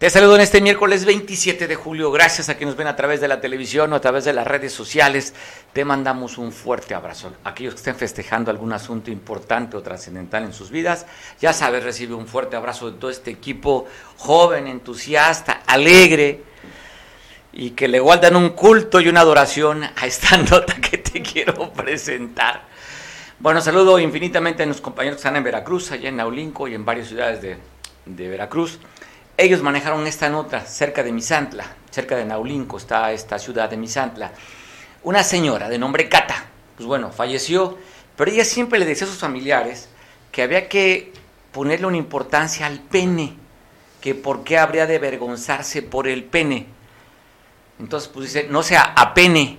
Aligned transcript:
Te 0.00 0.08
saludo 0.08 0.36
en 0.36 0.40
este 0.40 0.62
miércoles 0.62 1.04
27 1.04 1.68
de 1.68 1.76
julio. 1.76 2.10
Gracias 2.10 2.48
a 2.48 2.54
quienes 2.54 2.74
ven 2.74 2.86
a 2.86 2.96
través 2.96 3.20
de 3.20 3.28
la 3.28 3.38
televisión 3.38 3.92
o 3.92 3.96
a 3.96 4.00
través 4.00 4.24
de 4.24 4.32
las 4.32 4.46
redes 4.46 4.72
sociales. 4.72 5.34
Te 5.74 5.84
mandamos 5.84 6.38
un 6.38 6.52
fuerte 6.52 6.94
abrazo. 6.94 7.34
Aquellos 7.44 7.74
que 7.74 7.80
estén 7.80 7.96
festejando 7.96 8.50
algún 8.50 8.72
asunto 8.72 9.10
importante 9.10 9.76
o 9.76 9.82
trascendental 9.82 10.44
en 10.44 10.54
sus 10.54 10.70
vidas, 10.70 11.04
ya 11.38 11.52
sabes, 11.52 11.84
recibe 11.84 12.14
un 12.14 12.26
fuerte 12.26 12.56
abrazo 12.56 12.90
de 12.90 12.98
todo 12.98 13.10
este 13.10 13.30
equipo 13.30 13.88
joven, 14.16 14.68
entusiasta, 14.68 15.60
alegre 15.66 16.44
y 17.52 17.72
que 17.72 17.86
le 17.86 18.00
guardan 18.00 18.36
un 18.36 18.48
culto 18.50 19.02
y 19.02 19.08
una 19.08 19.20
adoración 19.20 19.84
a 19.84 20.06
esta 20.06 20.34
nota 20.50 20.76
que 20.76 20.96
te 20.96 21.20
quiero 21.20 21.74
presentar. 21.74 22.62
Bueno, 23.38 23.60
saludo 23.60 23.98
infinitamente 23.98 24.62
a 24.62 24.66
los 24.66 24.80
compañeros 24.80 25.18
que 25.18 25.20
están 25.20 25.36
en 25.36 25.44
Veracruz, 25.44 25.92
allá 25.92 26.08
en 26.08 26.16
Naulinco 26.16 26.68
y 26.68 26.74
en 26.74 26.86
varias 26.86 27.08
ciudades 27.08 27.42
de, 27.42 27.58
de 28.06 28.28
Veracruz. 28.30 28.78
Ellos 29.42 29.62
manejaron 29.62 30.06
esta 30.06 30.28
nota 30.28 30.66
cerca 30.66 31.02
de 31.02 31.12
Misantla, 31.12 31.64
cerca 31.90 32.14
de 32.14 32.26
Naulinco 32.26 32.76
está 32.76 33.10
esta 33.10 33.38
ciudad 33.38 33.70
de 33.70 33.78
Misantla. 33.78 34.32
Una 35.02 35.24
señora 35.24 35.70
de 35.70 35.78
nombre 35.78 36.10
Cata, 36.10 36.44
pues 36.76 36.86
bueno, 36.86 37.10
falleció, 37.10 37.78
pero 38.16 38.30
ella 38.30 38.44
siempre 38.44 38.78
le 38.78 38.84
decía 38.84 39.06
a 39.06 39.10
sus 39.10 39.18
familiares 39.18 39.88
que 40.30 40.42
había 40.42 40.68
que 40.68 41.14
ponerle 41.52 41.86
una 41.86 41.96
importancia 41.96 42.66
al 42.66 42.80
pene, 42.80 43.32
que 44.02 44.14
por 44.14 44.44
qué 44.44 44.58
habría 44.58 44.86
de 44.86 44.96
avergonzarse 44.96 45.80
por 45.80 46.06
el 46.06 46.24
pene. 46.24 46.66
Entonces, 47.78 48.10
pues 48.10 48.26
dice, 48.34 48.46
no 48.50 48.62
sea 48.62 48.92
a 48.94 49.14
pene, 49.14 49.56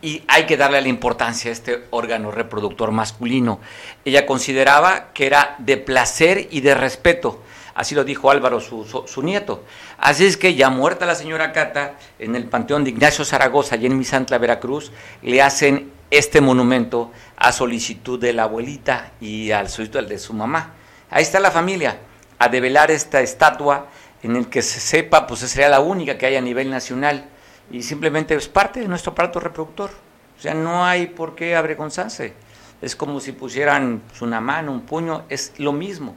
y 0.00 0.22
hay 0.28 0.46
que 0.46 0.56
darle 0.56 0.80
la 0.80 0.88
importancia 0.88 1.50
a 1.50 1.52
este 1.52 1.84
órgano 1.90 2.30
reproductor 2.30 2.90
masculino. 2.90 3.60
Ella 4.02 4.24
consideraba 4.24 5.12
que 5.12 5.26
era 5.26 5.56
de 5.58 5.76
placer 5.76 6.48
y 6.50 6.62
de 6.62 6.74
respeto. 6.74 7.42
Así 7.74 7.94
lo 7.94 8.04
dijo 8.04 8.30
Álvaro, 8.30 8.60
su, 8.60 9.22
nieto. 9.22 9.64
Así 9.98 10.24
es 10.26 10.36
que 10.36 10.54
ya 10.54 10.70
muerta 10.70 11.06
la 11.06 11.16
señora 11.16 11.52
Cata, 11.52 11.94
en 12.18 12.36
el 12.36 12.44
Panteón 12.44 12.84
de 12.84 12.90
Ignacio 12.90 13.24
Zaragoza, 13.24 13.74
allá 13.74 13.86
en 13.86 13.98
Misantla, 13.98 14.38
Veracruz, 14.38 14.92
le 15.22 15.42
hacen 15.42 15.90
este 16.10 16.40
monumento 16.40 17.10
a 17.36 17.50
solicitud 17.50 18.20
de 18.20 18.32
la 18.32 18.44
abuelita 18.44 19.12
y 19.20 19.50
al 19.50 19.68
solicitud 19.68 20.06
de 20.06 20.18
su 20.18 20.32
mamá. 20.32 20.74
Ahí 21.10 21.22
está 21.22 21.40
la 21.40 21.50
familia, 21.50 21.98
a 22.38 22.48
develar 22.48 22.92
esta 22.92 23.20
estatua 23.20 23.88
en 24.22 24.36
el 24.36 24.48
que 24.48 24.62
se 24.62 24.78
sepa, 24.78 25.26
pues 25.26 25.40
sería 25.40 25.68
la 25.68 25.80
única 25.80 26.16
que 26.16 26.26
hay 26.26 26.36
a 26.36 26.40
nivel 26.40 26.70
nacional 26.70 27.26
y 27.70 27.82
simplemente 27.82 28.34
es 28.34 28.48
parte 28.48 28.80
de 28.80 28.88
nuestro 28.88 29.12
aparato 29.12 29.40
reproductor. 29.40 29.90
O 30.38 30.40
sea, 30.40 30.54
no 30.54 30.84
hay 30.84 31.06
por 31.06 31.34
qué 31.34 31.56
avergonzarse. 31.56 32.34
Es 32.82 32.94
como 32.96 33.20
si 33.20 33.32
pusieran 33.32 34.02
una 34.20 34.40
mano, 34.40 34.72
un 34.72 34.82
puño, 34.82 35.24
es 35.28 35.52
lo 35.58 35.72
mismo. 35.72 36.14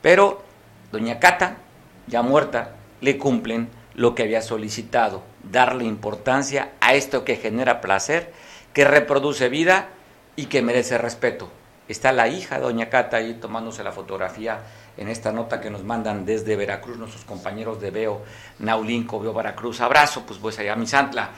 Pero 0.00 0.42
doña 0.92 1.18
Cata, 1.18 1.56
ya 2.06 2.22
muerta, 2.22 2.76
le 3.00 3.18
cumplen 3.18 3.68
lo 3.94 4.14
que 4.14 4.22
había 4.22 4.42
solicitado, 4.42 5.22
darle 5.42 5.84
importancia 5.84 6.72
a 6.80 6.94
esto 6.94 7.24
que 7.24 7.36
genera 7.36 7.80
placer, 7.80 8.32
que 8.72 8.84
reproduce 8.84 9.48
vida 9.48 9.88
y 10.36 10.46
que 10.46 10.62
merece 10.62 10.98
respeto. 10.98 11.50
Está 11.88 12.12
la 12.12 12.28
hija 12.28 12.56
de 12.56 12.62
doña 12.62 12.88
Cata 12.88 13.16
ahí 13.16 13.34
tomándose 13.34 13.82
la 13.82 13.92
fotografía 13.92 14.60
en 14.96 15.08
esta 15.08 15.32
nota 15.32 15.60
que 15.60 15.70
nos 15.70 15.82
mandan 15.82 16.24
desde 16.24 16.56
Veracruz 16.56 16.96
nuestros 16.96 17.24
compañeros 17.24 17.80
de 17.80 17.90
Veo, 17.90 18.22
Naulinco, 18.60 19.20
Veo 19.20 19.32
Veracruz. 19.32 19.80
Abrazo, 19.80 20.24
pues 20.26 20.38
pues 20.38 20.58
allá 20.58 20.74
a 20.74 20.76
Misantla. 20.76 21.30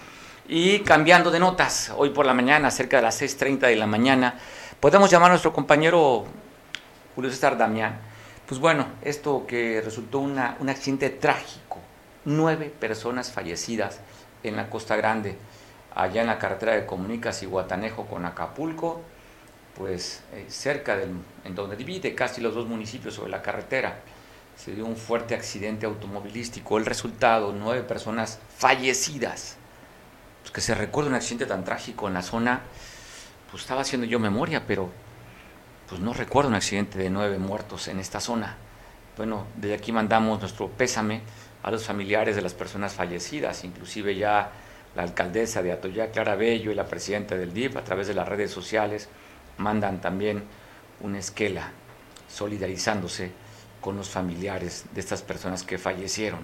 Y 0.46 0.80
cambiando 0.80 1.30
de 1.30 1.38
notas, 1.38 1.92
hoy 1.96 2.10
por 2.10 2.26
la 2.26 2.34
mañana, 2.34 2.70
cerca 2.70 2.98
de 2.98 3.04
las 3.04 3.20
6.30 3.22 3.60
de 3.60 3.76
la 3.76 3.86
mañana, 3.86 4.34
podemos 4.78 5.10
llamar 5.10 5.30
a 5.30 5.34
nuestro 5.34 5.52
compañero 5.52 6.26
Julio 7.14 7.30
César 7.30 7.56
Damián. 7.56 8.13
Pues 8.46 8.60
bueno, 8.60 8.86
esto 9.00 9.46
que 9.46 9.80
resultó 9.82 10.18
una, 10.18 10.58
un 10.60 10.68
accidente 10.68 11.08
trágico, 11.08 11.78
nueve 12.26 12.70
personas 12.78 13.32
fallecidas 13.32 14.00
en 14.42 14.56
la 14.56 14.68
Costa 14.68 14.96
Grande, 14.96 15.38
allá 15.94 16.20
en 16.20 16.26
la 16.26 16.38
carretera 16.38 16.74
de 16.74 16.84
Comunicas 16.84 17.42
y 17.42 17.46
Guatanejo 17.46 18.04
con 18.04 18.26
Acapulco, 18.26 19.00
pues 19.78 20.22
eh, 20.34 20.44
cerca 20.48 20.94
del, 20.94 21.12
en 21.44 21.54
donde 21.54 21.74
divide 21.74 22.14
casi 22.14 22.42
los 22.42 22.54
dos 22.54 22.66
municipios 22.66 23.14
sobre 23.14 23.30
la 23.30 23.40
carretera. 23.40 24.00
Se 24.58 24.74
dio 24.74 24.84
un 24.84 24.96
fuerte 24.96 25.34
accidente 25.34 25.86
automovilístico. 25.86 26.76
El 26.76 26.84
resultado, 26.84 27.54
nueve 27.58 27.82
personas 27.82 28.38
fallecidas. 28.58 29.56
Pues 30.42 30.52
que 30.52 30.60
se 30.60 30.74
recuerda 30.74 31.08
un 31.08 31.16
accidente 31.16 31.46
tan 31.46 31.64
trágico 31.64 32.08
en 32.08 32.14
la 32.14 32.22
zona, 32.22 32.60
pues 33.50 33.62
estaba 33.62 33.80
haciendo 33.80 34.06
yo 34.06 34.20
memoria, 34.20 34.66
pero 34.66 34.90
pues 35.94 36.02
no 36.02 36.12
recuerdo 36.12 36.48
un 36.48 36.56
accidente 36.56 36.98
de 36.98 37.08
nueve 37.08 37.38
muertos 37.38 37.86
en 37.86 38.00
esta 38.00 38.18
zona. 38.18 38.56
Bueno, 39.16 39.46
desde 39.54 39.76
aquí 39.76 39.92
mandamos 39.92 40.40
nuestro 40.40 40.68
pésame 40.68 41.20
a 41.62 41.70
los 41.70 41.84
familiares 41.84 42.34
de 42.34 42.42
las 42.42 42.52
personas 42.52 42.94
fallecidas, 42.94 43.62
inclusive 43.62 44.16
ya 44.16 44.50
la 44.96 45.04
alcaldesa 45.04 45.62
de 45.62 45.70
Atoyá, 45.70 46.10
Clara 46.10 46.34
Bello, 46.34 46.72
y 46.72 46.74
la 46.74 46.88
presidenta 46.88 47.36
del 47.36 47.54
DIF, 47.54 47.76
a 47.76 47.84
través 47.84 48.08
de 48.08 48.14
las 48.14 48.28
redes 48.28 48.50
sociales, 48.50 49.08
mandan 49.56 50.00
también 50.00 50.42
una 50.98 51.20
esquela 51.20 51.70
solidarizándose 52.28 53.30
con 53.80 53.96
los 53.96 54.10
familiares 54.10 54.86
de 54.94 55.00
estas 55.00 55.22
personas 55.22 55.62
que 55.62 55.78
fallecieron. 55.78 56.40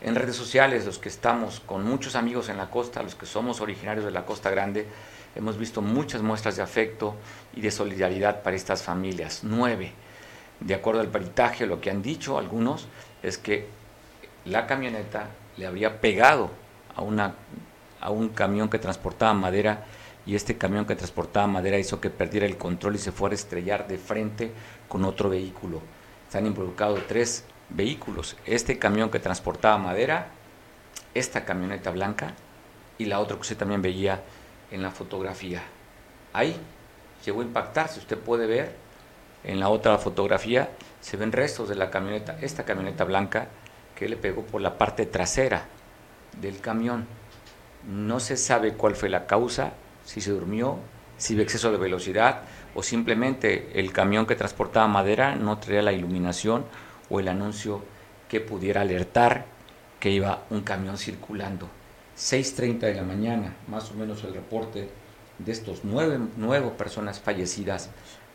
En 0.00 0.14
redes 0.14 0.36
sociales, 0.36 0.86
los 0.86 0.98
que 0.98 1.10
estamos 1.10 1.60
con 1.60 1.84
muchos 1.84 2.16
amigos 2.16 2.48
en 2.48 2.56
la 2.56 2.70
costa, 2.70 3.02
los 3.02 3.16
que 3.16 3.26
somos 3.26 3.60
originarios 3.60 4.06
de 4.06 4.12
la 4.12 4.24
Costa 4.24 4.48
Grande, 4.48 4.86
hemos 5.34 5.58
visto 5.58 5.82
muchas 5.82 6.22
muestras 6.22 6.56
de 6.56 6.62
afecto 6.62 7.16
y 7.56 7.60
de 7.60 7.70
solidaridad 7.70 8.42
para 8.42 8.56
estas 8.56 8.82
familias. 8.82 9.40
Nueve. 9.42 9.92
De 10.60 10.74
acuerdo 10.74 11.00
al 11.00 11.08
peritaje, 11.08 11.66
lo 11.66 11.80
que 11.80 11.90
han 11.90 12.02
dicho 12.02 12.38
algunos 12.38 12.86
es 13.22 13.38
que 13.38 13.66
la 14.44 14.66
camioneta 14.66 15.28
le 15.56 15.66
habría 15.66 16.00
pegado 16.00 16.50
a, 16.94 17.02
una, 17.02 17.34
a 18.00 18.10
un 18.10 18.28
camión 18.28 18.68
que 18.68 18.78
transportaba 18.78 19.34
madera 19.34 19.84
y 20.26 20.34
este 20.34 20.56
camión 20.56 20.86
que 20.86 20.96
transportaba 20.96 21.46
madera 21.46 21.78
hizo 21.78 22.00
que 22.00 22.10
perdiera 22.10 22.46
el 22.46 22.56
control 22.56 22.94
y 22.94 22.98
se 22.98 23.12
fuera 23.12 23.34
a 23.34 23.36
estrellar 23.36 23.86
de 23.86 23.98
frente 23.98 24.52
con 24.88 25.04
otro 25.04 25.28
vehículo. 25.28 25.80
Se 26.28 26.38
han 26.38 26.46
involucrado 26.46 26.96
tres 27.06 27.44
vehículos, 27.68 28.36
este 28.46 28.78
camión 28.78 29.10
que 29.10 29.18
transportaba 29.18 29.78
madera, 29.78 30.28
esta 31.12 31.44
camioneta 31.44 31.90
blanca 31.90 32.34
y 32.98 33.04
la 33.04 33.20
otra 33.20 33.36
que 33.36 33.42
usted 33.42 33.56
también 33.56 33.82
veía 33.82 34.22
en 34.70 34.82
la 34.82 34.90
fotografía. 34.90 35.62
Ahí 36.32 36.56
llegó 37.24 37.40
a 37.40 37.44
impactar, 37.44 37.88
si 37.88 38.00
usted 38.00 38.18
puede 38.18 38.46
ver 38.46 38.74
en 39.44 39.60
la 39.60 39.68
otra 39.68 39.98
fotografía, 39.98 40.70
se 41.00 41.16
ven 41.16 41.32
restos 41.32 41.68
de 41.68 41.74
la 41.74 41.90
camioneta, 41.90 42.38
esta 42.40 42.64
camioneta 42.64 43.04
blanca 43.04 43.48
que 43.94 44.08
le 44.08 44.16
pegó 44.16 44.42
por 44.42 44.60
la 44.60 44.78
parte 44.78 45.06
trasera 45.06 45.66
del 46.40 46.60
camión. 46.60 47.06
No 47.86 48.20
se 48.20 48.36
sabe 48.36 48.74
cuál 48.74 48.96
fue 48.96 49.08
la 49.08 49.26
causa, 49.26 49.72
si 50.04 50.20
se 50.20 50.30
durmió, 50.30 50.78
si 51.16 51.34
hubo 51.34 51.42
exceso 51.42 51.70
de 51.70 51.78
velocidad 51.78 52.42
o 52.74 52.82
simplemente 52.82 53.70
el 53.78 53.92
camión 53.92 54.26
que 54.26 54.34
transportaba 54.34 54.88
madera 54.88 55.36
no 55.36 55.58
traía 55.58 55.82
la 55.82 55.92
iluminación 55.92 56.64
o 57.08 57.20
el 57.20 57.28
anuncio 57.28 57.82
que 58.28 58.40
pudiera 58.40 58.80
alertar 58.80 59.46
que 60.00 60.10
iba 60.10 60.42
un 60.50 60.62
camión 60.62 60.98
circulando. 60.98 61.68
6.30 62.16 62.80
de 62.80 62.94
la 62.94 63.02
mañana, 63.02 63.56
más 63.68 63.90
o 63.90 63.94
menos 63.94 64.24
el 64.24 64.34
reporte 64.34 64.88
de 65.38 65.52
estos 65.52 65.80
nueve, 65.82 66.18
nueve 66.36 66.70
personas 66.76 67.20
fallecidas 67.20 67.90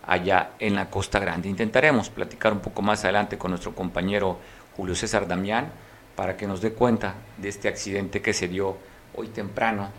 allá 0.06 0.52
en 0.60 0.76
la 0.76 0.90
Costa 0.90 1.20
Grande. 1.20 1.50
Intentaremos 1.50 2.10
platicar 2.10 2.54
un 2.54 2.60
poco 2.60 2.82
más 2.82 3.04
adelante 3.04 3.38
con 3.38 3.52
nuestro 3.52 3.76
compañero 3.76 4.40
Julio 4.76 4.96
César 4.96 5.28
Damián 5.28 5.72
para 6.16 6.36
que 6.36 6.48
nos 6.48 6.62
dé 6.62 6.74
cuenta 6.74 7.16
de 7.38 7.50
este 7.50 7.68
accidente 7.68 8.22
que 8.22 8.34
se 8.34 8.48
dio 8.48 8.78
hoy 9.16 9.28
temprano 9.28 9.90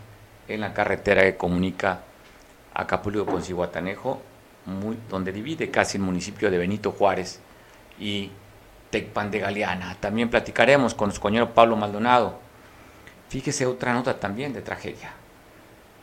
en 0.49 0.61
la 0.61 0.75
carretera 0.75 1.23
que 1.23 1.37
comunica 1.37 2.02
Acapulco 2.75 3.26
con 3.26 3.43
Cihuatanejo, 3.43 4.20
donde 5.08 5.32
divide 5.32 5.70
casi 5.70 5.96
el 5.96 6.03
municipio 6.03 6.50
de 6.50 6.58
Benito 6.58 6.93
Juárez 6.93 7.41
y 7.99 8.31
Tecpan 8.91 9.31
de 9.31 9.38
Galeana. 9.38 9.96
También 10.00 10.29
platicaremos 10.29 10.94
con 10.94 11.06
nuestro 11.08 11.23
compañero 11.23 11.55
Pablo 11.55 11.76
Maldonado. 11.76 12.41
Fíjese 13.29 13.67
otra 13.67 13.94
nota 13.94 14.19
también 14.19 14.53
de 14.53 14.62
tragedia. 14.62 15.12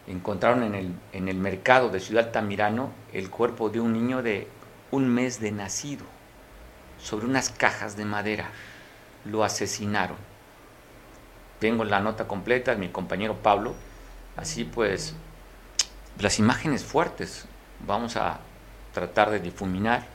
Encontraron 0.08 0.64
en 0.64 0.76
el, 0.76 0.96
en 1.12 1.28
el 1.28 1.38
mercado 1.38 1.90
de 1.90 2.00
Ciudad 2.00 2.32
Tamirano 2.32 2.92
el 3.14 3.30
cuerpo 3.30 3.70
de 3.70 3.82
un 3.82 3.94
niño 3.94 4.24
de 4.24 4.48
un 4.92 5.08
mes 5.10 5.40
de 5.40 5.52
nacido 5.52 6.06
sobre 7.02 7.26
unas 7.26 7.50
cajas 7.50 7.98
de 7.98 8.06
madera. 8.06 8.50
Lo 9.26 9.44
asesinaron. 9.44 10.18
tengo 11.60 11.84
la 11.84 12.00
nota 12.00 12.28
completa 12.28 12.72
de 12.72 12.78
mi 12.78 12.90
compañero 12.90 13.36
Pablo, 13.36 13.74
así 14.36 14.64
pues 14.64 15.16
las 16.20 16.40
imágenes 16.40 16.84
fuertes 16.84 17.46
vamos 17.86 18.16
a 18.16 18.40
tratar 18.94 19.30
de 19.30 19.40
difuminar, 19.40 20.06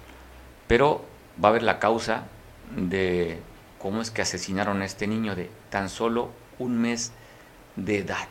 pero 0.66 1.04
va 1.42 1.48
a 1.48 1.50
haber 1.50 1.62
la 1.62 1.78
causa 1.78 2.24
de 2.74 3.40
cómo 3.78 4.00
es 4.00 4.10
que 4.10 4.22
asesinaron 4.22 4.82
a 4.82 4.84
este 4.84 5.06
niño 5.06 5.34
de 5.34 5.50
tan 5.70 5.88
solo 5.88 6.30
un 6.58 6.80
mes 6.80 7.12
de 7.76 7.98
edad. 7.98 8.28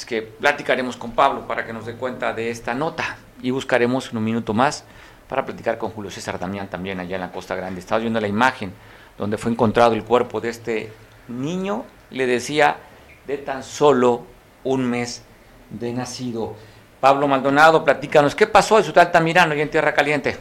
Es 0.00 0.06
que 0.06 0.22
platicaremos 0.22 0.96
con 0.96 1.12
Pablo 1.12 1.46
para 1.46 1.66
que 1.66 1.74
nos 1.74 1.84
dé 1.84 1.94
cuenta 1.94 2.32
de 2.32 2.50
esta 2.50 2.72
nota 2.72 3.18
y 3.42 3.50
buscaremos 3.50 4.08
en 4.10 4.16
un 4.16 4.24
minuto 4.24 4.54
más 4.54 4.84
para 5.28 5.44
platicar 5.44 5.76
con 5.76 5.90
Julio 5.90 6.10
César 6.10 6.38
Damián 6.38 6.70
también 6.70 6.98
allá 7.00 7.16
en 7.16 7.20
la 7.20 7.30
Costa 7.30 7.54
Grande. 7.54 7.80
Estaba 7.80 7.98
viendo 8.00 8.18
la 8.18 8.26
imagen 8.26 8.72
donde 9.18 9.36
fue 9.36 9.50
encontrado 9.52 9.92
el 9.92 10.02
cuerpo 10.02 10.40
de 10.40 10.48
este 10.48 10.90
niño, 11.28 11.84
le 12.08 12.26
decía, 12.26 12.78
de 13.26 13.36
tan 13.36 13.62
solo 13.62 14.24
un 14.64 14.88
mes 14.88 15.22
de 15.68 15.92
nacido. 15.92 16.56
Pablo 16.98 17.28
Maldonado, 17.28 17.84
platícanos, 17.84 18.34
¿qué 18.34 18.46
pasó 18.46 18.78
en 18.78 18.84
su 18.84 18.98
Altamirano 18.98 19.54
y 19.54 19.60
en 19.60 19.68
Tierra 19.68 19.92
Caliente? 19.92 20.38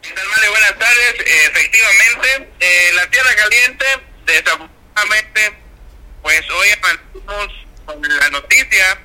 Buenas 0.00 0.78
tardes, 0.78 1.14
efectivamente, 1.50 2.50
eh, 2.60 2.92
la 2.94 3.10
Tierra 3.10 3.30
Caliente, 3.36 3.84
desafortunadamente, 4.24 5.52
pues 6.22 6.40
hoy 6.50 6.68
avanzamos 6.82 7.67
con 7.88 8.02
la 8.02 8.28
noticia 8.28 8.98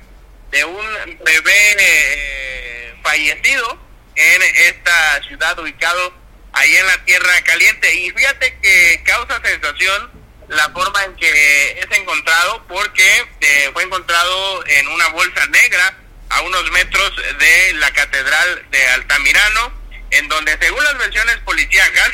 de 0.50 0.62
un 0.62 1.18
bebé 1.24 1.76
eh, 1.78 2.94
fallecido 3.02 3.78
en 4.14 4.42
esta 4.42 5.22
ciudad 5.22 5.58
ubicado 5.58 6.12
ahí 6.52 6.76
en 6.76 6.86
la 6.86 7.04
Tierra 7.04 7.40
Caliente. 7.44 7.94
Y 7.94 8.10
fíjate 8.10 8.58
que 8.60 9.02
causa 9.04 9.40
sensación 9.42 10.10
la 10.48 10.68
forma 10.70 11.02
en 11.04 11.16
que 11.16 11.80
es 11.80 11.98
encontrado 11.98 12.66
porque 12.68 13.26
eh, 13.40 13.70
fue 13.72 13.84
encontrado 13.84 14.66
en 14.66 14.88
una 14.88 15.08
bolsa 15.08 15.46
negra 15.46 15.96
a 16.28 16.42
unos 16.42 16.70
metros 16.72 17.12
de 17.38 17.72
la 17.74 17.90
Catedral 17.92 18.66
de 18.70 18.86
Altamirano, 18.88 19.72
en 20.10 20.28
donde 20.28 20.58
según 20.60 20.84
las 20.84 20.98
versiones 20.98 21.38
policíacas 21.38 22.10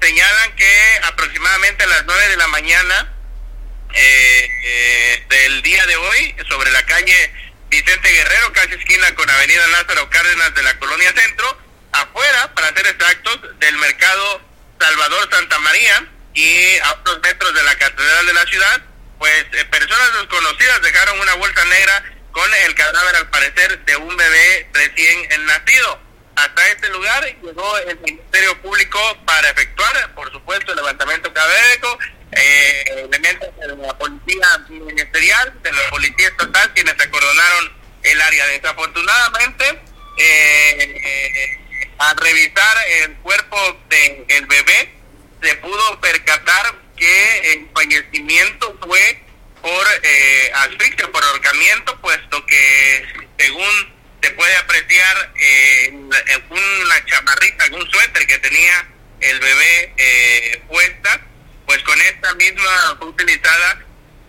señalan 0.00 0.54
que 0.54 1.00
aproximadamente 1.02 1.82
a 1.82 1.88
las 1.88 2.04
9 2.04 2.28
de 2.28 2.36
la 2.36 2.46
mañana 2.46 3.12
eh, 3.94 4.48
eh, 4.64 5.24
del 5.28 5.62
día 5.62 5.86
de 5.86 5.96
hoy, 5.96 6.34
sobre 6.48 6.70
la 6.70 6.84
calle 6.86 7.32
Vicente 7.68 8.08
Guerrero, 8.10 8.52
casi 8.52 8.74
esquina 8.74 9.14
con 9.14 9.28
Avenida 9.28 9.66
Lázaro 9.68 10.08
Cárdenas 10.10 10.54
de 10.54 10.62
la 10.62 10.78
Colonia 10.78 11.12
Centro, 11.14 11.58
afuera, 11.92 12.54
para 12.54 12.68
ser 12.68 12.86
exactos, 12.86 13.40
del 13.58 13.76
mercado 13.76 14.42
Salvador 14.80 15.28
Santa 15.30 15.58
María 15.60 16.06
y 16.34 16.78
a 16.78 16.92
unos 17.04 17.20
metros 17.22 17.54
de 17.54 17.62
la 17.62 17.74
Catedral 17.76 18.26
de 18.26 18.32
la 18.32 18.46
ciudad, 18.46 18.82
pues 19.18 19.46
eh, 19.52 19.64
personas 19.66 20.12
desconocidas 20.20 20.82
dejaron 20.82 21.20
una 21.20 21.34
bolsa 21.34 21.64
negra 21.66 22.04
con 22.32 22.50
el 22.66 22.74
cadáver 22.74 23.16
al 23.16 23.30
parecer 23.30 23.84
de 23.84 23.96
un 23.96 24.16
bebé 24.16 24.68
recién 24.72 25.46
nacido. 25.46 26.00
Hasta 26.34 26.68
este 26.68 26.88
lugar 26.88 27.24
llegó 27.42 27.78
el 27.78 27.98
Ministerio 28.00 28.60
Público 28.62 28.98
para 29.26 29.50
efectuar, 29.50 30.14
por 30.14 30.32
supuesto, 30.32 30.72
el 30.72 30.76
levantamiento 30.76 31.32
cadavérico, 31.32 31.98
eh, 32.32 32.84
elementos 32.88 33.48
de 33.56 33.76
la 33.76 33.98
policía 33.98 34.58
ministerial, 34.68 35.54
de 35.62 35.72
la 35.72 35.90
policía 35.90 36.28
estatal, 36.28 36.72
quienes 36.74 36.94
acordonaron 36.94 37.72
el 38.02 38.20
área. 38.20 38.46
Desafortunadamente, 38.46 39.80
eh, 40.18 41.58
al 41.98 42.16
revisar 42.16 42.76
el 43.02 43.14
cuerpo 43.16 43.78
del 43.88 44.46
bebé, 44.46 44.92
se 45.42 45.54
pudo 45.56 46.00
percatar 46.00 46.74
que 46.96 47.52
el 47.52 47.68
fallecimiento 47.74 48.78
fue 48.80 49.22
por 49.60 49.86
eh, 50.02 50.50
asfixia, 50.54 51.10
por 51.10 51.22
ahorcamiento, 51.22 52.00
puesto 52.00 52.44
que 52.46 53.06
según 53.38 53.92
se 54.22 54.30
puede 54.32 54.54
apreciar 54.56 55.32
eh, 55.40 55.90
una 55.92 57.04
chamarrita, 57.06 57.64
algún 57.64 57.90
suéter 57.90 58.26
que 58.26 58.38
tenía 58.38 58.88
el 59.20 59.40
bebé 59.40 59.92
eh, 59.96 60.62
puesta, 60.68 61.20
pues 61.72 61.84
con 61.84 61.98
esta 62.02 62.34
misma 62.34 62.96
fue 62.98 63.08
utilizada, 63.08 63.82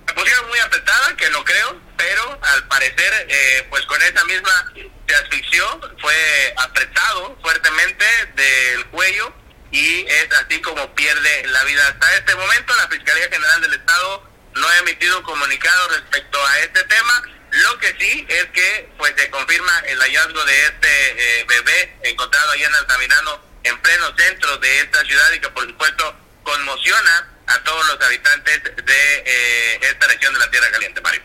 la 0.07 0.15
pusieron 0.15 0.47
muy 0.47 0.59
apretada, 0.59 1.13
que 1.17 1.29
lo 1.31 1.43
creo, 1.43 1.77
pero 1.97 2.39
al 2.41 2.67
parecer 2.69 3.27
eh, 3.27 3.67
pues 3.69 3.85
con 3.85 4.01
esa 4.01 4.23
misma 4.23 4.71
se 5.05 5.15
asfixió, 5.15 5.81
fue 5.99 6.53
apretado 6.55 7.37
fuertemente 7.41 8.05
del 8.35 8.85
cuello 8.85 9.33
y 9.71 10.05
es 10.07 10.31
así 10.37 10.61
como 10.61 10.95
pierde 10.95 11.45
la 11.47 11.65
vida. 11.65 11.85
Hasta 11.85 12.15
este 12.15 12.33
momento 12.33 12.73
la 12.77 12.87
Fiscalía 12.87 13.27
General 13.29 13.59
del 13.59 13.73
Estado 13.73 14.31
no 14.55 14.65
ha 14.65 14.77
emitido 14.77 15.21
comunicado 15.23 15.89
respecto 15.89 16.47
a 16.47 16.59
este 16.59 16.81
tema. 16.85 17.23
Lo 17.51 17.77
que 17.79 17.93
sí 17.99 18.25
es 18.29 18.45
que 18.53 18.89
pues 18.97 19.13
se 19.17 19.29
confirma 19.29 19.79
el 19.87 19.99
hallazgo 19.99 20.45
de 20.45 20.61
este 20.61 21.39
eh, 21.41 21.45
bebé 21.49 21.97
encontrado 22.03 22.51
allá 22.51 22.67
en 22.67 22.75
Altamirano, 22.75 23.41
en 23.63 23.77
pleno 23.81 24.15
centro 24.15 24.57
de 24.59 24.79
esta 24.79 25.03
ciudad 25.03 25.31
y 25.33 25.39
que 25.41 25.49
por 25.49 25.67
supuesto 25.67 26.17
conmociona 26.43 27.32
a 27.47 27.63
todos 27.63 27.87
los 27.87 28.07
habitantes 28.07 28.63
de 28.63 29.17
eh, 29.25 29.79
esta 29.81 30.07
región 30.07 30.33
de 30.33 30.39
la 30.39 30.49
Tierra 30.49 30.67
Caliente, 30.71 31.01
Mario. 31.01 31.21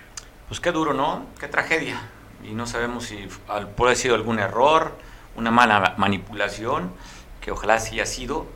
Pues 0.48 0.60
qué 0.60 0.72
duro, 0.72 0.94
¿no? 0.94 1.28
Qué 1.38 1.48
tragedia. 1.48 2.00
Y 2.42 2.52
no 2.52 2.66
sabemos 2.66 3.04
si 3.04 3.28
puede 3.76 3.90
haber 3.90 3.96
sido 3.96 4.14
algún 4.14 4.38
error, 4.38 4.96
una 5.34 5.50
mala 5.50 5.94
manipulación, 5.98 6.94
que 7.40 7.50
ojalá 7.50 7.80
sí 7.80 7.94
haya 7.94 8.06
sido, 8.06 8.46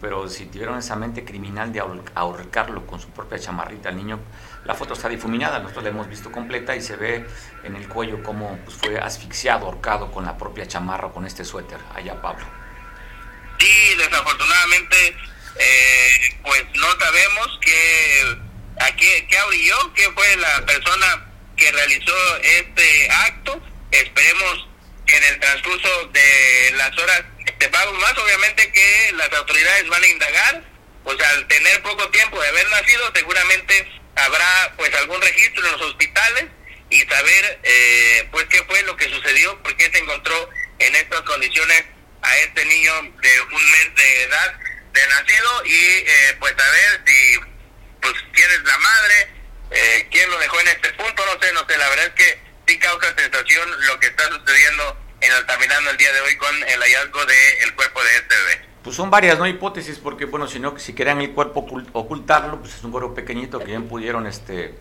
pero 0.00 0.28
si 0.28 0.46
tuvieron 0.46 0.78
esa 0.78 0.96
mente 0.96 1.24
criminal 1.24 1.72
de 1.72 1.82
ahorcarlo 2.14 2.86
con 2.86 3.00
su 3.00 3.10
propia 3.10 3.38
chamarrita 3.38 3.90
al 3.90 3.96
niño, 3.96 4.20
la 4.64 4.74
foto 4.74 4.94
está 4.94 5.08
difuminada, 5.08 5.58
nosotros 5.58 5.84
la 5.84 5.90
hemos 5.90 6.08
visto 6.08 6.32
completa 6.32 6.74
y 6.74 6.80
se 6.80 6.96
ve 6.96 7.26
en 7.62 7.76
el 7.76 7.88
cuello 7.88 8.22
cómo 8.22 8.58
pues, 8.64 8.76
fue 8.76 8.98
asfixiado, 8.98 9.66
ahorcado 9.66 10.10
con 10.10 10.24
la 10.24 10.36
propia 10.36 10.66
chamarra, 10.66 11.10
con 11.10 11.26
este 11.26 11.44
suéter. 11.44 11.78
Allá, 11.94 12.20
Pablo. 12.20 12.44
Sí, 13.58 13.94
desafortunadamente, 13.96 15.16
eh, 15.58 16.10
pues 16.42 16.64
no 16.74 16.90
sabemos 16.98 17.58
qué, 17.60 18.36
a 18.80 18.96
qué, 18.96 19.26
qué 19.28 19.38
abrió, 19.38 19.92
quién 19.94 20.14
fue 20.14 20.36
la 20.36 20.64
persona 20.66 21.26
que 21.56 21.72
realizó 21.72 22.36
este 22.42 23.10
acto. 23.10 23.62
Esperemos 23.90 24.68
que 25.06 25.16
en 25.16 25.24
el 25.24 25.40
transcurso 25.40 26.06
de 26.08 26.72
las 26.76 26.96
horas 26.98 27.22
sepamos 27.58 27.98
más, 28.00 28.16
obviamente 28.18 28.70
que 28.72 29.12
las 29.16 29.32
autoridades 29.32 29.88
van 29.88 30.02
a 30.02 30.06
indagar, 30.06 30.62
pues 31.04 31.20
al 31.20 31.46
tener 31.46 31.82
poco 31.82 32.08
tiempo 32.10 32.40
de 32.40 32.48
haber 32.48 32.68
nacido, 32.70 33.10
seguramente 33.14 33.88
habrá 34.16 34.74
pues 34.76 34.92
algún 34.94 35.20
registro 35.20 35.64
en 35.64 35.72
los 35.72 35.82
hospitales 35.82 36.46
y 36.90 37.00
saber 37.00 37.60
eh, 37.62 38.28
pues 38.30 38.44
qué 38.46 38.62
fue 38.64 38.82
lo 38.82 38.96
que 38.96 39.08
sucedió, 39.08 39.62
por 39.62 39.76
qué 39.76 39.90
se 39.90 39.98
encontró 39.98 40.48
en 40.78 40.94
estas 40.96 41.20
condiciones 41.22 41.84
a 42.22 42.36
este 42.38 42.64
niño 42.64 42.92
de 43.22 43.40
un 43.40 43.70
mes 43.70 43.94
de 43.94 44.22
edad 44.24 44.58
de 44.96 45.06
nacido 45.08 45.64
y 45.66 45.74
eh, 45.74 46.36
pues 46.40 46.54
saber 46.56 47.02
si 47.04 47.38
pues 48.00 48.14
quién 48.32 48.50
es 48.50 48.64
la 48.64 48.78
madre, 48.78 49.28
eh, 49.70 50.08
quién 50.10 50.30
lo 50.30 50.38
dejó 50.38 50.60
en 50.60 50.68
este 50.68 50.90
punto, 50.94 51.22
no 51.26 51.40
sé, 51.40 51.52
no 51.52 51.66
sé, 51.68 51.76
la 51.76 51.88
verdad 51.88 52.06
es 52.06 52.12
que 52.14 52.40
sí 52.66 52.78
causa 52.78 53.14
sensación 53.16 53.68
lo 53.86 54.00
que 54.00 54.06
está 54.06 54.24
sucediendo 54.28 54.96
en 55.20 55.32
Altamirano 55.32 55.90
el 55.90 55.96
día 55.96 56.12
de 56.12 56.20
hoy 56.20 56.36
con 56.36 56.54
el 56.56 56.80
hallazgo 56.80 57.24
del 57.26 57.74
cuerpo 57.74 58.02
de 58.02 58.16
este 58.16 58.34
bebé. 58.34 58.66
Pues 58.82 58.96
son 58.96 59.10
varias, 59.10 59.38
¿no? 59.38 59.46
Hipótesis, 59.46 59.98
porque, 59.98 60.26
bueno, 60.26 60.46
si 60.46 60.60
no, 60.60 60.78
si 60.78 60.94
querían 60.94 61.20
el 61.20 61.32
cuerpo 61.32 61.66
ocultarlo, 61.92 62.60
pues 62.60 62.74
es 62.74 62.84
un 62.84 62.92
cuerpo 62.92 63.14
pequeñito 63.14 63.58
que 63.58 63.66
bien 63.66 63.88
pudieron 63.88 64.26
este, 64.26 64.78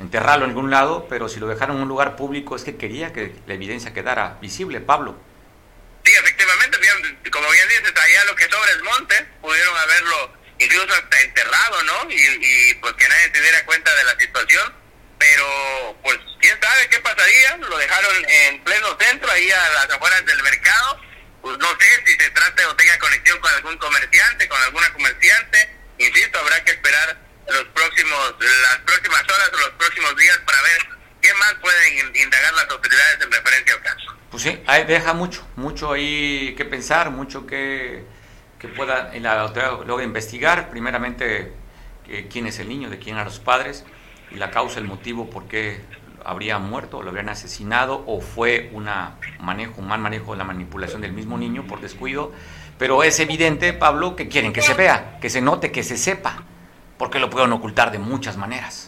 enterrarlo 0.00 0.46
en 0.46 0.52
algún 0.52 0.70
lado, 0.70 1.06
pero 1.08 1.28
si 1.28 1.40
lo 1.40 1.46
dejaron 1.46 1.76
en 1.76 1.82
un 1.82 1.88
lugar 1.88 2.16
público 2.16 2.56
es 2.56 2.64
que 2.64 2.76
quería 2.76 3.12
que 3.12 3.34
la 3.46 3.54
evidencia 3.54 3.92
quedara 3.92 4.38
visible, 4.40 4.80
Pablo. 4.80 5.16
Como 7.34 7.50
bien 7.50 7.68
dices, 7.68 7.92
allá 7.96 8.24
lo 8.26 8.36
que 8.36 8.48
sobre 8.48 8.70
el 8.74 8.82
monte, 8.84 9.26
pudieron 9.40 9.76
haberlo 9.76 10.38
incluso 10.56 10.94
hasta 10.94 11.20
enterrado, 11.20 11.82
¿no? 11.82 12.08
Y, 12.08 12.14
y 12.14 12.74
pues 12.74 12.92
que 12.94 13.08
nadie 13.08 13.32
se 13.34 13.40
diera 13.40 13.64
cuenta 13.64 13.92
de 13.92 14.04
la 14.04 14.16
situación, 14.20 14.72
pero 15.18 15.98
pues 16.04 16.16
quién 16.40 16.56
sabe 16.62 16.88
qué 16.90 17.00
pasaría, 17.00 17.56
lo 17.56 17.76
dejaron 17.76 18.24
en 18.28 18.62
pleno 18.62 18.96
centro, 19.00 19.32
ahí 19.32 19.50
a 19.50 19.68
las 19.70 19.90
afueras 19.90 20.24
del 20.24 20.40
mercado, 20.44 21.00
pues 21.42 21.58
no 21.58 21.68
sé 21.80 22.02
si 22.06 22.12
se 22.12 22.30
trata 22.30 22.68
o 22.68 22.76
tenga 22.76 22.96
conexión 23.00 23.40
con 23.40 23.52
algún 23.52 23.78
comerciante, 23.78 24.46
con 24.46 24.62
alguna 24.62 24.92
comerciante. 24.92 25.76
Insisto, 25.98 26.38
habrá 26.38 26.62
que 26.62 26.70
esperar 26.70 27.18
los 27.48 27.64
próximos, 27.74 28.34
las 28.38 28.76
próximas 28.78 29.22
horas 29.22 29.50
o 29.54 29.56
los 29.56 29.70
próximos 29.70 30.16
días 30.16 30.38
para 30.46 30.62
ver 30.62 30.88
qué 31.24 31.32
más 31.38 31.54
pueden 31.54 32.14
indagar 32.22 32.52
las 32.52 32.70
autoridades 32.70 33.18
en 33.22 33.32
referencia 33.32 33.74
al 33.74 33.80
caso. 33.80 34.14
Pues 34.30 34.42
sí, 34.42 34.58
ahí 34.66 34.84
deja 34.84 35.14
mucho, 35.14 35.46
mucho 35.56 35.92
ahí 35.92 36.54
que 36.54 36.66
pensar, 36.66 37.10
mucho 37.10 37.46
que, 37.46 38.04
pueda 38.76 39.12
la 39.14 39.40
autoridad 39.40 39.84
luego 39.86 40.02
investigar. 40.02 40.70
Primeramente, 40.70 41.52
que, 42.06 42.28
quién 42.28 42.46
es 42.46 42.58
el 42.58 42.68
niño, 42.68 42.90
de 42.90 42.98
quién 42.98 43.16
eran 43.16 43.26
los 43.26 43.38
padres 43.38 43.84
y 44.30 44.36
la 44.36 44.50
causa, 44.50 44.80
el 44.80 44.86
motivo 44.86 45.30
por 45.30 45.46
qué 45.48 45.80
habría 46.24 46.58
muerto, 46.58 47.02
lo 47.02 47.10
habrían 47.10 47.28
asesinado 47.28 48.04
o 48.06 48.20
fue 48.20 48.70
una 48.72 49.16
manejo, 49.40 49.80
un 49.80 49.88
mal 49.88 50.00
manejo 50.00 50.32
de 50.32 50.38
la 50.38 50.44
manipulación 50.44 51.00
del 51.00 51.12
mismo 51.12 51.38
niño 51.38 51.66
por 51.66 51.80
descuido. 51.80 52.32
Pero 52.78 53.02
es 53.02 53.18
evidente, 53.20 53.72
Pablo, 53.72 54.16
que 54.16 54.28
quieren 54.28 54.52
que 54.52 54.60
se 54.60 54.74
vea, 54.74 55.18
que 55.20 55.30
se 55.30 55.40
note, 55.40 55.72
que 55.72 55.82
se 55.82 55.96
sepa. 55.96 56.42
porque 56.98 57.18
lo 57.18 57.28
pueden 57.28 57.52
ocultar 57.52 57.90
de 57.90 57.98
muchas 57.98 58.36
maneras. 58.36 58.83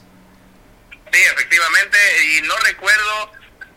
Sí, 1.13 1.23
efectivamente, 1.23 2.25
y 2.25 2.43
no 2.43 2.57
recuerdo, 2.59 3.33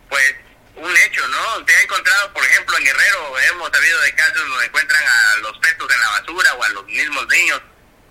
pues, 0.10 0.36
un 0.76 0.98
hecho, 0.98 1.28
¿no? 1.28 1.66
Se 1.68 1.76
ha 1.76 1.82
encontrado, 1.82 2.34
por 2.34 2.44
ejemplo, 2.44 2.78
en 2.78 2.86
Guerrero, 2.86 3.40
hemos 3.40 3.70
sabido 3.72 4.00
de 4.02 4.16
casos 4.16 4.48
donde 4.48 4.66
encuentran 4.66 5.04
a 5.04 5.36
los 5.38 5.60
fetos 5.62 5.92
en 5.92 6.00
la 6.00 6.10
basura 6.10 6.54
o 6.54 6.64
a 6.64 6.70
los 6.70 6.86
mismos 6.86 7.28
niños 7.28 7.62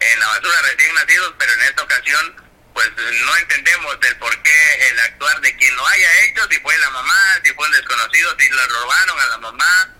en 0.01 0.21
la 0.21 0.27
basura 0.29 0.63
recién 0.63 0.95
nacidos, 0.95 1.35
pero 1.39 1.53
en 1.53 1.63
esta 1.63 1.83
ocasión, 1.83 2.49
pues, 2.73 2.91
no 2.97 3.37
entendemos 3.37 4.01
del 4.01 4.17
por 4.19 4.43
qué 4.43 4.89
el 4.89 5.01
actuar 5.01 5.41
de 5.41 5.57
quien 5.57 5.75
lo 5.77 5.87
haya 5.87 6.25
hecho, 6.25 6.47
si 6.51 6.59
fue 6.61 6.77
la 6.79 6.91
mamá, 6.91 7.41
si 7.43 7.53
fue 7.55 7.67
un 7.67 7.73
desconocido, 7.73 8.37
si 8.39 8.49
lo 8.49 8.67
robaron 8.67 9.21
a 9.21 9.27
la 9.27 9.39
mamá, 9.39 9.95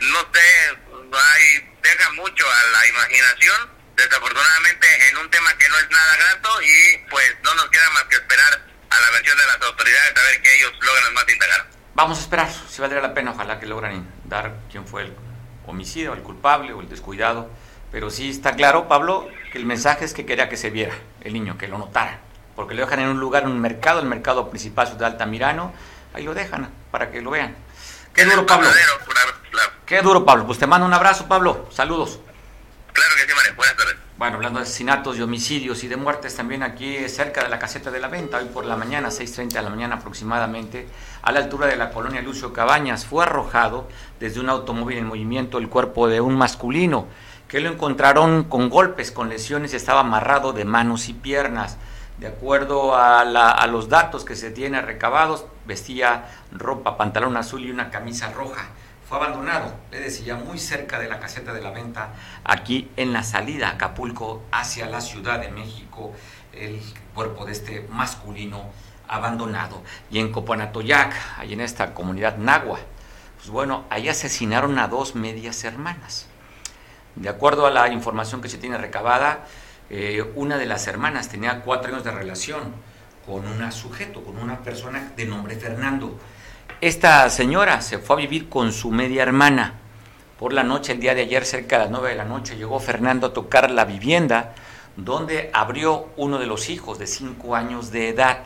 no 0.00 0.30
sé, 0.32 0.78
hay, 1.12 1.74
deja 1.82 2.10
mucho 2.12 2.50
a 2.50 2.62
la 2.64 2.86
imaginación, 2.86 3.73
desafortunadamente 3.96 4.86
en 5.10 5.16
un 5.18 5.30
tema 5.30 5.56
que 5.58 5.68
no 5.68 5.78
es 5.78 5.90
nada 5.90 6.16
grato 6.16 6.62
y 6.62 6.98
pues 7.10 7.36
no 7.42 7.54
nos 7.54 7.68
queda 7.70 7.90
más 7.90 8.04
que 8.04 8.16
esperar 8.16 8.60
a 8.90 9.00
la 9.00 9.10
versión 9.10 9.36
de 9.36 9.46
las 9.46 9.62
autoridades 9.62 10.16
a 10.16 10.22
ver 10.22 10.42
que 10.42 10.56
ellos 10.56 10.72
logran 10.80 11.14
más 11.14 11.28
indagar. 11.28 11.66
Vamos 11.94 12.18
a 12.18 12.20
esperar, 12.22 12.50
si 12.68 12.80
valdría 12.80 13.00
la 13.00 13.14
pena, 13.14 13.30
ojalá 13.32 13.60
que 13.60 13.66
logran 13.66 14.08
dar 14.24 14.54
quién 14.70 14.86
fue 14.86 15.02
el 15.02 15.16
homicidio, 15.66 16.12
el 16.12 16.22
culpable 16.22 16.72
o 16.72 16.80
el 16.80 16.88
descuidado. 16.88 17.50
Pero 17.92 18.10
sí 18.10 18.30
está 18.30 18.56
claro, 18.56 18.88
Pablo, 18.88 19.28
que 19.52 19.58
el 19.58 19.66
mensaje 19.66 20.04
es 20.04 20.12
que 20.12 20.26
quería 20.26 20.48
que 20.48 20.56
se 20.56 20.70
viera 20.70 20.94
el 21.20 21.32
niño, 21.32 21.56
que 21.56 21.68
lo 21.68 21.78
notara. 21.78 22.18
Porque 22.56 22.74
lo 22.74 22.82
dejan 22.82 23.00
en 23.00 23.08
un 23.08 23.20
lugar, 23.20 23.44
en 23.44 23.50
un 23.50 23.60
mercado, 23.60 24.00
el 24.00 24.06
mercado 24.06 24.50
principal 24.50 24.98
de 24.98 25.06
Altamirano, 25.06 25.72
ahí 26.12 26.24
lo 26.24 26.34
dejan 26.34 26.70
para 26.90 27.10
que 27.10 27.20
lo 27.20 27.30
vean. 27.30 27.56
Qué 28.12 28.24
duro, 28.24 28.46
Pablo. 28.46 28.68
Qué 29.86 30.02
duro, 30.02 30.24
Pablo. 30.24 30.46
Pues 30.46 30.58
te 30.58 30.66
mando 30.66 30.86
un 30.86 30.94
abrazo, 30.94 31.28
Pablo. 31.28 31.68
Saludos. 31.72 32.20
Claro 32.92 33.14
que 33.16 33.22
sí, 33.22 33.34
María. 33.34 33.52
Buenas 33.52 33.76
tardes. 33.76 33.83
Bueno, 34.16 34.36
hablando 34.36 34.60
de 34.60 34.62
asesinatos, 34.62 35.18
y 35.18 35.22
homicidios 35.22 35.82
y 35.82 35.88
de 35.88 35.96
muertes, 35.96 36.36
también 36.36 36.62
aquí 36.62 37.08
cerca 37.08 37.42
de 37.42 37.48
la 37.48 37.58
caseta 37.58 37.90
de 37.90 37.98
la 37.98 38.06
venta, 38.06 38.38
hoy 38.38 38.44
por 38.44 38.64
la 38.64 38.76
mañana, 38.76 39.08
6.30 39.08 39.48
de 39.54 39.62
la 39.62 39.70
mañana 39.70 39.96
aproximadamente, 39.96 40.86
a 41.20 41.32
la 41.32 41.40
altura 41.40 41.66
de 41.66 41.74
la 41.74 41.90
colonia 41.90 42.22
Lucio 42.22 42.52
Cabañas, 42.52 43.06
fue 43.06 43.24
arrojado 43.24 43.88
desde 44.20 44.38
un 44.38 44.50
automóvil 44.50 44.98
en 44.98 45.06
movimiento 45.06 45.58
el 45.58 45.68
cuerpo 45.68 46.06
de 46.06 46.20
un 46.20 46.36
masculino, 46.36 47.08
que 47.48 47.58
lo 47.58 47.68
encontraron 47.70 48.44
con 48.44 48.70
golpes, 48.70 49.10
con 49.10 49.28
lesiones, 49.28 49.74
estaba 49.74 50.00
amarrado 50.00 50.52
de 50.52 50.64
manos 50.64 51.08
y 51.08 51.12
piernas. 51.12 51.76
De 52.18 52.28
acuerdo 52.28 52.94
a, 52.94 53.22
a 53.22 53.66
los 53.66 53.88
datos 53.88 54.24
que 54.24 54.36
se 54.36 54.52
tiene 54.52 54.80
recabados, 54.80 55.44
vestía 55.66 56.30
ropa, 56.52 56.96
pantalón 56.96 57.36
azul 57.36 57.64
y 57.64 57.72
una 57.72 57.90
camisa 57.90 58.30
roja 58.30 58.68
fue 59.14 59.24
abandonado, 59.24 59.72
le 59.92 60.00
decía, 60.00 60.34
muy 60.34 60.58
cerca 60.58 60.98
de 60.98 61.08
la 61.08 61.20
caseta 61.20 61.52
de 61.52 61.60
la 61.60 61.70
venta, 61.70 62.14
aquí 62.42 62.90
en 62.96 63.12
la 63.12 63.22
salida 63.22 63.68
a 63.68 63.72
Acapulco 63.72 64.42
hacia 64.50 64.86
la 64.86 65.00
Ciudad 65.00 65.38
de 65.38 65.50
México, 65.50 66.12
el 66.52 66.80
cuerpo 67.14 67.44
de 67.44 67.52
este 67.52 67.86
masculino 67.90 68.70
abandonado. 69.06 69.82
Y 70.10 70.18
en 70.18 70.32
Copanatoyac, 70.32 71.14
ahí 71.38 71.52
en 71.52 71.60
esta 71.60 71.94
comunidad 71.94 72.38
nagua, 72.38 72.80
pues 73.36 73.50
bueno, 73.50 73.84
ahí 73.88 74.08
asesinaron 74.08 74.78
a 74.80 74.88
dos 74.88 75.14
medias 75.14 75.62
hermanas. 75.62 76.26
De 77.14 77.28
acuerdo 77.28 77.66
a 77.66 77.70
la 77.70 77.88
información 77.90 78.42
que 78.42 78.48
se 78.48 78.58
tiene 78.58 78.78
recabada, 78.78 79.46
eh, 79.90 80.28
una 80.34 80.56
de 80.58 80.66
las 80.66 80.88
hermanas 80.88 81.28
tenía 81.28 81.60
cuatro 81.60 81.92
años 81.92 82.02
de 82.02 82.10
relación 82.10 82.74
con 83.24 83.46
un 83.46 83.70
sujeto, 83.70 84.24
con 84.24 84.38
una 84.38 84.58
persona 84.64 85.12
de 85.16 85.24
nombre 85.24 85.54
Fernando 85.54 86.18
esta 86.80 87.28
señora 87.30 87.80
se 87.80 87.98
fue 87.98 88.16
a 88.16 88.18
vivir 88.20 88.48
con 88.48 88.72
su 88.72 88.90
media 88.90 89.22
hermana. 89.22 89.74
Por 90.38 90.52
la 90.52 90.64
noche, 90.64 90.92
el 90.92 91.00
día 91.00 91.14
de 91.14 91.22
ayer, 91.22 91.46
cerca 91.46 91.78
de 91.78 91.84
las 91.84 91.90
9 91.90 92.10
de 92.10 92.14
la 92.16 92.24
noche, 92.24 92.56
llegó 92.56 92.80
Fernando 92.80 93.28
a 93.28 93.32
tocar 93.32 93.70
la 93.70 93.84
vivienda 93.84 94.54
donde 94.96 95.50
abrió 95.52 96.08
uno 96.16 96.38
de 96.38 96.46
los 96.46 96.68
hijos 96.68 96.98
de 96.98 97.06
5 97.06 97.54
años 97.56 97.90
de 97.90 98.08
edad. 98.08 98.44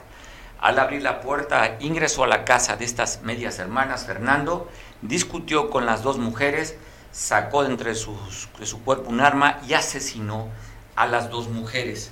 Al 0.61 0.78
abrir 0.78 1.02
la 1.02 1.20
puerta, 1.20 1.76
ingresó 1.80 2.25
a 2.25 2.26
la 2.26 2.44
casa 2.44 2.76
de 2.76 2.85
estas 2.85 3.23
medias 3.23 3.58
hermanas. 3.58 4.06
Fernando 4.06 4.68
discutió 5.02 5.70
con 5.70 5.87
las 5.87 6.02
dos 6.02 6.18
mujeres, 6.18 6.76
sacó 7.12 7.62
de 7.62 7.70
entre 7.70 7.94
sus, 7.94 8.49
de 8.58 8.66
su 8.66 8.82
cuerpo 8.82 9.11
un 9.11 9.20
arma 9.20 9.61
y 9.66 9.75
asesinó 9.75 10.49
a 10.97 11.06
las 11.06 11.30
dos 11.30 11.49
mujeres. 11.49 12.11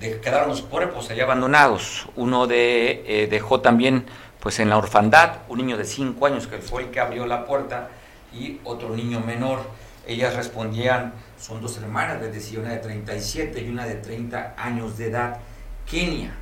De, 0.00 0.20
quedaron 0.20 0.48
los 0.48 0.62
cuerpos 0.62 1.10
allá 1.10 1.24
abandonados. 1.24 2.06
Uno 2.16 2.46
de, 2.46 3.04
eh, 3.06 3.26
dejó 3.28 3.60
también 3.60 4.06
pues 4.44 4.60
en 4.60 4.68
la 4.68 4.76
orfandad, 4.76 5.38
un 5.48 5.56
niño 5.56 5.78
de 5.78 5.86
5 5.86 6.26
años 6.26 6.46
que 6.46 6.58
fue 6.58 6.82
el 6.82 6.90
que 6.90 7.00
abrió 7.00 7.24
la 7.24 7.46
puerta 7.46 7.88
y 8.30 8.60
otro 8.64 8.94
niño 8.94 9.20
menor. 9.20 9.60
Ellas 10.06 10.36
respondían, 10.36 11.14
son 11.40 11.62
dos 11.62 11.78
hermanas, 11.78 12.20
les 12.20 12.34
decía, 12.34 12.60
una 12.60 12.72
de 12.72 12.76
37 12.76 13.62
y 13.62 13.70
una 13.70 13.86
de 13.86 13.94
30 13.94 14.54
años 14.58 14.98
de 14.98 15.06
edad. 15.06 15.38
Kenia 15.90 16.34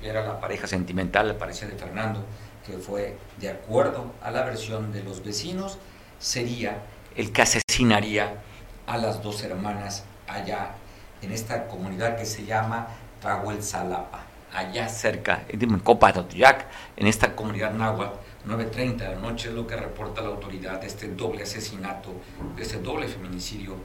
era 0.00 0.24
la 0.24 0.38
pareja 0.38 0.68
sentimental, 0.68 1.26
la 1.26 1.36
pareja 1.36 1.66
de 1.66 1.72
Fernando, 1.72 2.24
que 2.64 2.78
fue, 2.78 3.18
de 3.40 3.50
acuerdo 3.50 4.12
a 4.22 4.30
la 4.30 4.44
versión 4.44 4.92
de 4.92 5.02
los 5.02 5.24
vecinos, 5.24 5.78
sería 6.20 6.80
el 7.16 7.32
que 7.32 7.42
asesinaría 7.42 8.34
a 8.86 8.98
las 8.98 9.20
dos 9.20 9.42
hermanas 9.42 10.04
allá 10.28 10.76
en 11.20 11.32
esta 11.32 11.66
comunidad 11.66 12.16
que 12.16 12.24
se 12.24 12.44
llama 12.44 12.86
Trahuel 13.20 13.64
Salapa 13.64 14.31
allá 14.52 14.88
cerca, 14.88 15.44
en 15.48 15.78
Copa 15.80 16.12
de 16.12 16.20
Otillac, 16.20 16.66
en 16.96 17.06
esta 17.06 17.34
comunidad 17.34 17.72
náhuatl, 17.72 18.16
9.30 18.46 18.96
de 18.96 19.08
la 19.08 19.20
noche 19.20 19.48
es 19.48 19.54
lo 19.54 19.66
que 19.66 19.76
reporta 19.76 20.20
la 20.20 20.28
autoridad 20.28 20.80
de 20.80 20.88
este 20.88 21.08
doble 21.08 21.44
asesinato, 21.44 22.12
de 22.56 22.62
este 22.62 22.78
doble 22.78 23.06
feminicidio 23.06 23.76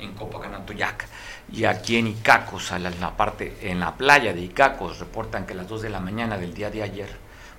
en 0.00 0.14
Copacanatoyac. 0.14 1.06
Y 1.52 1.64
aquí 1.64 1.96
en 1.96 2.08
Icacos, 2.08 2.72
en 2.72 3.00
la 3.00 3.16
parte, 3.16 3.58
en 3.60 3.80
la 3.80 3.94
playa 3.94 4.32
de 4.32 4.40
Icacos, 4.40 4.98
reportan 4.98 5.46
que 5.46 5.52
a 5.52 5.56
las 5.56 5.68
2 5.68 5.82
de 5.82 5.90
la 5.90 6.00
mañana 6.00 6.38
del 6.38 6.54
día 6.54 6.70
de 6.70 6.82
ayer, 6.82 7.08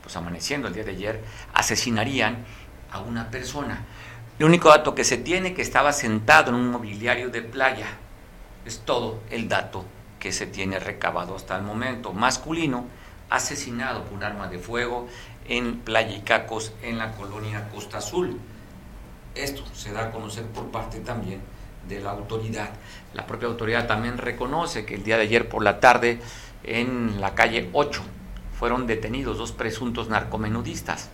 pues 0.01 0.15
amaneciendo 0.15 0.67
el 0.67 0.73
día 0.73 0.83
de 0.83 0.91
ayer, 0.91 1.23
asesinarían 1.53 2.43
a 2.91 2.99
una 2.99 3.29
persona. 3.29 3.85
El 4.39 4.45
único 4.45 4.69
dato 4.69 4.93
que 4.93 5.03
se 5.03 5.17
tiene 5.17 5.53
que 5.53 5.61
estaba 5.61 5.93
sentado 5.93 6.49
en 6.49 6.55
un 6.55 6.69
mobiliario 6.69 7.29
de 7.29 7.41
playa. 7.41 7.87
Es 8.65 8.79
todo 8.79 9.21
el 9.29 9.47
dato 9.47 9.85
que 10.19 10.31
se 10.31 10.47
tiene 10.47 10.79
recabado 10.79 11.35
hasta 11.35 11.55
el 11.57 11.63
momento. 11.63 12.13
Masculino 12.13 12.85
asesinado 13.29 14.03
por 14.05 14.23
arma 14.23 14.47
de 14.47 14.59
fuego 14.59 15.07
en 15.47 15.79
Playa 15.79 16.15
Icacos, 16.15 16.73
en 16.81 16.97
la 16.97 17.13
colonia 17.13 17.69
Costa 17.69 17.97
Azul. 17.97 18.39
Esto 19.35 19.63
se 19.73 19.91
da 19.91 20.05
a 20.05 20.11
conocer 20.11 20.45
por 20.45 20.71
parte 20.71 20.99
también 20.99 21.41
de 21.87 22.01
la 22.01 22.11
autoridad. 22.11 22.69
La 23.13 23.25
propia 23.25 23.47
autoridad 23.47 23.87
también 23.87 24.17
reconoce 24.17 24.85
que 24.85 24.95
el 24.95 25.03
día 25.03 25.17
de 25.17 25.23
ayer 25.23 25.47
por 25.47 25.63
la 25.63 25.79
tarde 25.79 26.19
en 26.63 27.21
la 27.21 27.35
calle 27.35 27.69
8 27.73 28.01
fueron 28.57 28.87
detenidos 28.87 29.37
dos 29.37 29.51
presuntos 29.51 30.09
narcomenudistas. 30.09 31.09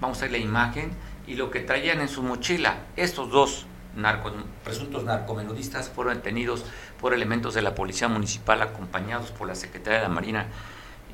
Vamos 0.00 0.18
a 0.18 0.22
ver 0.22 0.32
la 0.32 0.38
imagen 0.38 0.92
y 1.26 1.34
lo 1.34 1.50
que 1.50 1.60
traían 1.60 2.00
en 2.00 2.08
su 2.08 2.22
mochila 2.22 2.78
estos 2.96 3.30
dos 3.30 3.66
presuntos 4.64 5.04
narcomenudistas 5.04 5.90
fueron 5.90 6.14
detenidos 6.14 6.64
por 7.00 7.14
elementos 7.14 7.54
de 7.54 7.62
la 7.62 7.74
Policía 7.74 8.08
Municipal 8.08 8.62
acompañados 8.62 9.30
por 9.30 9.48
la 9.48 9.54
Secretaría 9.54 9.98
de 9.98 10.04
la 10.04 10.08
Marina 10.08 10.46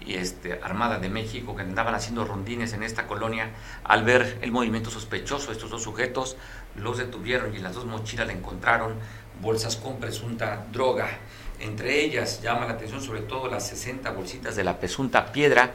y 0.05 0.15
este, 0.15 0.61
Armada 0.63 0.99
de 0.99 1.09
México 1.09 1.57
que 1.57 1.63
andaban 1.63 1.95
haciendo 1.95 2.25
rondines 2.25 2.73
en 2.73 2.83
esta 2.83 3.07
colonia. 3.07 3.51
Al 3.85 4.05
ver 4.05 4.39
el 4.43 4.53
movimiento 4.53 4.91
sospechoso 4.91 5.49
de 5.49 5.53
estos 5.53 5.71
dos 5.71 5.83
sujetos, 5.83 6.37
los 6.77 6.99
detuvieron 6.99 7.53
y 7.53 7.59
en 7.59 7.65
las 7.65 7.75
dos 7.75 7.85
mochilas 7.85 8.27
le 8.27 8.33
encontraron 8.33 8.95
bolsas 9.41 9.77
con 9.77 9.99
presunta 9.99 10.67
droga. 10.73 11.09
Entre 11.61 12.05
ellas 12.05 12.41
llama 12.43 12.67
la 12.67 12.73
atención 12.75 13.03
sobre 13.03 13.21
todo 13.21 13.49
las 13.49 13.67
60 13.69 14.11
bolsitas 14.13 14.57
de 14.57 14.65
la 14.65 14.79
presunta 14.79 15.33
piedra, 15.33 15.73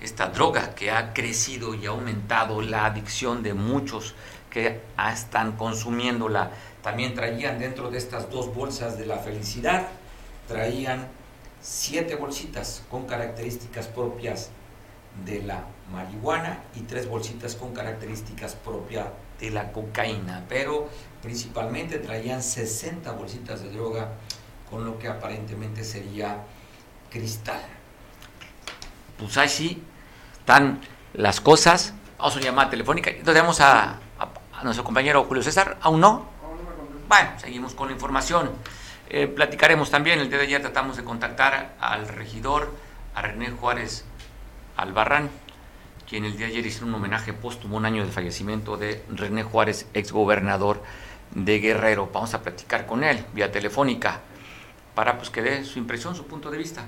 esta 0.00 0.28
droga 0.28 0.74
que 0.74 0.90
ha 0.90 1.12
crecido 1.12 1.74
y 1.74 1.86
ha 1.86 1.90
aumentado 1.90 2.60
la 2.60 2.86
adicción 2.86 3.42
de 3.42 3.54
muchos 3.54 4.14
que 4.54 4.80
están 5.12 5.56
consumiéndola. 5.56 6.52
También 6.80 7.14
traían 7.14 7.58
dentro 7.58 7.90
de 7.90 7.98
estas 7.98 8.30
dos 8.30 8.54
bolsas 8.54 8.96
de 8.96 9.04
la 9.04 9.18
felicidad, 9.18 9.88
traían 10.46 11.08
siete 11.60 12.14
bolsitas 12.14 12.84
con 12.88 13.04
características 13.06 13.88
propias 13.88 14.50
de 15.26 15.42
la 15.42 15.64
marihuana 15.92 16.60
y 16.76 16.80
tres 16.82 17.08
bolsitas 17.08 17.56
con 17.56 17.74
características 17.74 18.54
propias 18.54 19.06
de 19.40 19.50
la 19.50 19.72
cocaína, 19.72 20.44
pero 20.48 20.88
principalmente 21.20 21.98
traían 21.98 22.40
60 22.40 23.10
bolsitas 23.12 23.60
de 23.60 23.70
droga 23.70 24.12
con 24.70 24.84
lo 24.84 24.98
que 25.00 25.08
aparentemente 25.08 25.82
sería 25.82 26.38
cristal. 27.10 27.60
Pues 29.18 29.36
así 29.36 29.82
están 30.38 30.80
las 31.12 31.40
cosas. 31.40 31.94
Vamos 32.18 32.36
a 32.36 32.40
llamada 32.40 32.70
telefónica. 32.70 33.10
Entonces 33.10 33.42
vamos 33.42 33.60
a 33.60 34.00
nuestro 34.62 34.84
compañero 34.84 35.24
Julio 35.24 35.42
César. 35.42 35.76
¿Aún 35.80 36.00
no? 36.00 36.26
Bueno, 37.08 37.30
seguimos 37.38 37.74
con 37.74 37.88
la 37.88 37.94
información. 37.94 38.50
Eh, 39.08 39.26
platicaremos 39.26 39.90
también, 39.90 40.20
el 40.20 40.28
día 40.28 40.38
de 40.38 40.44
ayer 40.44 40.62
tratamos 40.62 40.96
de 40.96 41.04
contactar 41.04 41.74
al 41.78 42.08
regidor, 42.08 42.72
a 43.14 43.22
René 43.22 43.50
Juárez 43.50 44.04
Albarrán, 44.76 45.30
quien 46.08 46.24
el 46.24 46.36
día 46.36 46.46
de 46.46 46.52
ayer 46.52 46.66
hizo 46.66 46.86
un 46.86 46.94
homenaje 46.94 47.32
póstumo, 47.32 47.76
un 47.76 47.84
año 47.84 48.04
de 48.04 48.10
fallecimiento 48.10 48.76
de 48.76 49.04
René 49.10 49.42
Juárez, 49.42 49.86
exgobernador 49.94 50.82
de 51.34 51.58
Guerrero. 51.58 52.08
Vamos 52.12 52.34
a 52.34 52.42
platicar 52.42 52.86
con 52.86 53.04
él 53.04 53.24
vía 53.34 53.52
telefónica. 53.52 54.20
para 54.94 55.16
pues, 55.18 55.28
que 55.30 55.42
dé 55.42 55.64
su 55.64 55.78
impresión, 55.78 56.14
su 56.14 56.26
punto 56.26 56.50
de 56.50 56.58
vista 56.58 56.84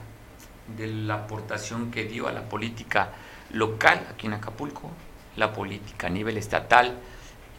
de 0.77 0.87
la 0.87 1.15
aportación 1.15 1.91
que 1.91 2.05
dio 2.05 2.29
a 2.29 2.33
la 2.33 2.49
política 2.49 3.11
local 3.51 4.07
aquí 4.11 4.27
en 4.27 4.35
Acapulco, 4.35 4.91
la 5.37 5.53
política 5.53 6.07
a 6.07 6.11
nivel 6.11 6.37
estatal 6.37 6.95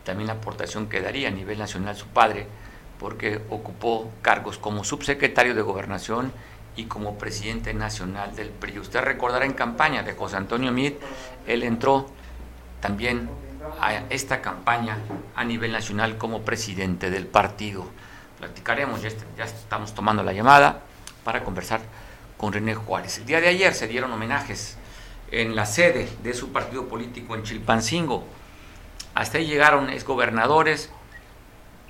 también 0.08 0.28
la 0.28 0.34
aportación 0.36 0.88
que 0.88 1.02
daría 1.02 1.28
a 1.28 1.32
nivel 1.32 1.60
nacional 1.60 1.96
su 1.98 2.08
padre, 2.08 2.48
porque 2.98 3.42
ocupó 3.50 4.10
cargos 4.22 4.58
como 4.58 4.86
subsecretario 4.86 5.54
de 5.54 5.62
Gobernación 5.62 6.32
y 6.78 6.86
como 6.86 7.18
presidente 7.18 7.74
nacional 7.74 8.34
del 8.34 8.50
PRI. 8.50 8.80
Usted 8.80 9.02
recordará 9.02 9.46
en 9.46 9.52
campaña 9.52 10.04
de 10.04 10.14
José 10.14 10.38
Antonio 10.38 10.72
Mir, 10.72 10.98
él 11.46 11.62
entró 11.62 12.08
también 12.80 13.30
a 13.82 14.04
esta 14.10 14.42
campaña 14.42 14.98
a 15.36 15.44
nivel 15.44 15.74
nacional 15.74 16.18
como 16.18 16.44
presidente 16.44 17.10
del 17.10 17.28
partido. 17.28 17.86
Platicaremos, 18.40 19.02
ya 19.02 19.10
estamos 19.44 19.94
tomando 19.94 20.24
la 20.24 20.32
llamada 20.32 20.84
para 21.26 21.44
conversar 21.44 21.82
con 22.38 22.54
René 22.54 22.76
Juárez. 22.76 23.18
El 23.18 23.26
día 23.26 23.42
de 23.42 23.50
ayer 23.50 23.74
se 23.74 23.90
dieron 23.90 24.14
homenajes 24.14 24.78
en 25.32 25.54
la 25.54 25.66
sede 25.66 26.08
de 26.24 26.34
su 26.34 26.54
partido 26.54 26.88
político 26.88 27.36
en 27.36 27.44
Chilpancingo. 27.44 28.37
Hasta 29.18 29.40
ahí 29.40 29.48
llegaron 29.48 29.90
exgobernadores, 29.90 30.92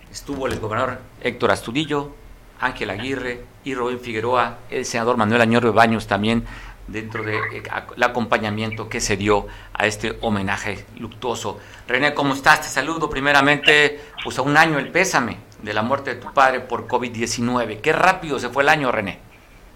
estuvo 0.10 0.48
el 0.48 0.62
gobernador 0.62 1.01
Héctor 1.19 1.51
Astudillo, 1.51 2.15
Ángel 2.62 2.89
Aguirre 2.89 3.43
y 3.65 3.75
Rubén 3.75 4.00
Figueroa, 4.00 4.60
el 4.69 4.86
senador 4.86 5.17
Manuel 5.17 5.41
Añorbe 5.41 5.72
Baños 5.72 6.07
también 6.07 6.48
dentro 6.88 7.24
del 7.24 7.41
de 7.51 8.05
acompañamiento 8.05 8.88
que 8.88 9.01
se 9.01 9.17
dio 9.17 9.46
a 9.74 9.88
este 9.88 10.17
homenaje 10.22 10.86
luctuoso. 11.00 11.60
René, 11.86 12.13
¿cómo 12.13 12.34
estás? 12.34 12.62
Te 12.62 12.69
saludo 12.69 13.10
primeramente, 13.10 14.00
pues 14.24 14.39
a 14.39 14.41
un 14.41 14.55
año 14.55 14.79
el 14.79 14.88
pésame 14.88 15.36
de 15.62 15.74
la 15.74 15.81
muerte 15.81 16.15
de 16.15 16.22
tu 16.22 16.34
padre 16.34 16.62
por 16.62 16.88
COVID-19. 16.88 17.81
Qué 17.81 17.91
rápido 17.91 18.39
se 18.39 18.48
fue 18.48 18.63
el 18.63 18.69
año, 18.69 18.89
René. 18.89 19.19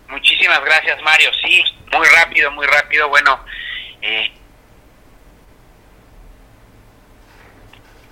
Muchísimas 0.08 0.64
gracias, 0.64 1.02
Mario. 1.02 1.30
Sí, 1.44 1.62
muy 1.92 2.08
rápido, 2.08 2.50
muy 2.52 2.66
rápido. 2.66 3.10
Bueno, 3.10 3.42
eh... 4.02 4.32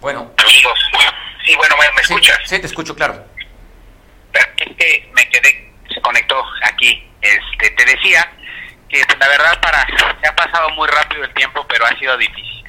bueno. 0.02 0.32
Sí, 1.46 1.56
bueno, 1.56 1.76
¿me, 1.78 2.02
escuchas? 2.02 2.40
Sí, 2.46 2.60
te 2.60 2.68
escucho, 2.68 2.96
claro. 2.96 3.26
es 4.34 4.76
que 4.78 5.10
me 5.14 5.28
quedé, 5.30 5.74
se 5.94 6.02
conectó 6.02 6.44
aquí. 6.64 7.06
Este, 7.22 7.70
te 7.72 7.86
decía 7.86 8.32
que 8.88 9.04
pues, 9.06 9.20
la 9.20 9.28
verdad 9.28 9.60
para 9.62 9.86
se 10.22 10.28
ha 10.28 10.36
pasado 10.36 10.70
muy 10.72 10.88
rápido 10.88 11.24
el 11.24 11.34
tiempo, 11.34 11.66
pero 11.68 11.86
ha 11.86 11.98
sido 11.98 12.18
difícil. 12.18 12.64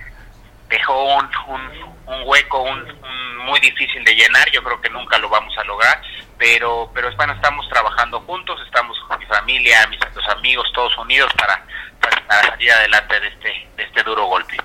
Dejó 0.69 1.17
un, 1.17 1.29
un, 1.49 1.95
un 2.07 2.23
hueco 2.25 2.63
un, 2.63 3.01
muy 3.45 3.61
difícil 3.61 4.05
de 4.05 4.15
llenar, 4.15 4.51
yo 4.51 4.63
creo 4.63 4.81
que 4.81 4.91
nunca 4.91 5.19
lo 5.19 5.29
vamos 5.29 5.57
a 5.59 5.65
lograr, 5.65 6.01
pero 6.39 6.91
pero 6.95 7.15
bueno, 7.17 7.33
estamos 7.33 7.69
trabajando 7.69 8.21
juntos, 8.21 8.61
estamos 8.65 8.99
con 9.09 9.19
mi 9.19 9.27
familia, 9.27 9.87
mis 9.89 10.01
amigos, 10.29 10.71
todos 10.73 10.97
unidos 10.99 11.33
para, 11.37 11.65
para 12.01 12.49
salir 12.49 12.71
adelante 12.71 13.21
de 13.21 13.29
este, 13.29 13.69
de 13.77 13.83
este 13.83 14.03
duro 14.03 14.27
golpe. 14.27 14.57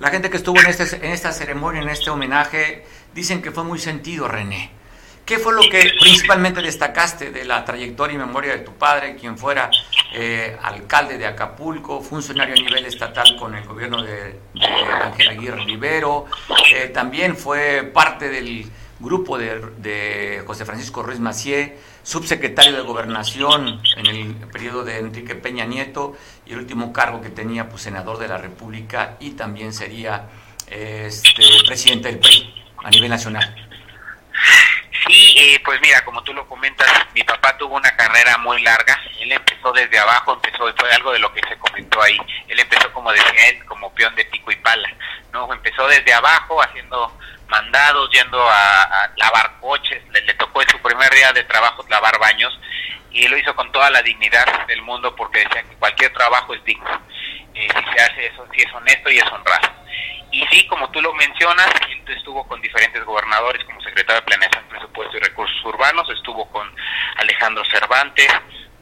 La 0.00 0.08
gente 0.08 0.30
que 0.30 0.38
estuvo 0.38 0.58
en, 0.58 0.66
este, 0.66 0.96
en 0.96 1.12
esta 1.12 1.30
ceremonia, 1.30 1.82
en 1.82 1.90
este 1.90 2.08
homenaje, 2.08 2.84
dicen 3.14 3.42
que 3.42 3.50
fue 3.50 3.64
muy 3.64 3.78
sentido, 3.78 4.28
René. 4.28 4.70
¿Qué 5.26 5.38
fue 5.38 5.52
lo 5.52 5.60
que 5.60 5.92
principalmente 6.00 6.62
destacaste 6.62 7.30
de 7.30 7.44
la 7.44 7.64
trayectoria 7.66 8.14
y 8.14 8.18
memoria 8.18 8.52
de 8.52 8.60
tu 8.60 8.72
padre, 8.72 9.14
quien 9.14 9.36
fuera 9.36 9.70
eh, 10.14 10.56
alcalde 10.62 11.18
de 11.18 11.26
Acapulco, 11.26 12.00
funcionario 12.00 12.54
a 12.54 12.56
nivel 12.56 12.86
estatal 12.86 13.36
con 13.38 13.54
el 13.54 13.64
gobierno 13.64 14.02
de, 14.02 14.40
Ángel 15.04 15.28
Aguirre 15.28 15.64
Rivero, 15.64 16.24
eh, 16.72 16.88
también 16.88 17.36
fue 17.36 17.88
parte 17.94 18.30
del 18.30 18.68
grupo 18.98 19.38
de, 19.38 20.42
José 20.46 20.64
Francisco 20.64 21.02
Ruiz 21.02 21.20
Macié, 21.20 21.76
subsecretario 22.02 22.72
de 22.72 22.82
Gobernación 22.82 23.80
en 23.96 24.06
el 24.06 24.34
periodo 24.52 24.84
de 24.84 24.98
Enrique 24.98 25.34
Peña 25.34 25.64
Nieto 25.64 26.16
y 26.46 26.52
el 26.52 26.58
último 26.58 26.92
cargo 26.92 27.20
que 27.20 27.30
tenía, 27.30 27.68
pues 27.68 27.82
senador 27.82 28.18
de 28.18 28.28
la 28.28 28.38
República 28.38 29.16
y 29.20 29.32
también 29.32 29.72
sería 29.72 30.28
este, 30.66 31.42
presidente 31.66 32.08
del 32.08 32.18
PRI 32.18 32.54
a 32.84 32.90
nivel 32.90 33.10
nacional. 33.10 33.54
Sí, 35.06 35.34
eh, 35.36 35.60
pues 35.64 35.80
mira, 35.80 36.04
como 36.04 36.22
tú 36.22 36.32
lo 36.34 36.46
comentas, 36.46 36.86
mi 37.14 37.22
papá 37.24 37.56
tuvo 37.56 37.76
una 37.76 37.96
carrera 37.96 38.36
muy 38.38 38.60
larga. 38.62 39.00
Él 39.18 39.32
empezó 39.32 39.72
desde 39.72 39.98
abajo, 39.98 40.34
empezó, 40.34 40.72
fue 40.76 40.90
algo 40.92 41.12
de 41.12 41.18
lo 41.18 41.32
que 41.32 41.40
se 41.48 41.56
comentó 41.58 42.02
ahí. 42.02 42.16
Él 42.48 42.60
empezó, 42.60 42.92
como 42.92 43.10
decía 43.10 43.48
él, 43.48 43.64
como 43.64 43.92
peón 43.94 44.14
de 44.14 44.24
pico 44.26 44.52
y 44.52 44.56
pala. 44.56 44.88
¿no? 45.32 45.52
Empezó 45.52 45.86
desde 45.88 46.12
abajo, 46.12 46.62
haciendo 46.62 47.16
mandados, 47.50 48.08
yendo 48.12 48.40
a, 48.48 49.10
lavar 49.16 49.58
coches. 49.60 50.02
Le, 50.10 50.22
tocó 50.34 50.62
en 50.62 50.68
su 50.70 50.78
primer 50.80 51.12
día 51.12 51.32
de 51.32 51.44
trabajo 51.44 51.84
lavar 51.88 52.18
baños 52.18 52.58
y 53.10 53.28
lo 53.28 53.36
hizo 53.36 53.54
con 53.54 53.70
toda 53.72 53.90
la 53.90 54.02
dignidad 54.02 54.66
del 54.66 54.82
mundo 54.82 55.14
porque 55.16 55.40
decía 55.40 55.62
que 55.64 55.76
cualquier 55.76 56.12
trabajo 56.12 56.54
es 56.54 56.64
digno. 56.64 56.88
Eh, 57.54 57.68
si 57.68 57.92
se 57.92 58.02
hace 58.02 58.26
eso, 58.26 58.46
si 58.54 58.62
es 58.62 58.72
honesto 58.72 59.10
y 59.10 59.18
es 59.18 59.32
honrado. 59.32 59.68
Y 60.30 60.46
sí, 60.46 60.66
como 60.68 60.88
tú 60.90 61.02
lo 61.02 61.12
mencionas, 61.14 61.68
estuvo 62.06 62.46
con 62.46 62.60
diferentes 62.60 63.04
gobernadores 63.04 63.64
como 63.64 63.80
secretario 63.80 64.20
de 64.20 64.26
Planeación, 64.26 64.64
Presupuesto 64.68 65.16
y 65.16 65.20
Recursos 65.20 65.64
Urbanos, 65.64 66.08
estuvo 66.10 66.48
con 66.50 66.72
Alejandro 67.16 67.64
Cervantes, 67.64 68.28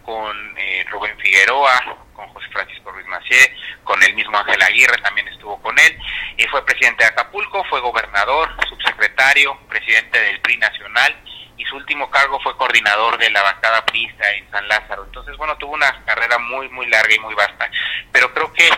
con 0.05 0.59
eh, 0.59 0.85
Rubén 0.91 1.17
Figueroa, 1.19 2.07
con 2.19 2.29
José 2.35 2.49
Francisco 2.51 2.91
Ruiz 2.91 3.07
Macié, 3.07 3.55
con 3.85 4.03
el 4.03 4.13
mismo 4.15 4.37
Ángel 4.37 4.61
Aguirre 4.61 5.01
también 5.01 5.29
estuvo 5.29 5.57
con 5.63 5.79
él, 5.79 5.97
y 6.37 6.43
fue 6.49 6.67
presidente 6.67 7.05
de 7.05 7.11
Acapulco, 7.11 7.63
fue 7.71 7.81
gobernador, 7.81 8.49
subsecretario, 8.69 9.57
presidente 9.69 10.21
del 10.21 10.41
PRI 10.41 10.57
nacional, 10.57 11.15
y 11.57 11.65
su 11.65 11.77
último 11.77 12.11
cargo 12.11 12.41
fue 12.41 12.57
coordinador 12.57 13.19
de 13.19 13.31
la 13.31 13.43
bancada 13.43 13.87
prista 13.87 14.29
en 14.33 14.51
San 14.51 14.67
Lázaro. 14.67 15.05
Entonces, 15.05 15.37
bueno, 15.37 15.57
tuvo 15.59 15.75
una 15.75 16.05
carrera 16.05 16.39
muy, 16.39 16.69
muy 16.71 16.87
larga 16.87 17.15
y 17.15 17.21
muy 17.21 17.35
vasta, 17.35 17.71
pero 18.11 18.35
creo 18.35 18.53
que 18.53 18.69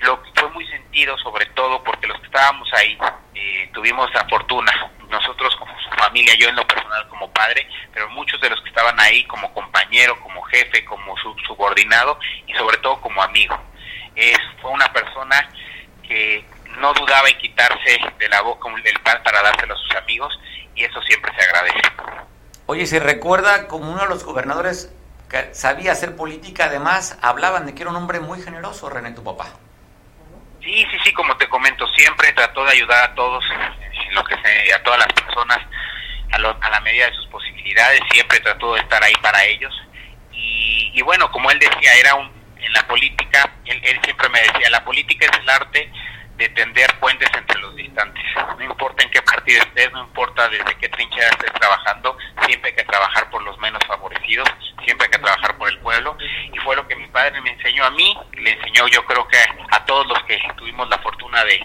lo 0.00 0.20
que 0.22 0.30
fue 0.34 0.48
muy 0.50 0.66
sentido 0.66 1.16
sobre 1.18 1.46
todo 1.46 1.84
porque 1.84 2.08
los 2.08 2.18
que 2.18 2.26
estábamos 2.26 2.68
ahí 2.74 2.98
eh, 3.34 3.70
tuvimos 3.72 4.12
la 4.14 4.26
fortuna, 4.28 4.72
nosotros 5.10 5.54
como 5.56 5.72
su 5.80 5.90
familia, 5.90 6.34
yo 6.38 6.48
en 6.48 6.56
lo 6.56 6.66
personal 6.66 7.06
como 7.08 7.30
padre, 7.32 7.68
pero 7.92 8.08
muchos 8.10 8.40
de 8.40 8.50
los 8.50 8.60
que 8.62 8.68
estaban 8.68 8.98
ahí 9.00 9.24
como 9.24 9.52
compañero, 9.52 10.18
como 10.20 10.42
jefe, 10.42 10.84
como 10.84 11.14
subordinado 11.46 12.18
y 12.46 12.54
sobre 12.54 12.78
todo 12.78 13.00
como 13.00 13.22
amigo. 13.22 13.58
Es, 14.14 14.38
fue 14.60 14.70
una 14.70 14.92
persona 14.92 15.48
que 16.06 16.44
no 16.78 16.92
dudaba 16.94 17.28
en 17.28 17.38
quitarse 17.38 17.98
de 18.18 18.28
la 18.28 18.42
boca 18.42 18.68
el 18.84 19.00
pan 19.00 19.22
para 19.22 19.42
dárselo 19.42 19.74
a 19.74 19.76
sus 19.76 19.94
amigos 19.96 20.38
y 20.74 20.84
eso 20.84 21.00
siempre 21.02 21.32
se 21.36 21.44
agradece. 21.44 21.80
Oye, 22.66 22.86
se 22.86 23.00
recuerda 23.00 23.66
como 23.66 23.90
uno 23.90 24.02
de 24.02 24.08
los 24.08 24.24
gobernadores 24.24 24.92
que 25.28 25.54
sabía 25.54 25.92
hacer 25.92 26.16
política, 26.16 26.66
además 26.66 27.18
hablaban 27.22 27.66
de 27.66 27.74
que 27.74 27.82
era 27.82 27.90
un 27.90 27.96
hombre 27.96 28.20
muy 28.20 28.40
generoso, 28.40 28.88
René, 28.88 29.12
tu 29.12 29.22
papá. 29.22 29.46
Sí, 30.62 30.86
sí, 30.90 30.98
sí, 31.04 31.12
como 31.12 31.36
te 31.36 31.48
comento, 31.48 31.86
siempre 31.88 32.32
trató 32.32 32.64
de 32.64 32.72
ayudar 32.72 33.10
a 33.10 33.14
todos, 33.14 33.44
lo 34.12 34.22
que 34.24 34.36
se, 34.42 34.74
a 34.74 34.82
todas 34.82 34.98
las 34.98 35.12
personas, 35.12 35.58
a, 36.32 36.36
a 36.36 36.70
la 36.70 36.80
medida 36.80 37.06
de 37.06 37.14
sus 37.14 37.26
posibilidades, 37.26 38.00
siempre 38.10 38.40
trató 38.40 38.74
de 38.74 38.80
estar 38.80 39.02
ahí 39.02 39.14
para 39.22 39.44
ellos. 39.44 39.74
Y, 40.32 40.90
y 40.94 41.02
bueno, 41.02 41.30
como 41.32 41.50
él 41.50 41.58
decía, 41.58 41.92
era 41.98 42.14
un, 42.14 42.30
en 42.58 42.72
la 42.72 42.86
política, 42.86 43.50
él, 43.64 43.80
él 43.84 44.00
siempre 44.04 44.28
me 44.28 44.40
decía, 44.40 44.70
la 44.70 44.84
política 44.84 45.26
es 45.26 45.38
el 45.38 45.48
arte 45.48 45.90
de 46.40 46.48
tender 46.48 46.98
puentes 46.98 47.28
entre 47.36 47.60
los 47.60 47.76
distantes. 47.76 48.24
No 48.58 48.64
importa 48.64 49.04
en 49.04 49.10
qué 49.10 49.20
partido 49.20 49.62
estés, 49.62 49.92
no 49.92 50.04
importa 50.04 50.48
desde 50.48 50.74
qué 50.78 50.88
trinchera 50.88 51.28
estés 51.28 51.52
trabajando, 51.52 52.16
siempre 52.46 52.70
hay 52.70 52.76
que 52.76 52.84
trabajar 52.84 53.28
por 53.28 53.42
los 53.42 53.58
menos 53.58 53.82
favorecidos, 53.86 54.48
siempre 54.82 55.04
hay 55.04 55.10
que 55.10 55.18
trabajar 55.18 55.58
por 55.58 55.68
el 55.68 55.78
pueblo. 55.80 56.16
Y 56.50 56.58
fue 56.60 56.74
lo 56.76 56.88
que 56.88 56.96
mi 56.96 57.06
padre 57.08 57.42
me 57.42 57.50
enseñó 57.50 57.84
a 57.84 57.90
mí, 57.90 58.16
le 58.32 58.52
enseñó 58.52 58.88
yo 58.88 59.04
creo 59.04 59.28
que 59.28 59.36
a 59.70 59.84
todos 59.84 60.06
los 60.06 60.18
que 60.24 60.40
tuvimos 60.56 60.88
la 60.88 60.98
fortuna 60.98 61.44
de, 61.44 61.60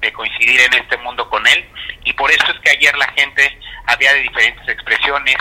de 0.00 0.12
coincidir 0.12 0.60
en 0.60 0.74
este 0.74 0.96
mundo 0.98 1.30
con 1.30 1.46
él. 1.46 1.64
Y 2.02 2.12
por 2.14 2.28
eso 2.28 2.50
es 2.50 2.58
que 2.60 2.70
ayer 2.70 2.96
la 2.98 3.08
gente 3.12 3.60
había 3.86 4.12
de 4.12 4.22
diferentes 4.22 4.68
expresiones, 4.68 5.36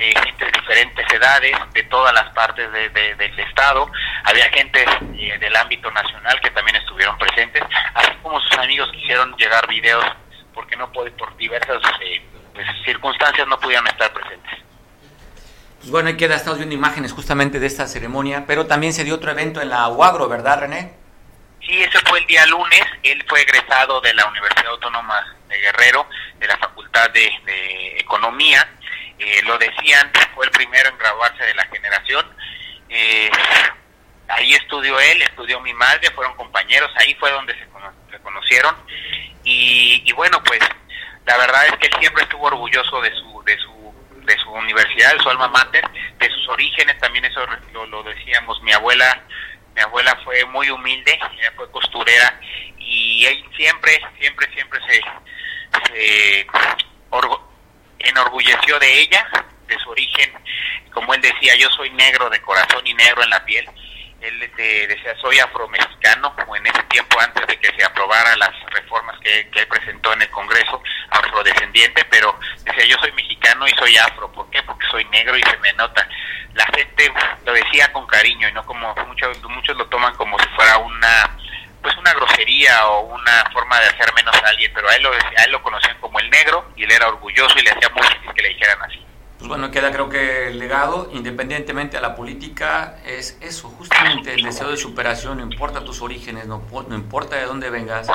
eh, 0.00 0.14
gente 0.24 0.46
de 0.46 0.50
diferentes 0.52 1.12
edades, 1.12 1.52
de 1.74 1.82
todas 1.84 2.14
las 2.14 2.32
partes 2.32 2.72
de, 2.72 2.88
del 2.88 3.38
Estado. 3.40 3.86
Había 4.24 4.48
gente 4.50 4.82
eh, 5.18 5.38
del 5.38 5.54
ámbito 5.56 5.90
nacional 5.90 6.40
que 6.40 6.50
también 6.50 6.76
estuvieron 6.76 7.18
presentes, 7.18 7.62
así 7.94 8.10
como 8.22 8.40
sus 8.40 8.58
amigos 8.58 8.90
quisieron 8.92 9.36
llegar 9.36 9.68
videos 9.68 10.04
porque 10.54 10.74
no 10.76 10.90
puede, 10.90 11.10
por 11.12 11.36
diversas 11.36 11.82
eh, 12.00 12.22
pues, 12.54 12.66
circunstancias 12.84 13.46
no 13.46 13.60
pudieron 13.60 13.86
estar 13.88 14.10
presentes. 14.12 14.58
Pues 15.80 15.90
bueno, 15.90 16.08
ahí 16.08 16.16
queda, 16.16 16.36
estamos 16.36 16.58
viendo 16.58 16.74
imágenes 16.74 17.12
justamente 17.12 17.60
de 17.60 17.66
esta 17.66 17.86
ceremonia, 17.86 18.44
pero 18.46 18.66
también 18.66 18.94
se 18.94 19.04
dio 19.04 19.16
otro 19.16 19.30
evento 19.30 19.60
en 19.60 19.68
la 19.68 19.88
UAGRO, 19.88 20.28
¿verdad, 20.28 20.60
René? 20.60 20.94
Sí, 21.60 21.82
ese 21.82 21.98
fue 22.00 22.20
el 22.20 22.26
día 22.26 22.46
lunes. 22.46 22.82
Él 23.02 23.22
fue 23.28 23.42
egresado 23.42 24.00
de 24.00 24.14
la 24.14 24.26
Universidad 24.26 24.68
Autónoma 24.68 25.36
de 25.48 25.58
Guerrero, 25.58 26.06
de 26.38 26.46
la 26.46 26.56
Facultad 26.56 27.10
de, 27.10 27.30
de 27.44 27.98
Economía 27.98 28.66
eh, 29.20 29.42
lo 29.44 29.58
decían, 29.58 30.10
fue 30.34 30.46
el 30.46 30.50
primero 30.50 30.88
en 30.88 30.96
graduarse 30.96 31.44
de 31.44 31.54
la 31.54 31.66
generación. 31.66 32.24
Eh, 32.88 33.30
ahí 34.28 34.54
estudió 34.54 34.98
él, 34.98 35.20
estudió 35.22 35.60
mi 35.60 35.74
madre, 35.74 36.10
fueron 36.12 36.34
compañeros, 36.36 36.90
ahí 36.96 37.14
fue 37.16 37.30
donde 37.30 37.54
se, 37.54 37.68
conocieron. 38.22 38.74
Y, 39.44 40.10
bueno, 40.12 40.42
pues 40.44 40.60
la 41.26 41.36
verdad 41.36 41.66
es 41.66 41.72
que 41.78 41.86
él 41.86 41.94
siempre 42.00 42.22
estuvo 42.22 42.46
orgulloso 42.46 43.00
de 43.02 43.12
su, 43.14 43.42
de 43.44 43.58
su, 43.58 43.94
de 44.24 44.38
su 44.38 44.50
universidad, 44.52 45.12
de 45.12 45.22
su 45.22 45.28
alma 45.28 45.48
mater, 45.48 45.84
de 46.18 46.30
sus 46.30 46.48
orígenes, 46.48 46.98
también 46.98 47.24
eso 47.24 47.40
lo, 47.72 48.02
decíamos, 48.02 48.62
mi 48.62 48.72
abuela 48.72 49.22
mi 49.74 49.82
abuela 49.82 50.18
fue 50.24 50.44
muy 50.46 50.68
humilde, 50.68 51.16
ella 51.38 51.52
fue 51.54 51.70
costurera 51.70 52.40
y 52.76 53.24
él 53.24 53.44
siempre, 53.56 54.00
siempre, 54.18 54.52
siempre 54.52 54.80
se, 54.88 55.00
se 55.92 56.46
enorgulleció 58.00 58.78
de 58.78 59.00
ella, 59.00 59.26
de 59.66 59.78
su 59.78 59.90
origen, 59.90 60.32
como 60.92 61.14
él 61.14 61.20
decía, 61.20 61.54
yo 61.56 61.70
soy 61.70 61.90
negro 61.90 62.28
de 62.30 62.40
corazón 62.42 62.86
y 62.86 62.94
negro 62.94 63.22
en 63.22 63.30
la 63.30 63.44
piel, 63.44 63.68
él 64.20 64.42
este, 64.42 64.86
decía 64.86 65.14
soy 65.20 65.38
afromexicano, 65.38 66.34
o 66.46 66.56
en 66.56 66.66
ese 66.66 66.82
tiempo 66.84 67.18
antes 67.20 67.46
de 67.46 67.58
que 67.58 67.74
se 67.76 67.84
aprobara 67.84 68.36
las 68.36 68.50
reformas 68.70 69.18
que, 69.20 69.48
que 69.50 69.60
él 69.60 69.66
presentó 69.68 70.12
en 70.12 70.22
el 70.22 70.30
Congreso, 70.30 70.82
afrodescendiente, 71.10 72.04
pero 72.10 72.38
decía 72.64 72.84
yo 72.84 72.96
soy 72.98 73.12
mexicano 73.12 73.66
y 73.66 73.70
soy 73.72 73.96
afro, 73.96 74.30
¿por 74.32 74.50
qué? 74.50 74.62
Porque 74.62 74.86
soy 74.90 75.04
negro 75.06 75.36
y 75.36 75.42
se 75.42 75.56
me 75.58 75.72
nota. 75.74 76.06
La 76.54 76.66
gente 76.66 77.12
lo 77.44 77.52
decía 77.52 77.92
con 77.92 78.06
cariño 78.06 78.48
y 78.48 78.52
no 78.52 78.64
como 78.66 78.94
muchos 79.06 79.42
muchos 79.44 79.76
lo 79.76 79.86
toman 79.86 80.14
como 80.16 80.38
si 80.38 80.48
fuera 80.48 80.78
una 80.78 81.38
pues 81.82 81.96
una 81.96 82.12
grosería 82.12 82.88
o 82.88 83.14
una 83.14 83.50
forma 83.52 83.78
de 83.80 83.86
hacer 83.86 84.12
menos 84.14 84.34
a 84.34 84.48
alguien, 84.48 84.70
pero 84.74 84.88
a 84.88 84.94
él 84.94 85.02
lo, 85.02 85.10
a 85.12 85.44
él 85.44 85.52
lo 85.52 85.62
conocían 85.62 85.98
como 86.00 86.18
el 86.20 86.30
negro 86.30 86.70
y 86.76 86.84
él 86.84 86.90
era 86.92 87.08
orgulloso 87.08 87.58
y 87.58 87.62
le 87.62 87.70
hacía 87.70 87.88
muy 87.90 88.02
difícil 88.02 88.32
que 88.34 88.42
le 88.42 88.48
dijeran 88.50 88.82
así. 88.82 89.04
Pues 89.38 89.48
bueno, 89.48 89.70
queda 89.70 89.90
creo 89.90 90.10
que 90.10 90.48
el 90.48 90.58
legado, 90.58 91.08
independientemente 91.14 91.96
a 91.96 92.02
la 92.02 92.14
política, 92.14 92.98
es 93.06 93.38
eso, 93.40 93.70
justamente 93.70 94.34
el 94.34 94.42
deseo 94.42 94.68
de 94.68 94.76
superación, 94.76 95.38
no 95.38 95.42
importa 95.42 95.82
tus 95.82 96.02
orígenes, 96.02 96.46
no, 96.46 96.62
no 96.88 96.94
importa 96.94 97.36
de 97.36 97.46
dónde 97.46 97.70
vengas, 97.70 98.06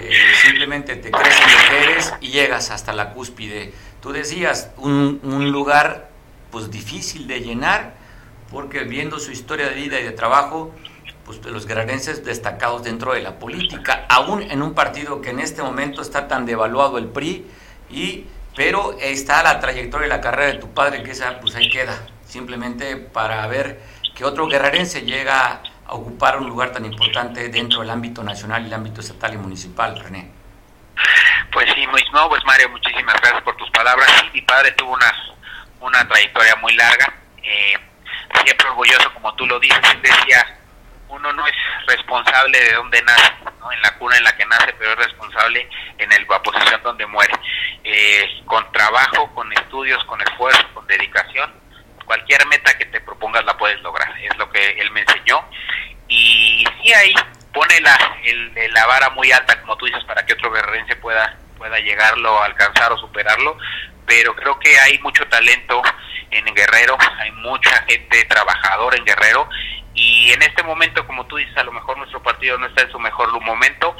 eh, 0.00 0.32
simplemente 0.42 0.96
te 0.96 1.12
crees 1.12 1.40
en 1.40 1.52
lo 1.52 1.70
que 1.70 1.84
eres 1.84 2.14
y 2.20 2.30
llegas 2.30 2.72
hasta 2.72 2.92
la 2.92 3.10
cúspide. 3.10 3.72
Tú 4.02 4.10
decías, 4.10 4.72
un, 4.78 5.20
un 5.22 5.52
lugar 5.52 6.08
pues 6.50 6.72
difícil 6.72 7.28
de 7.28 7.40
llenar, 7.40 7.94
porque 8.50 8.80
viendo 8.80 9.20
su 9.20 9.30
historia 9.30 9.68
de 9.68 9.74
vida 9.74 10.00
y 10.00 10.02
de 10.02 10.10
trabajo, 10.10 10.74
pues 11.28 11.44
los 11.44 11.66
guerrerenses 11.66 12.24
destacados 12.24 12.84
dentro 12.84 13.12
de 13.12 13.20
la 13.20 13.38
política, 13.38 14.06
aún 14.08 14.40
en 14.40 14.62
un 14.62 14.72
partido 14.72 15.20
que 15.20 15.28
en 15.28 15.40
este 15.40 15.62
momento 15.62 16.00
está 16.00 16.26
tan 16.26 16.46
devaluado 16.46 16.96
el 16.96 17.08
PRI 17.08 17.46
y 17.90 18.24
pero 18.56 18.96
está 18.98 19.42
la 19.42 19.60
trayectoria 19.60 20.06
y 20.06 20.08
la 20.08 20.22
carrera 20.22 20.54
de 20.54 20.58
tu 20.58 20.72
padre, 20.72 21.02
que 21.02 21.10
esa 21.10 21.38
pues 21.38 21.54
ahí 21.54 21.68
queda, 21.68 22.06
simplemente 22.26 22.96
para 22.96 23.46
ver 23.46 23.78
que 24.14 24.24
otro 24.24 24.46
guerrerense 24.46 25.02
llega 25.02 25.60
a 25.86 25.92
ocupar 25.92 26.38
un 26.38 26.48
lugar 26.48 26.72
tan 26.72 26.86
importante 26.86 27.50
dentro 27.50 27.80
del 27.80 27.90
ámbito 27.90 28.24
nacional 28.24 28.64
el 28.64 28.72
ámbito 28.72 29.02
estatal 29.02 29.34
y 29.34 29.36
municipal, 29.36 30.00
René. 30.00 30.30
Pues 31.52 31.68
sí, 31.74 31.84
no, 32.14 32.28
pues 32.30 32.42
Mario, 32.46 32.70
muchísimas 32.70 33.20
gracias 33.20 33.42
por 33.42 33.54
tus 33.58 33.70
palabras. 33.70 34.08
mi 34.32 34.40
padre 34.40 34.72
tuvo 34.72 34.94
una, 34.94 35.12
una 35.80 36.08
trayectoria 36.08 36.56
muy 36.56 36.74
larga, 36.74 37.12
eh, 37.42 37.74
siempre 38.44 38.66
orgulloso, 38.70 39.12
como 39.12 39.34
tú 39.34 39.46
lo 39.46 39.60
dices, 39.60 39.78
decía, 40.02 40.57
uno 41.08 41.32
no 41.32 41.46
es 41.46 41.54
responsable 41.86 42.58
de 42.58 42.72
dónde 42.74 43.02
nace, 43.02 43.32
¿no? 43.60 43.72
en 43.72 43.82
la 43.82 43.96
cuna 43.98 44.16
en 44.16 44.24
la 44.24 44.36
que 44.36 44.46
nace, 44.46 44.72
pero 44.78 44.92
es 44.92 44.98
responsable 44.98 45.68
en 45.98 46.12
el, 46.12 46.26
la 46.28 46.42
posición 46.42 46.82
donde 46.82 47.06
muere. 47.06 47.34
Eh, 47.84 48.42
con 48.46 48.70
trabajo, 48.72 49.32
con 49.34 49.52
estudios, 49.52 50.02
con 50.04 50.20
esfuerzo, 50.20 50.66
con 50.74 50.86
dedicación, 50.86 51.52
cualquier 52.04 52.46
meta 52.46 52.76
que 52.76 52.86
te 52.86 53.00
propongas 53.00 53.44
la 53.44 53.56
puedes 53.56 53.80
lograr, 53.82 54.12
es 54.20 54.36
lo 54.36 54.50
que 54.50 54.70
él 54.72 54.90
me 54.90 55.00
enseñó. 55.00 55.44
Y 56.08 56.64
sí 56.82 56.92
ahí 56.92 57.14
pone 57.52 57.80
la, 57.80 57.96
el, 58.24 58.72
la 58.72 58.86
vara 58.86 59.10
muy 59.10 59.30
alta, 59.32 59.60
como 59.60 59.76
tú 59.76 59.86
dices, 59.86 60.04
para 60.04 60.24
que 60.24 60.32
otro 60.32 60.50
guerrerense 60.50 60.96
pueda, 60.96 61.36
pueda 61.56 61.78
llegarlo, 61.78 62.42
alcanzar 62.42 62.92
o 62.92 62.98
superarlo, 62.98 63.58
pero 64.06 64.34
creo 64.34 64.58
que 64.58 64.78
hay 64.78 64.98
mucho 65.00 65.26
talento 65.28 65.82
en 66.30 66.44
Guerrero, 66.54 66.96
hay 67.18 67.30
mucha 67.32 67.82
gente 67.82 68.24
trabajadora 68.24 68.96
en 68.96 69.04
Guerrero 69.04 69.48
y 70.00 70.30
en 70.30 70.40
este 70.42 70.62
momento, 70.62 71.04
como 71.08 71.26
tú 71.26 71.38
dices, 71.38 71.56
a 71.56 71.64
lo 71.64 71.72
mejor 71.72 71.98
nuestro 71.98 72.22
partido 72.22 72.56
no 72.56 72.66
está 72.66 72.82
en 72.82 72.92
su 72.92 73.00
mejor 73.00 73.32
momento, 73.40 73.96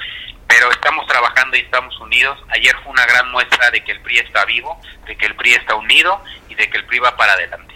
pero 0.46 0.70
estamos 0.70 1.04
trabajando 1.08 1.56
y 1.56 1.60
estamos 1.60 1.98
unidos. 1.98 2.38
Ayer 2.50 2.72
fue 2.84 2.92
una 2.92 3.04
gran 3.04 3.28
muestra 3.32 3.68
de 3.72 3.82
que 3.82 3.90
el 3.90 4.00
PRI 4.02 4.18
está 4.18 4.44
vivo, 4.44 4.80
de 5.08 5.16
que 5.16 5.26
el 5.26 5.34
PRI 5.34 5.54
está 5.54 5.74
unido 5.74 6.22
y 6.48 6.54
de 6.54 6.70
que 6.70 6.78
el 6.78 6.86
PRI 6.86 7.00
va 7.00 7.16
para 7.16 7.32
adelante. 7.32 7.74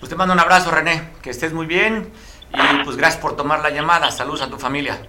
Pues 0.00 0.10
te 0.10 0.16
mando 0.16 0.34
un 0.34 0.40
abrazo, 0.40 0.72
René, 0.72 1.10
que 1.22 1.30
estés 1.30 1.52
muy 1.52 1.66
bien 1.66 2.12
y 2.52 2.82
pues 2.82 2.96
gracias 2.96 3.22
por 3.22 3.36
tomar 3.36 3.60
la 3.60 3.70
llamada. 3.70 4.10
Saludos 4.10 4.42
a 4.42 4.50
tu 4.50 4.58
familia. 4.58 5.06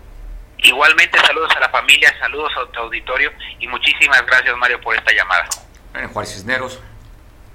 Igualmente, 0.60 1.18
saludos 1.18 1.52
a 1.58 1.62
la 1.62 1.70
familia, 1.70 2.14
saludos 2.20 2.52
a 2.62 2.72
tu 2.72 2.80
auditorio 2.80 3.32
y 3.58 3.68
muchísimas 3.68 4.24
gracias, 4.28 4.56
Mario, 4.58 4.80
por 4.82 4.96
esta 4.96 5.12
llamada. 5.12 5.48
René 5.92 6.08
Juárez 6.10 6.32
Cisneros 6.32 6.80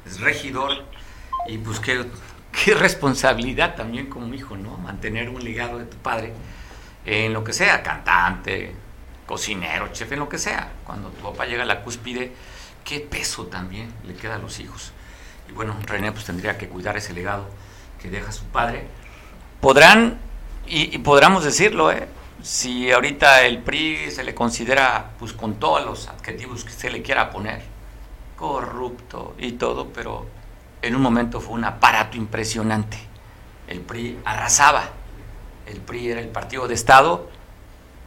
es 0.04 0.20
regidor 0.20 0.84
y 1.46 1.58
pues 1.58 1.78
que 1.78 2.04
qué 2.64 2.74
responsabilidad 2.74 3.74
también 3.74 4.06
como 4.06 4.32
hijo, 4.34 4.56
¿no? 4.56 4.76
Mantener 4.78 5.28
un 5.28 5.42
legado 5.42 5.78
de 5.78 5.84
tu 5.84 5.96
padre 5.98 6.32
en 7.04 7.32
lo 7.32 7.44
que 7.44 7.52
sea, 7.52 7.82
cantante, 7.82 8.74
cocinero, 9.26 9.88
chef, 9.92 10.12
en 10.12 10.18
lo 10.18 10.28
que 10.28 10.38
sea. 10.38 10.72
Cuando 10.84 11.10
tu 11.10 11.22
papá 11.22 11.46
llega 11.46 11.62
a 11.62 11.66
la 11.66 11.82
cúspide, 11.82 12.32
qué 12.84 13.00
peso 13.00 13.46
también 13.46 13.92
le 14.04 14.14
queda 14.14 14.36
a 14.36 14.38
los 14.38 14.60
hijos. 14.60 14.92
Y 15.48 15.52
bueno, 15.52 15.76
René 15.86 16.12
pues 16.12 16.24
tendría 16.24 16.58
que 16.58 16.68
cuidar 16.68 16.96
ese 16.96 17.12
legado 17.12 17.48
que 18.00 18.10
deja 18.10 18.32
su 18.32 18.44
padre. 18.44 18.86
Podrán, 19.60 20.18
y, 20.66 20.94
y 20.94 20.98
podríamos 20.98 21.44
decirlo, 21.44 21.90
¿eh? 21.90 22.06
si 22.42 22.90
ahorita 22.92 23.42
el 23.42 23.62
PRI 23.62 24.10
se 24.10 24.22
le 24.22 24.34
considera 24.34 25.10
pues 25.18 25.32
con 25.32 25.54
todos 25.54 25.84
los 25.84 26.08
adjetivos 26.08 26.64
que 26.64 26.70
se 26.70 26.90
le 26.90 27.02
quiera 27.02 27.30
poner, 27.30 27.62
corrupto 28.36 29.34
y 29.38 29.52
todo, 29.52 29.88
pero 29.88 30.26
en 30.82 30.94
un 30.94 31.02
momento 31.02 31.40
fue 31.40 31.54
un 31.54 31.64
aparato 31.64 32.16
impresionante. 32.16 32.98
El 33.66 33.80
PRI 33.80 34.18
arrasaba. 34.24 34.84
El 35.66 35.80
PRI 35.80 36.10
era 36.10 36.20
el 36.20 36.28
partido 36.28 36.68
de 36.68 36.74
Estado 36.74 37.28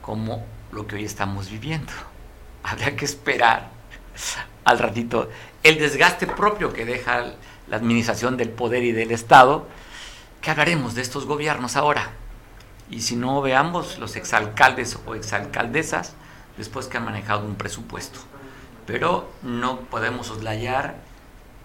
como 0.02 0.46
lo 0.72 0.88
que 0.88 0.96
hoy 0.96 1.06
estamos 1.06 1.50
viviendo. 1.50 1.92
Habría 2.64 2.96
que 2.96 3.06
esperar 3.06 3.70
al 4.64 4.80
ratito 4.80 5.30
el 5.64 5.78
desgaste 5.78 6.28
propio 6.28 6.74
que 6.74 6.86
deja 6.86 7.34
la 7.68 7.78
administración 7.78 8.38
del 8.38 8.50
poder 8.50 8.84
y 8.84 8.92
del 8.92 9.12
Estado, 9.12 9.68
que 10.42 10.52
hablaremos 10.52 10.96
de 10.96 11.02
estos 11.02 11.26
gobiernos 11.26 11.76
ahora. 11.76 12.12
Y 12.90 13.02
si 13.02 13.16
no, 13.16 13.42
veamos 13.42 14.00
los 14.00 14.16
exalcaldes 14.16 14.98
o 15.06 15.16
exalcaldesas 15.16 16.14
después 16.58 16.88
que 16.88 16.98
han 16.98 17.06
manejado 17.06 17.46
un 17.46 17.56
presupuesto. 17.56 18.20
Pero 18.86 19.32
no 19.44 19.82
podemos 19.82 20.28
soslayar 20.28 20.96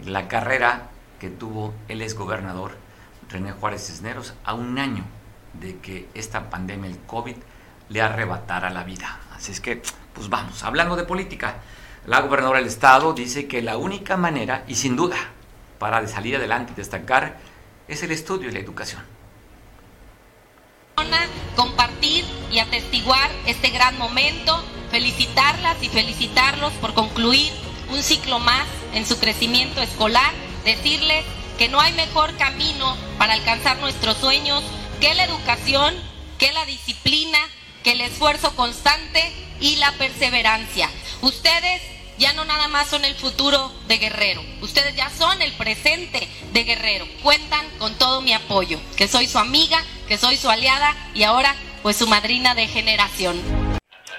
la 0.05 0.29
carrera 0.29 0.91
que 1.19 1.31
tuvo 1.31 1.75
el 1.89 2.03
exgobernador 2.03 2.77
René 3.29 3.53
Juárez 3.53 3.87
Cisneros 3.87 4.35
a 4.45 4.55
un 4.55 4.79
año 4.79 5.05
de 5.55 5.79
que 5.79 6.09
esta 6.15 6.51
pandemia, 6.51 6.91
el 6.91 6.99
COVID, 6.99 7.37
le 7.89 8.03
arrebatara 8.03 8.71
la 8.71 8.85
vida. 8.85 9.21
Así 9.35 9.53
es 9.53 9.61
que, 9.61 9.83
pues 10.13 10.29
vamos, 10.29 10.63
hablando 10.63 10.97
de 10.97 11.05
política, 11.05 11.57
la 12.07 12.21
gobernadora 12.21 12.59
del 12.59 12.69
estado 12.69 13.13
dice 13.13 13.47
que 13.47 13.63
la 13.63 13.77
única 13.77 14.17
manera, 14.17 14.65
y 14.69 14.75
sin 14.75 14.97
duda, 14.97 15.17
para 15.79 16.07
salir 16.07 16.37
adelante 16.37 16.73
y 16.73 16.77
destacar, 16.77 17.39
es 17.89 18.03
el 18.03 18.11
estudio 18.11 18.49
y 18.49 18.53
la 18.53 18.61
educación. 18.61 19.03
Compartir 21.55 22.25
y 22.51 22.59
atestiguar 22.59 23.31
este 23.47 23.71
gran 23.71 23.97
momento, 23.97 24.63
felicitarlas 24.91 25.83
y 25.83 25.89
felicitarlos 25.89 26.73
por 26.75 26.93
concluir 26.93 27.51
un 27.91 28.03
ciclo 28.03 28.39
más 28.39 28.67
en 28.93 29.07
su 29.07 29.19
crecimiento 29.19 29.81
escolar 29.81 30.33
decirles 30.67 31.25
que 31.57 31.69
no 31.69 31.81
hay 31.81 31.95
mejor 31.95 32.37
camino 32.37 32.97
para 33.17 33.33
alcanzar 33.33 33.79
nuestros 33.79 34.19
sueños 34.19 34.63
que 35.01 35.15
la 35.15 35.25
educación, 35.25 35.95
que 36.39 36.53
la 36.53 36.67
disciplina, 36.67 37.39
que 37.83 37.93
el 37.93 38.01
esfuerzo 38.03 38.55
constante 38.57 39.33
y 39.61 39.77
la 39.77 39.93
perseverancia. 39.93 40.91
Ustedes 41.23 41.81
ya 42.19 42.33
no 42.33 42.45
nada 42.45 42.69
más 42.69 42.89
son 42.89 43.05
el 43.05 43.15
futuro 43.15 43.73
de 43.87 43.99
Guerrero, 43.99 44.43
ustedes 44.61 44.97
ya 44.97 45.09
son 45.11 45.41
el 45.41 45.53
presente 45.53 46.29
de 46.53 46.65
Guerrero. 46.65 47.07
Cuentan 47.23 47.67
con 47.79 47.95
todo 47.95 48.21
mi 48.21 48.33
apoyo, 48.33 48.81
que 48.97 49.07
soy 49.07 49.29
su 49.29 49.39
amiga, 49.39 49.83
que 50.09 50.19
soy 50.19 50.37
su 50.37 50.51
aliada 50.51 50.95
y 51.15 51.23
ahora 51.23 51.55
pues 51.83 51.97
su 51.97 52.07
madrina 52.09 52.55
de 52.55 52.67
generación. 52.67 53.66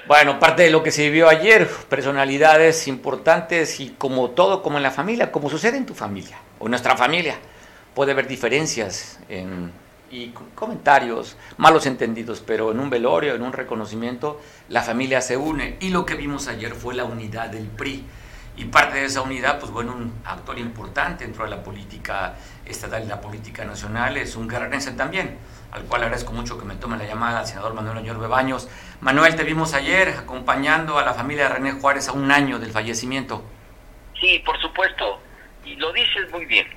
Bueno, 0.08 0.39
parte 0.39 0.63
de 0.63 0.70
lo 0.70 0.84
que 0.84 0.91
se 0.91 1.04
vivió 1.04 1.28
ayer, 1.28 1.67
personalidades 1.89 2.88
importantes 2.88 3.82
y 3.82 3.89
como 3.89 4.30
todo, 4.30 4.63
como 4.63 4.78
en 4.78 4.84
la 4.84 4.91
familia, 4.91 5.34
como 5.34 5.50
sucede 5.50 5.76
en 5.76 5.86
tu 5.86 5.93
familia 5.93 6.38
o 6.60 6.70
nuestra 6.70 6.96
familia, 6.96 7.36
puede 7.93 8.13
haber 8.13 8.26
diferencias 8.26 9.20
y 10.10 10.30
comentarios, 10.56 11.36
malos 11.58 11.86
entendidos, 11.88 12.39
pero 12.39 12.72
en 12.72 12.80
un 12.80 12.89
velorio, 12.89 13.36
en 13.36 13.41
un 13.41 13.52
reconocimiento, 13.52 14.39
la 14.70 14.82
familia 14.82 15.20
se 15.20 15.36
une. 15.36 15.76
Y 15.82 15.89
lo 15.89 16.06
que 16.06 16.15
vimos 16.15 16.48
ayer 16.48 16.74
fue 16.74 16.96
la 16.96 17.04
unidad 17.04 17.50
del 17.50 17.67
PRI. 17.67 18.06
Y 18.56 18.63
parte 18.65 19.00
de 19.00 19.06
esa 19.06 19.22
unidad, 19.22 19.60
pues 19.60 19.74
bueno, 19.74 19.93
un 19.93 20.13
actor 20.24 20.58
importante 20.58 21.26
dentro 21.26 21.43
de 21.43 21.50
la 21.50 21.62
política 21.62 22.36
estatal 22.65 23.04
y 23.04 23.08
la 23.08 23.20
política 23.20 23.65
nacional 23.65 24.15
es 24.15 24.38
un 24.38 24.48
guerrerense 24.48 24.91
también 24.93 25.38
al 25.71 25.84
cual 25.84 26.03
agradezco 26.03 26.32
mucho 26.32 26.58
que 26.58 26.65
me 26.65 26.75
tome 26.75 26.97
la 26.97 27.06
llamada 27.06 27.39
al 27.39 27.47
senador 27.47 27.73
Manuel 27.73 27.97
Añor 27.97 28.19
Bebaños. 28.19 28.69
Manuel, 29.01 29.36
te 29.36 29.43
vimos 29.43 29.73
ayer 29.73 30.10
acompañando 30.10 30.97
a 30.97 31.03
la 31.03 31.13
familia 31.13 31.43
de 31.43 31.56
René 31.56 31.71
Juárez 31.73 32.08
a 32.08 32.13
un 32.13 32.32
año 32.32 32.60
del 32.60 32.71
fallecimiento. 32.71 33.43
Sí, 34.19 34.41
por 34.45 34.60
supuesto. 34.60 35.21
Y 35.63 35.75
lo 35.75 35.91
dices 35.93 36.30
muy 36.32 36.45
bien. 36.45 36.67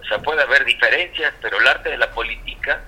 O 0.00 0.04
sea, 0.04 0.18
puede 0.18 0.42
haber 0.42 0.64
diferencias, 0.64 1.34
pero 1.40 1.58
el 1.58 1.66
arte 1.66 1.90
de 1.90 1.98
la 1.98 2.10
política 2.12 2.82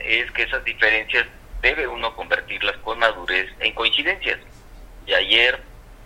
es 0.00 0.30
que 0.32 0.42
esas 0.42 0.64
diferencias 0.64 1.26
debe 1.62 1.86
uno 1.86 2.14
convertirlas 2.14 2.76
con 2.78 2.98
madurez 2.98 3.48
en 3.60 3.74
coincidencias. 3.74 4.38
Y 5.06 5.14
ayer, 5.14 5.60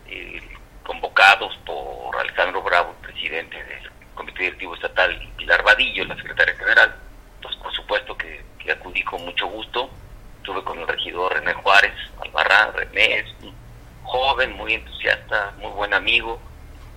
eh, 0.06 0.40
convocados 0.84 1.56
por 1.64 2.16
Alejandro 2.16 2.62
Bravo, 2.62 2.94
presidente 3.02 3.56
del 3.56 3.90
Comité 4.14 4.44
Directivo 4.44 4.74
Estatal, 4.74 5.20
y 5.22 5.26
Pilar 5.38 5.62
Vadillo, 5.62 6.04
la 6.04 6.16
secretaria 6.16 6.54
general, 6.56 6.94
pues 7.40 7.56
por 7.56 7.72
supuesto 7.74 8.16
que, 8.16 8.42
acudí 8.70 9.02
con 9.02 9.24
mucho 9.24 9.46
gusto. 9.46 9.90
Estuve 10.38 10.62
con 10.64 10.78
el 10.78 10.88
regidor 10.88 11.32
René 11.34 11.52
Juárez, 11.54 11.92
Albarrán, 12.20 12.72
René, 12.74 13.20
es 13.20 13.26
un 13.42 13.54
joven, 14.02 14.52
muy 14.56 14.74
entusiasta, 14.74 15.52
muy 15.58 15.70
buen 15.72 15.94
amigo. 15.94 16.40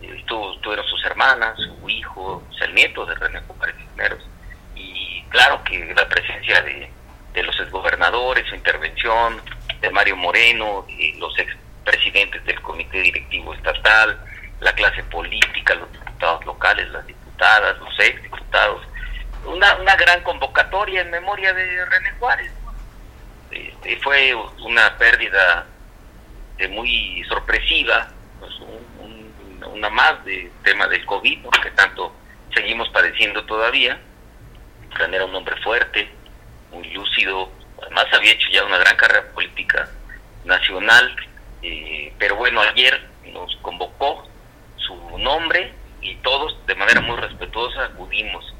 Eh, 0.01 0.15
estuvo, 0.17 0.53
estuvieron 0.53 0.85
sus 0.87 1.03
hermanas, 1.05 1.57
su 1.57 1.89
hijo, 1.89 2.43
el 2.61 2.73
nieto 2.73 3.05
de 3.05 3.15
René 3.15 3.39
Juárez 3.47 3.75
Cisneros. 3.77 4.27
Y 4.75 5.23
claro 5.29 5.63
que 5.63 5.93
la 5.95 6.07
presencia 6.09 6.61
de, 6.61 6.91
de 7.33 7.43
los 7.43 7.59
exgobernadores, 7.59 8.47
su 8.47 8.55
intervención, 8.55 9.41
de 9.81 9.89
Mario 9.89 10.15
Moreno, 10.15 10.85
de 10.87 11.13
los 11.17 11.37
expresidentes 11.37 12.43
del 12.45 12.61
comité 12.61 12.99
directivo 13.01 13.53
estatal, 13.53 14.19
la 14.59 14.73
clase 14.73 15.03
política, 15.03 15.75
los 15.75 15.91
diputados 15.91 16.45
locales, 16.45 16.89
las 16.89 17.05
diputadas, 17.05 17.77
los 17.79 17.99
exdiputados, 17.99 18.81
una, 19.45 19.75
una 19.75 19.95
gran 19.95 20.21
convocatoria 20.23 21.01
en 21.01 21.11
memoria 21.11 21.53
de 21.53 21.85
René 21.85 22.11
Juárez. 22.19 22.51
Este, 23.51 23.97
fue 23.97 24.35
una 24.63 24.97
pérdida 24.97 25.65
de 26.57 26.67
muy 26.67 27.23
sorpresiva, 27.27 28.09
pues, 28.39 28.53
una 29.71 29.89
más 29.89 30.23
de 30.25 30.51
tema 30.63 30.87
del 30.87 31.05
COVID, 31.05 31.49
que 31.61 31.71
tanto 31.71 32.13
seguimos 32.53 32.89
padeciendo 32.89 33.43
todavía. 33.45 33.99
René 34.91 35.17
era 35.17 35.25
un 35.25 35.35
hombre 35.35 35.55
fuerte, 35.61 36.09
muy 36.71 36.89
lúcido, 36.93 37.51
además 37.81 38.05
había 38.13 38.31
hecho 38.31 38.47
ya 38.51 38.63
una 38.63 38.77
gran 38.77 38.95
carrera 38.95 39.31
política 39.33 39.89
nacional, 40.45 41.15
eh, 41.61 42.13
pero 42.17 42.35
bueno, 42.35 42.61
ayer 42.61 43.07
nos 43.25 43.55
convocó 43.57 44.27
su 44.77 45.17
nombre 45.17 45.73
y 46.01 46.15
todos 46.17 46.55
de 46.67 46.75
manera 46.75 47.01
muy 47.01 47.17
respetuosa 47.17 47.85
acudimos 47.85 48.54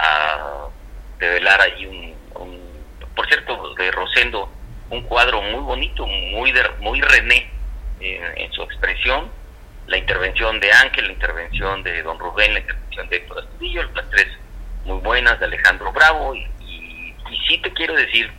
a 0.00 0.68
develar 1.18 1.60
allí 1.60 1.86
un, 1.86 2.14
por 3.14 3.26
cierto, 3.26 3.74
de 3.74 3.90
Rosendo, 3.90 4.50
un 4.90 5.02
cuadro 5.02 5.42
muy 5.42 5.60
bonito, 5.60 6.06
muy, 6.06 6.52
muy 6.80 7.00
René 7.00 7.50
en 8.00 8.52
su 8.52 8.62
expresión, 8.62 9.30
la 9.86 9.98
intervención 9.98 10.58
de 10.60 10.72
Ángel, 10.72 11.06
la 11.06 11.12
intervención 11.12 11.82
de 11.82 12.02
Don 12.02 12.18
Rubén, 12.18 12.54
la 12.54 12.60
intervención 12.60 13.08
de 13.08 13.16
Héctor 13.16 13.38
Astudillo, 13.40 13.82
las 13.94 14.08
tres 14.10 14.28
muy 14.84 14.98
buenas 15.00 15.38
de 15.38 15.46
Alejandro 15.46 15.92
Bravo 15.92 16.34
y 16.34 16.46
y 17.30 17.38
sí 17.46 17.58
te 17.58 17.72
quiero 17.72 17.94
decir 17.94 18.30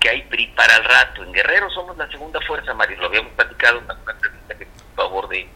que 0.00 0.10
hay 0.10 0.22
PRI 0.22 0.48
para 0.48 0.76
el 0.76 0.84
rato. 0.84 1.22
En 1.22 1.32
Guerrero 1.32 1.70
somos 1.70 1.96
la 1.96 2.08
segunda 2.08 2.40
fuerza, 2.40 2.74
Mario, 2.74 2.98
lo 2.98 3.06
habíamos 3.06 3.32
platicado 3.32 3.78
en 3.78 3.84
una 3.84 4.12
entrevista 4.12 4.58
que 4.58 4.66
por 4.96 5.06
favor 5.06 5.28
de, 5.28 5.48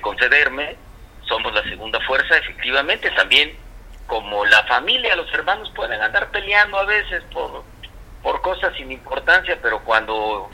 concederme. 0.00 0.76
Somos 1.28 1.54
la 1.54 1.62
segunda 1.62 1.98
fuerza, 2.00 2.36
efectivamente, 2.36 3.10
también 3.12 3.56
como 4.06 4.44
la 4.44 4.62
familia, 4.64 5.16
los 5.16 5.32
hermanos 5.32 5.70
pueden 5.74 6.00
andar 6.00 6.30
peleando 6.30 6.78
a 6.78 6.84
veces 6.84 7.22
por, 7.32 7.64
por 8.22 8.40
cosas 8.42 8.74
sin 8.76 8.92
importancia, 8.92 9.58
pero 9.62 9.80
cuando 9.80 10.50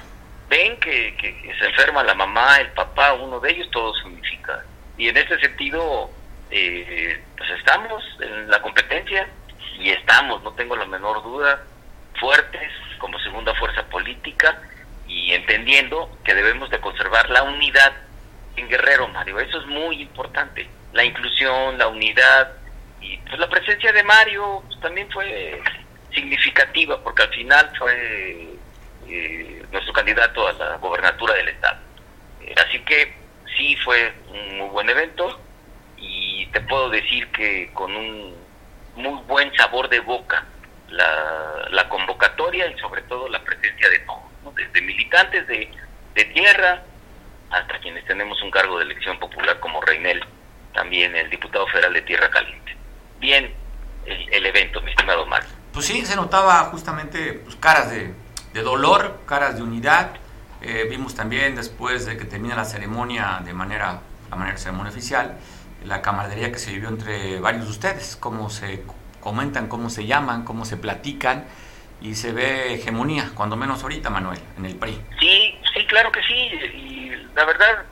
ven 0.48 0.78
que, 0.80 1.16
que, 1.16 1.54
se 1.58 1.66
enferma 1.66 2.02
la 2.02 2.14
mamá, 2.14 2.58
el 2.58 2.70
papá, 2.72 3.14
uno 3.14 3.40
de 3.40 3.50
ellos, 3.50 3.70
todo 3.70 3.94
se 3.94 4.06
unifica. 4.06 4.64
Y 4.96 5.08
en 5.08 5.16
ese 5.16 5.38
sentido, 5.38 6.10
eh, 6.50 7.22
pues 7.36 7.50
estamos 7.50 8.02
en 8.20 8.50
la 8.50 8.60
competencia 8.60 9.28
y 9.78 9.90
estamos, 9.90 10.42
no 10.42 10.52
tengo 10.52 10.76
la 10.76 10.86
menor 10.86 11.22
duda, 11.22 11.62
fuertes 12.18 12.70
como 12.98 13.18
segunda 13.20 13.54
fuerza 13.54 13.82
política 13.84 14.60
y 15.06 15.32
entendiendo 15.32 16.10
que 16.24 16.34
debemos 16.34 16.70
de 16.70 16.80
conservar 16.80 17.30
la 17.30 17.42
unidad 17.42 17.92
en 18.56 18.68
Guerrero, 18.68 19.08
Mario. 19.08 19.40
Eso 19.40 19.58
es 19.60 19.66
muy 19.66 20.02
importante. 20.02 20.68
La 20.92 21.04
inclusión, 21.04 21.78
la 21.78 21.88
unidad 21.88 22.52
y 23.00 23.16
pues 23.18 23.38
la 23.38 23.48
presencia 23.48 23.92
de 23.92 24.02
Mario 24.02 24.62
también 24.80 25.10
fue 25.10 25.60
significativa 26.12 27.02
porque 27.02 27.22
al 27.22 27.30
final 27.30 27.72
fue 27.78 28.48
eh, 29.08 29.64
nuestro 29.70 29.92
candidato 29.92 30.46
a 30.46 30.52
la 30.52 30.76
gobernatura 30.76 31.34
del 31.34 31.48
estado. 31.48 31.78
Eh, 32.42 32.54
así 32.66 32.80
que 32.80 33.14
sí 33.56 33.76
fue 33.76 34.12
un 34.28 34.58
muy 34.58 34.68
buen 34.68 34.90
evento 34.90 35.40
y 35.96 36.46
te 36.46 36.60
puedo 36.60 36.90
decir 36.90 37.28
que 37.28 37.70
con 37.72 37.94
un 37.94 38.34
muy 38.96 39.22
buen 39.22 39.54
sabor 39.54 39.88
de 39.88 40.00
boca 40.00 40.44
la, 40.88 41.68
la 41.70 41.88
convocatoria 41.88 42.66
y 42.66 42.78
sobre 42.78 43.02
todo 43.02 43.28
la 43.28 43.42
presencia 43.42 43.88
de 43.88 44.00
todos, 44.00 44.54
desde 44.54 44.80
militantes 44.82 45.46
de, 45.46 45.70
de 46.14 46.24
tierra 46.26 46.82
hasta 47.50 47.78
quienes 47.80 48.04
tenemos 48.04 48.40
un 48.42 48.50
cargo 48.50 48.78
de 48.78 48.84
elección 48.84 49.18
popular 49.18 49.58
como 49.60 49.80
Reinel, 49.80 50.24
también 50.72 51.14
el 51.16 51.28
diputado 51.30 51.66
federal 51.68 51.92
de 51.92 52.02
Tierra 52.02 52.30
Caliente. 52.30 52.76
Bien, 53.20 53.52
el, 54.06 54.46
evento, 54.46 54.80
mi 54.80 54.90
estimado 54.90 55.26
Mar. 55.26 55.44
Pues 55.72 55.86
sí, 55.86 56.04
se 56.06 56.16
notaba 56.16 56.64
justamente 56.64 57.34
pues, 57.34 57.54
caras 57.56 57.90
de, 57.90 58.14
de, 58.54 58.62
dolor, 58.62 59.20
caras 59.26 59.56
de 59.56 59.62
unidad. 59.62 60.12
Eh, 60.62 60.86
vimos 60.90 61.14
también 61.14 61.54
después 61.54 62.06
de 62.06 62.16
que 62.16 62.24
termina 62.24 62.56
la 62.56 62.64
ceremonia 62.64 63.40
de 63.44 63.52
manera, 63.52 64.00
la 64.30 64.36
manera 64.36 64.56
ceremonia 64.56 64.90
oficial, 64.90 65.38
la 65.84 66.02
camaradería 66.02 66.50
que 66.50 66.58
se 66.58 66.72
vivió 66.72 66.88
entre 66.88 67.38
varios 67.40 67.64
de 67.66 67.70
ustedes, 67.70 68.16
cómo 68.16 68.50
se 68.50 68.82
comentan 69.20 69.68
cómo 69.68 69.90
se 69.90 70.06
llaman, 70.06 70.44
cómo 70.44 70.64
se 70.64 70.78
platican 70.78 71.44
y 72.00 72.14
se 72.14 72.32
ve 72.32 72.74
hegemonía, 72.74 73.30
cuando 73.34 73.56
menos 73.56 73.82
ahorita, 73.82 74.08
Manuel, 74.08 74.40
en 74.56 74.64
el 74.64 74.76
PRI. 74.76 74.98
Sí, 75.20 75.58
sí, 75.74 75.86
claro 75.86 76.10
que 76.10 76.22
sí, 76.22 76.34
y 76.34 77.10
la 77.34 77.44
verdad, 77.44 77.84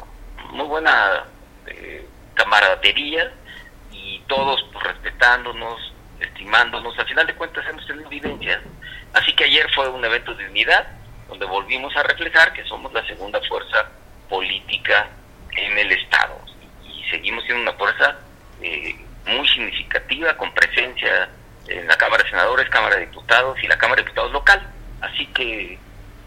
muy 0.52 0.66
buena 0.66 1.24
eh, 1.66 2.06
camaradería 2.34 3.30
todos 4.28 4.64
pues, 4.72 4.84
respetándonos, 4.84 5.92
estimándonos, 6.20 6.96
al 6.98 7.06
final 7.06 7.26
de 7.26 7.34
cuentas 7.34 7.66
hemos 7.68 7.86
tenido 7.86 8.06
evidencias. 8.06 8.60
Así 9.14 9.34
que 9.34 9.44
ayer 9.44 9.66
fue 9.74 9.88
un 9.88 10.04
evento 10.04 10.34
de 10.34 10.48
unidad, 10.48 10.86
donde 11.28 11.46
volvimos 11.46 11.94
a 11.96 12.02
reflejar 12.04 12.52
que 12.52 12.64
somos 12.64 12.92
la 12.92 13.04
segunda 13.06 13.40
fuerza 13.48 13.90
política 14.28 15.08
en 15.56 15.78
el 15.78 15.92
Estado 15.92 16.38
y 16.84 17.04
seguimos 17.10 17.44
siendo 17.44 17.62
una 17.62 17.72
fuerza 17.72 18.16
eh, 18.62 18.94
muy 19.26 19.46
significativa 19.48 20.36
con 20.36 20.52
presencia 20.52 21.28
en 21.66 21.86
la 21.86 21.96
Cámara 21.96 22.22
de 22.22 22.30
Senadores, 22.30 22.68
Cámara 22.70 22.96
de 22.96 23.06
Diputados 23.06 23.58
y 23.62 23.66
la 23.66 23.76
Cámara 23.76 24.00
de 24.00 24.04
Diputados 24.04 24.32
local. 24.32 24.62
Así 25.00 25.26
que, 25.26 25.78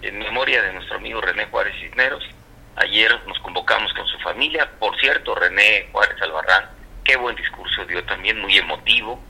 en 0.01 0.19
memoria 0.19 0.61
de 0.61 0.73
nuestro 0.73 0.97
amigo 0.97 1.21
René 1.21 1.45
Juárez 1.45 1.73
Cisneros, 1.79 2.23
ayer 2.75 3.19
nos 3.27 3.39
convocamos 3.39 3.91
con 3.93 4.05
su 4.07 4.19
familia. 4.19 4.69
Por 4.79 4.97
cierto, 4.99 5.35
René 5.35 5.89
Juárez 5.91 6.21
Albarrán, 6.21 6.69
qué 7.03 7.15
buen 7.15 7.35
discurso 7.35 7.85
dio 7.85 8.03
también, 8.05 8.39
muy 8.39 8.57
emotivo. 8.57 9.21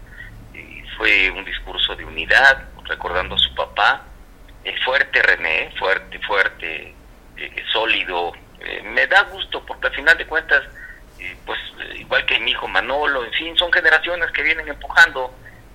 fue 0.98 1.32
un 1.32 1.44
discurso 1.46 1.96
de 1.96 2.06
unidad, 2.06 2.70
recordando 2.86 3.36
a 3.36 3.40
su 3.40 3.54
papá. 3.56 4.04
Es 4.64 4.80
fuerte, 4.84 5.22
René, 5.22 5.72
fuerte, 5.80 6.20
fuerte, 6.20 6.94
eh, 7.38 7.64
sólido. 7.72 8.34
Eh, 8.60 8.84
me 8.84 9.08
da 9.08 9.24
gusto 9.24 9.66
porque 9.66 9.88
al 9.88 9.94
final 9.94 10.18
de 10.18 10.28
cuentas 10.28 10.64
pues 11.46 11.60
igual 11.98 12.26
que 12.26 12.40
mi 12.40 12.52
hijo 12.52 12.68
Manolo, 12.68 13.24
en 13.24 13.32
fin, 13.34 13.56
son 13.58 13.72
generaciones 13.72 14.32
que 14.32 14.44
vienen 14.44 14.68
empujando, 14.68 15.34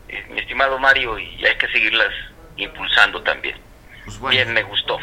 eh, 0.08 0.24
mi 0.30 0.40
estimado 0.40 0.78
Mario, 0.78 1.18
y 1.18 1.44
hay 1.44 1.56
que 1.56 1.68
seguirlas 1.68 2.12
impulsando 2.56 3.22
también. 3.22 3.56
Pues 4.04 4.20
Bien, 4.30 4.52
me 4.52 4.62
gustó. 4.62 4.98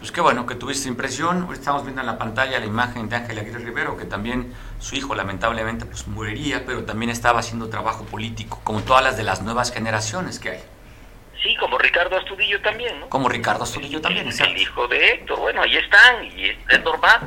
Pues 0.00 0.12
qué 0.12 0.22
bueno 0.22 0.46
que 0.46 0.54
tuviste 0.54 0.88
impresión. 0.88 1.46
Hoy 1.46 1.56
estamos 1.56 1.82
viendo 1.82 2.00
en 2.00 2.06
la 2.06 2.16
pantalla 2.16 2.58
la 2.58 2.64
imagen 2.64 3.10
de 3.10 3.16
Ángel 3.16 3.38
Aguirre 3.38 3.58
Rivero, 3.58 3.98
que 3.98 4.06
también 4.06 4.54
su 4.78 4.96
hijo 4.96 5.14
lamentablemente 5.14 5.84
pues 5.84 6.06
moriría, 6.06 6.64
pero 6.64 6.84
también 6.84 7.10
estaba 7.10 7.40
haciendo 7.40 7.68
trabajo 7.68 8.06
político, 8.06 8.62
como 8.64 8.80
todas 8.80 9.04
las 9.04 9.18
de 9.18 9.24
las 9.24 9.42
nuevas 9.42 9.70
generaciones 9.70 10.38
que 10.38 10.52
hay. 10.52 10.64
Sí, 11.42 11.54
como 11.56 11.76
Ricardo 11.76 12.16
Astudillo 12.16 12.62
también, 12.62 12.98
¿no? 12.98 13.10
Como 13.10 13.28
Ricardo 13.28 13.64
Astudillo 13.64 14.00
también, 14.00 14.26
el, 14.26 14.40
el 14.40 14.56
hijo 14.56 14.88
de 14.88 15.12
Héctor, 15.12 15.38
bueno, 15.38 15.60
ahí 15.60 15.76
están, 15.76 16.24
y 16.24 16.46
es, 16.46 16.56
es 16.70 16.82
normal. 16.82 17.20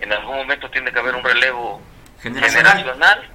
En 0.00 0.12
algún 0.12 0.36
momento 0.36 0.68
tiene 0.70 0.92
que 0.92 0.98
haber 0.98 1.14
un 1.14 1.24
relevo 1.24 1.80
generacional. 2.20 3.26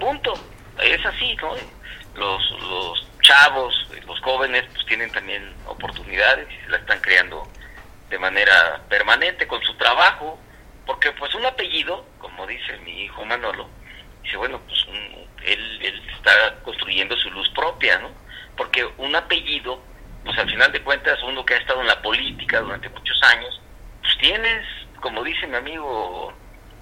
Punto. 0.00 0.32
Es 0.80 1.04
así, 1.04 1.36
¿no? 1.42 1.52
Los, 2.16 2.50
los 2.62 3.06
chavos, 3.20 3.86
los 4.06 4.18
jóvenes, 4.20 4.64
pues 4.72 4.86
tienen 4.86 5.12
también 5.12 5.52
oportunidades 5.66 6.48
y 6.50 6.64
se 6.64 6.70
la 6.70 6.78
están 6.78 7.00
creando 7.00 7.46
de 8.14 8.20
manera 8.20 8.80
permanente 8.88 9.48
con 9.48 9.60
su 9.64 9.74
trabajo, 9.74 10.38
porque 10.86 11.10
pues 11.18 11.34
un 11.34 11.44
apellido, 11.46 12.06
como 12.20 12.46
dice 12.46 12.78
mi 12.84 13.02
hijo 13.02 13.24
Manolo, 13.24 13.68
dice, 14.22 14.36
bueno, 14.36 14.60
pues 14.68 14.86
él, 15.44 15.78
él 15.82 16.00
está 16.16 16.54
construyendo 16.62 17.16
su 17.16 17.28
luz 17.32 17.50
propia, 17.50 17.98
¿no? 17.98 18.10
Porque 18.56 18.88
un 18.98 19.16
apellido, 19.16 19.82
pues 20.24 20.38
al 20.38 20.48
final 20.48 20.70
de 20.70 20.80
cuentas, 20.84 21.20
uno 21.24 21.44
que 21.44 21.54
ha 21.54 21.58
estado 21.58 21.80
en 21.80 21.88
la 21.88 22.00
política 22.02 22.60
durante 22.60 22.88
muchos 22.88 23.20
años, 23.24 23.60
pues 24.00 24.16
tienes, 24.18 24.64
como 25.00 25.24
dice 25.24 25.48
mi 25.48 25.56
amigo 25.56 26.32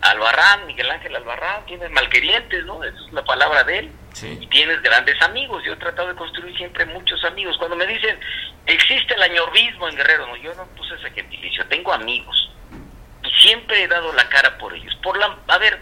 Albarrán, 0.03 0.67
Miguel 0.67 0.91
Ángel 0.91 1.15
Albarrán, 1.15 1.65
tienes 1.67 1.91
malquerientes, 1.93 2.65
¿no? 2.65 2.83
Esa 2.83 2.97
es 3.07 3.13
la 3.13 3.25
palabra 3.25 3.65
de 3.65 3.79
él. 3.79 3.93
Y 4.23 4.47
tienes 4.49 4.83
grandes 4.83 5.21
amigos. 5.23 5.63
Yo 5.65 5.73
he 5.73 5.77
tratado 5.77 6.09
de 6.09 6.15
construir 6.15 6.57
siempre 6.57 6.85
muchos 6.87 7.25
amigos. 7.25 7.57
Cuando 7.57 7.77
me 7.77 7.87
dicen, 7.87 8.19
existe 8.67 9.15
el 9.15 9.23
añorbismo 9.23 9.89
en 9.89 9.97
Guerrero, 9.97 10.27
no, 10.27 10.37
yo 10.37 10.55
no 10.55 10.67
puse 10.77 10.95
ese 10.97 11.11
gentilicio, 11.13 11.67
tengo 11.67 11.93
amigos. 11.93 12.51
Y 13.25 13.31
siempre 13.41 13.83
he 13.83 13.89
dado 13.89 14.13
la 14.13 14.29
cara 14.29 14.59
por 14.59 14.75
ellos. 14.75 14.95
Por 14.97 15.17
la, 15.17 15.39
a 15.49 15.59
ver, 15.59 15.81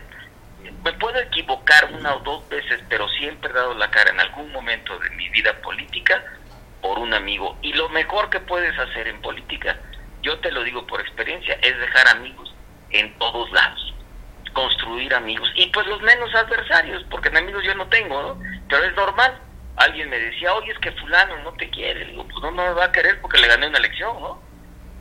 me 0.85 0.93
puedo 0.93 1.19
equivocar 1.19 1.91
una 1.93 2.15
o 2.15 2.21
dos 2.21 2.49
veces, 2.49 2.81
pero 2.89 3.09
siempre 3.09 3.51
he 3.51 3.55
dado 3.55 3.75
la 3.75 3.91
cara 3.91 4.11
en 4.11 4.21
algún 4.21 4.53
momento 4.53 4.99
de 4.99 5.11
mi 5.11 5.29
vida 5.31 5.55
política 5.63 6.23
por 6.83 6.99
un 6.99 7.15
amigo. 7.15 7.59
Y 7.63 7.73
lo 7.73 7.89
mejor 7.89 8.31
que 8.31 8.41
puedes 8.41 8.79
hacer 8.79 9.09
en 9.09 9.21
política, 9.23 9.79
yo 10.23 10.39
te 10.41 10.53
lo 10.53 10.63
digo 10.63 10.87
por 10.87 11.01
experiencia, 11.01 11.59
es 11.63 11.79
dejar 11.79 12.09
amigos 12.09 12.55
en 12.91 13.19
todos 13.19 13.51
lados. 13.53 13.95
Construir 14.53 15.15
amigos. 15.15 15.51
Y 15.55 15.67
pues 15.67 15.87
los 15.87 16.01
menos 16.03 16.35
adversarios, 16.35 17.05
porque 17.11 17.29
enemigos 17.29 17.65
yo 17.65 17.75
no 17.75 17.87
tengo. 17.89 18.39
Pero 18.69 18.85
es 18.85 18.95
normal. 18.95 19.39
Alguien 19.77 20.11
me 20.11 20.19
decía, 20.19 20.53
oye, 20.55 20.73
es 20.73 20.79
que 20.79 20.93
fulano 20.93 21.39
no 21.39 21.53
te 21.53 21.71
quiere. 21.71 22.05
digo, 22.05 22.25
pues 22.25 22.43
no, 22.43 22.51
no 22.51 22.65
me 22.65 22.73
va 22.73 22.87
a 22.87 22.93
querer 22.93 23.21
porque 23.21 23.39
le 23.39 23.49
gané 23.49 23.69
una 23.69 23.79
elección, 23.79 24.21
¿no? 24.21 24.43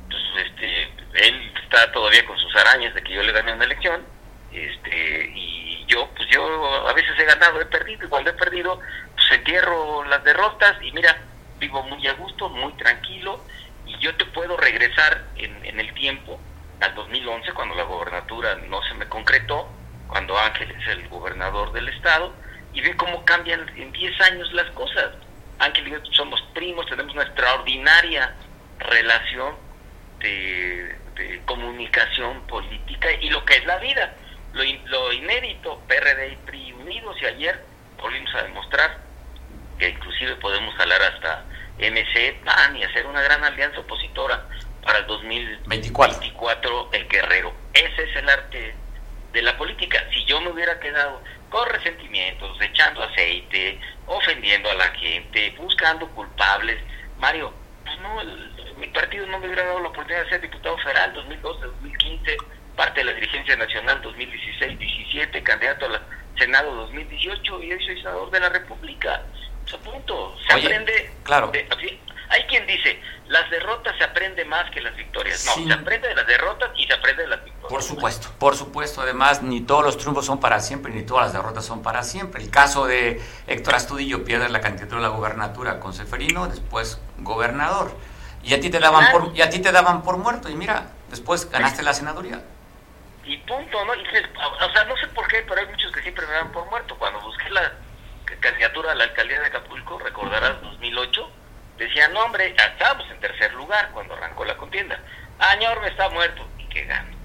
Entonces, 0.03 0.45
este, 0.45 1.27
él 1.27 1.53
está 1.63 1.91
todavía 1.91 2.25
con 2.25 2.37
sus 2.37 2.55
arañas 2.55 2.93
de 2.93 3.03
que 3.03 3.13
yo 3.13 3.23
le 3.23 3.31
gané 3.31 3.53
una 3.53 3.65
elección. 3.65 4.03
Este, 4.51 5.31
y 5.35 5.85
yo, 5.87 6.07
pues 6.15 6.29
yo 6.29 6.87
a 6.87 6.93
veces 6.93 7.11
he 7.19 7.25
ganado, 7.25 7.59
he 7.59 7.65
perdido. 7.65 8.05
Y 8.05 8.09
cuando 8.09 8.29
he 8.29 8.33
perdido, 8.33 8.79
pues 9.15 9.31
entierro 9.31 10.03
las 10.05 10.23
derrotas 10.23 10.75
y 10.81 10.91
mira, 10.91 11.17
vivo 11.59 11.83
muy 11.83 12.07
a 12.07 12.13
gusto, 12.13 12.49
muy 12.49 12.73
tranquilo 12.73 13.43
y 13.85 13.97
yo 13.97 14.15
te 14.15 14.25
puedo 14.25 14.55
regresar 14.55 15.25
en 15.35 15.79
el 15.79 15.93
tiempo 15.95 16.39
al 16.81 16.95
2011 16.95 17.51
cuando 17.53 17.75
la 17.75 17.83
gobernatura 17.83 18.55
no 18.67 18.81
se 18.83 18.93
me 18.95 19.07
concretó, 19.07 19.69
cuando 20.07 20.37
Ángel 20.37 20.71
es 20.71 20.87
el 20.87 21.07
gobernador 21.09 21.71
del 21.71 21.89
estado 21.89 22.33
y 22.73 22.81
ve 22.81 22.95
cómo 22.95 23.23
cambian 23.25 23.67
en 23.77 23.91
10 23.91 24.21
años 24.21 24.51
las 24.53 24.69
cosas. 24.71 25.11
Ángel 25.59 25.87
y 25.87 25.91
yo 25.91 25.99
somos 26.11 26.41
primos, 26.53 26.85
tenemos 26.87 27.13
una 27.13 27.23
extraordinaria 27.23 28.33
relación 28.79 29.55
de, 30.19 30.97
comunicación 31.45 32.41
política 32.47 33.11
y 33.19 33.29
lo 33.29 33.43
que 33.43 33.57
es 33.57 33.65
la 33.65 33.77
vida. 33.79 34.15
Lo, 34.53 34.63
lo 34.85 35.11
inédito, 35.11 35.81
PRD 35.87 36.31
y 36.31 36.35
PRI 36.37 36.73
unidos 36.73 37.17
y 37.21 37.25
ayer 37.25 37.61
volvimos 38.01 38.33
a 38.35 38.43
demostrar 38.43 38.97
que 39.77 39.89
inclusive 39.89 40.35
podemos 40.35 40.79
hablar 40.79 41.01
hasta 41.01 41.43
MC, 41.77 42.39
PAN 42.45 42.77
y 42.77 42.83
hacer 42.83 43.05
una 43.05 43.21
gran 43.21 43.43
alianza 43.43 43.79
opositora 43.79 44.45
para 44.89 44.99
el 45.01 45.05
2024 45.05 46.89
el 46.93 47.07
Guerrero. 47.07 47.53
Ese 47.75 48.03
es 48.09 48.15
el 48.15 48.27
arte 48.27 48.73
de 49.31 49.41
la 49.43 49.55
política. 49.55 50.03
Si 50.11 50.25
yo 50.25 50.41
me 50.41 50.49
hubiera 50.49 50.79
quedado 50.79 51.21
con 51.51 51.69
resentimientos, 51.69 52.59
echando 52.59 53.03
aceite, 53.03 53.79
ofendiendo 54.07 54.67
a 54.71 54.73
la 54.73 54.89
gente, 54.95 55.53
buscando 55.59 56.09
culpables, 56.09 56.81
Mario, 57.19 57.53
pues 57.83 57.99
no, 57.99 58.19
mi 58.79 58.87
partido 58.87 59.27
no 59.27 59.37
me 59.37 59.45
hubiera 59.45 59.63
dado 59.65 59.79
la 59.81 59.89
oportunidad 59.89 60.23
de 60.23 60.29
ser 60.29 60.41
diputado 60.41 60.75
federal 60.79 61.13
2012, 61.13 61.65
2015, 61.65 62.37
parte 62.75 63.01
de 63.01 63.03
la 63.03 63.13
dirigencia 63.13 63.55
nacional 63.57 64.01
2016-17, 64.01 65.43
candidato 65.43 65.85
al 65.85 66.01
Senado 66.35 66.73
2018 66.73 67.61
y 67.61 67.73
hoy 67.73 67.85
soy 67.85 67.97
senador 67.97 68.31
de 68.31 68.39
la 68.39 68.49
República 68.49 69.21
punto. 69.77 70.35
Se 70.47 70.53
aprende. 70.53 71.11
Claro. 71.23 71.51
Hay 72.29 72.43
quien 72.43 72.65
dice, 72.67 73.01
las 73.27 73.49
derrotas 73.49 73.95
se 73.97 74.03
aprende 74.03 74.45
más 74.45 74.69
que 74.71 74.81
las 74.81 74.95
victorias. 74.95 75.43
No, 75.45 75.65
se 75.65 75.73
aprende 75.73 76.07
de 76.07 76.15
las 76.15 76.27
derrotas 76.27 76.69
y 76.77 76.85
se 76.85 76.93
aprende 76.93 77.23
de 77.23 77.29
las 77.29 77.43
victorias. 77.43 77.69
Por 77.69 77.83
supuesto, 77.83 78.29
por 78.37 78.55
supuesto. 78.55 79.01
Además, 79.01 79.41
ni 79.41 79.61
todos 79.61 79.83
los 79.83 79.97
triunfos 79.97 80.25
son 80.25 80.39
para 80.39 80.59
siempre, 80.59 80.93
ni 80.93 81.03
todas 81.03 81.25
las 81.25 81.33
derrotas 81.33 81.65
son 81.65 81.81
para 81.81 82.03
siempre. 82.03 82.43
El 82.43 82.51
caso 82.51 82.85
de 82.85 83.21
Héctor 83.47 83.75
Astudillo 83.75 84.23
pierde 84.23 84.47
la 84.49 84.61
candidatura 84.61 85.01
de 85.01 85.07
la 85.07 85.13
gobernatura 85.13 85.79
con 85.79 85.93
Seferino, 85.93 86.47
después 86.47 87.01
gobernador. 87.17 87.95
Y 88.43 88.53
a 88.53 88.59
ti 88.59 88.69
te 88.69 88.79
daban 88.79 89.11
por 89.11 89.35
y 89.35 89.41
a 89.41 89.49
ti 89.49 89.59
te 89.59 89.71
daban 89.71 90.01
por 90.01 90.17
muerto 90.17 90.49
y 90.49 90.55
mira, 90.55 90.91
después 91.09 91.49
ganaste 91.49 91.83
la 91.83 91.93
senaduría. 91.93 92.41
Y 93.25 93.37
punto, 93.37 93.85
¿no? 93.85 93.91
o 93.91 94.71
sea, 94.71 94.85
no 94.85 94.97
sé 94.97 95.07
por 95.07 95.27
qué, 95.27 95.43
pero 95.47 95.59
hay 95.59 95.67
muchos 95.67 95.91
que 95.91 96.01
siempre 96.01 96.25
me 96.25 96.33
dan 96.33 96.51
por 96.51 96.65
muerto. 96.69 96.95
Cuando 96.97 97.19
busqué 97.21 97.49
la 97.49 97.73
candidatura 98.39 98.91
a 98.91 98.95
la 98.95 99.03
alcaldía 99.03 99.39
de 99.41 99.47
Acapulco, 99.47 99.99
recordarás 99.99 100.61
2008, 100.61 101.31
decía 101.79 102.09
no 102.09 102.21
hombre, 102.21 102.53
estábamos 102.55 103.09
en 103.09 103.19
tercer 103.19 103.53
lugar 103.53 103.89
cuando 103.93 104.13
arrancó 104.13 104.45
la 104.45 104.57
contienda. 104.57 104.99
Añor 105.39 105.81
me 105.81 105.87
está 105.87 106.09
muerto 106.09 106.47
y 106.57 106.65
que 106.65 106.83
gane. 106.83 107.15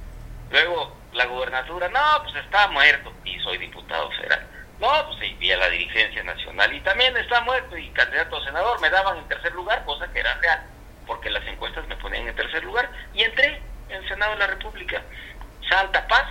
Luego 0.51 0.97
la 1.13 1.27
gubernatura, 1.27 1.89
no, 1.89 2.23
pues 2.23 2.37
está 2.37 2.69
muerto 2.69 3.13
y 3.25 3.39
soy 3.41 3.59
diputado 3.59 4.11
federal. 4.13 4.47
No, 4.79 4.91
pues 5.07 5.33
y 5.41 5.53
a 5.53 5.57
la 5.57 5.69
dirigencia 5.69 6.23
nacional 6.23 6.73
y 6.73 6.81
también 6.81 7.17
está 7.17 7.41
muerto 7.43 7.77
y 7.77 7.89
candidato 7.91 8.37
a 8.37 8.45
senador 8.45 8.81
me 8.81 8.91
daban 8.91 9.19
en 9.19 9.29
tercer 9.29 9.53
lugar, 9.53 9.85
cosa 9.85 10.11
que 10.13 10.21
era 10.21 10.35
real, 10.35 10.63
porque 11.07 11.31
las 11.31 11.47
encuestas 11.47 11.87
me 11.87 11.97
ponían 11.97 12.29
en 12.29 12.37
tercer 12.37 12.65
lugar 12.65 12.89
y 13.13 13.23
entré 13.23 13.61
en 13.89 13.97
el 13.97 14.09
Senado 14.09 14.33
de 14.33 14.39
la 14.39 14.47
República. 14.47 15.03
Santa 15.69 16.07
Paz, 16.09 16.27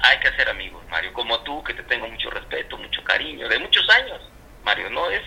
hay 0.00 0.18
que 0.20 0.28
hacer 0.28 0.48
amigos, 0.48 0.82
Mario, 0.90 1.12
como 1.12 1.40
tú, 1.40 1.62
que 1.64 1.74
te 1.74 1.82
tengo 1.84 2.08
mucho 2.08 2.30
respeto, 2.30 2.76
mucho 2.76 3.02
cariño, 3.04 3.48
de 3.48 3.58
muchos 3.58 3.88
años, 3.90 4.20
Mario, 4.64 4.90
no 4.90 5.10
es 5.10 5.22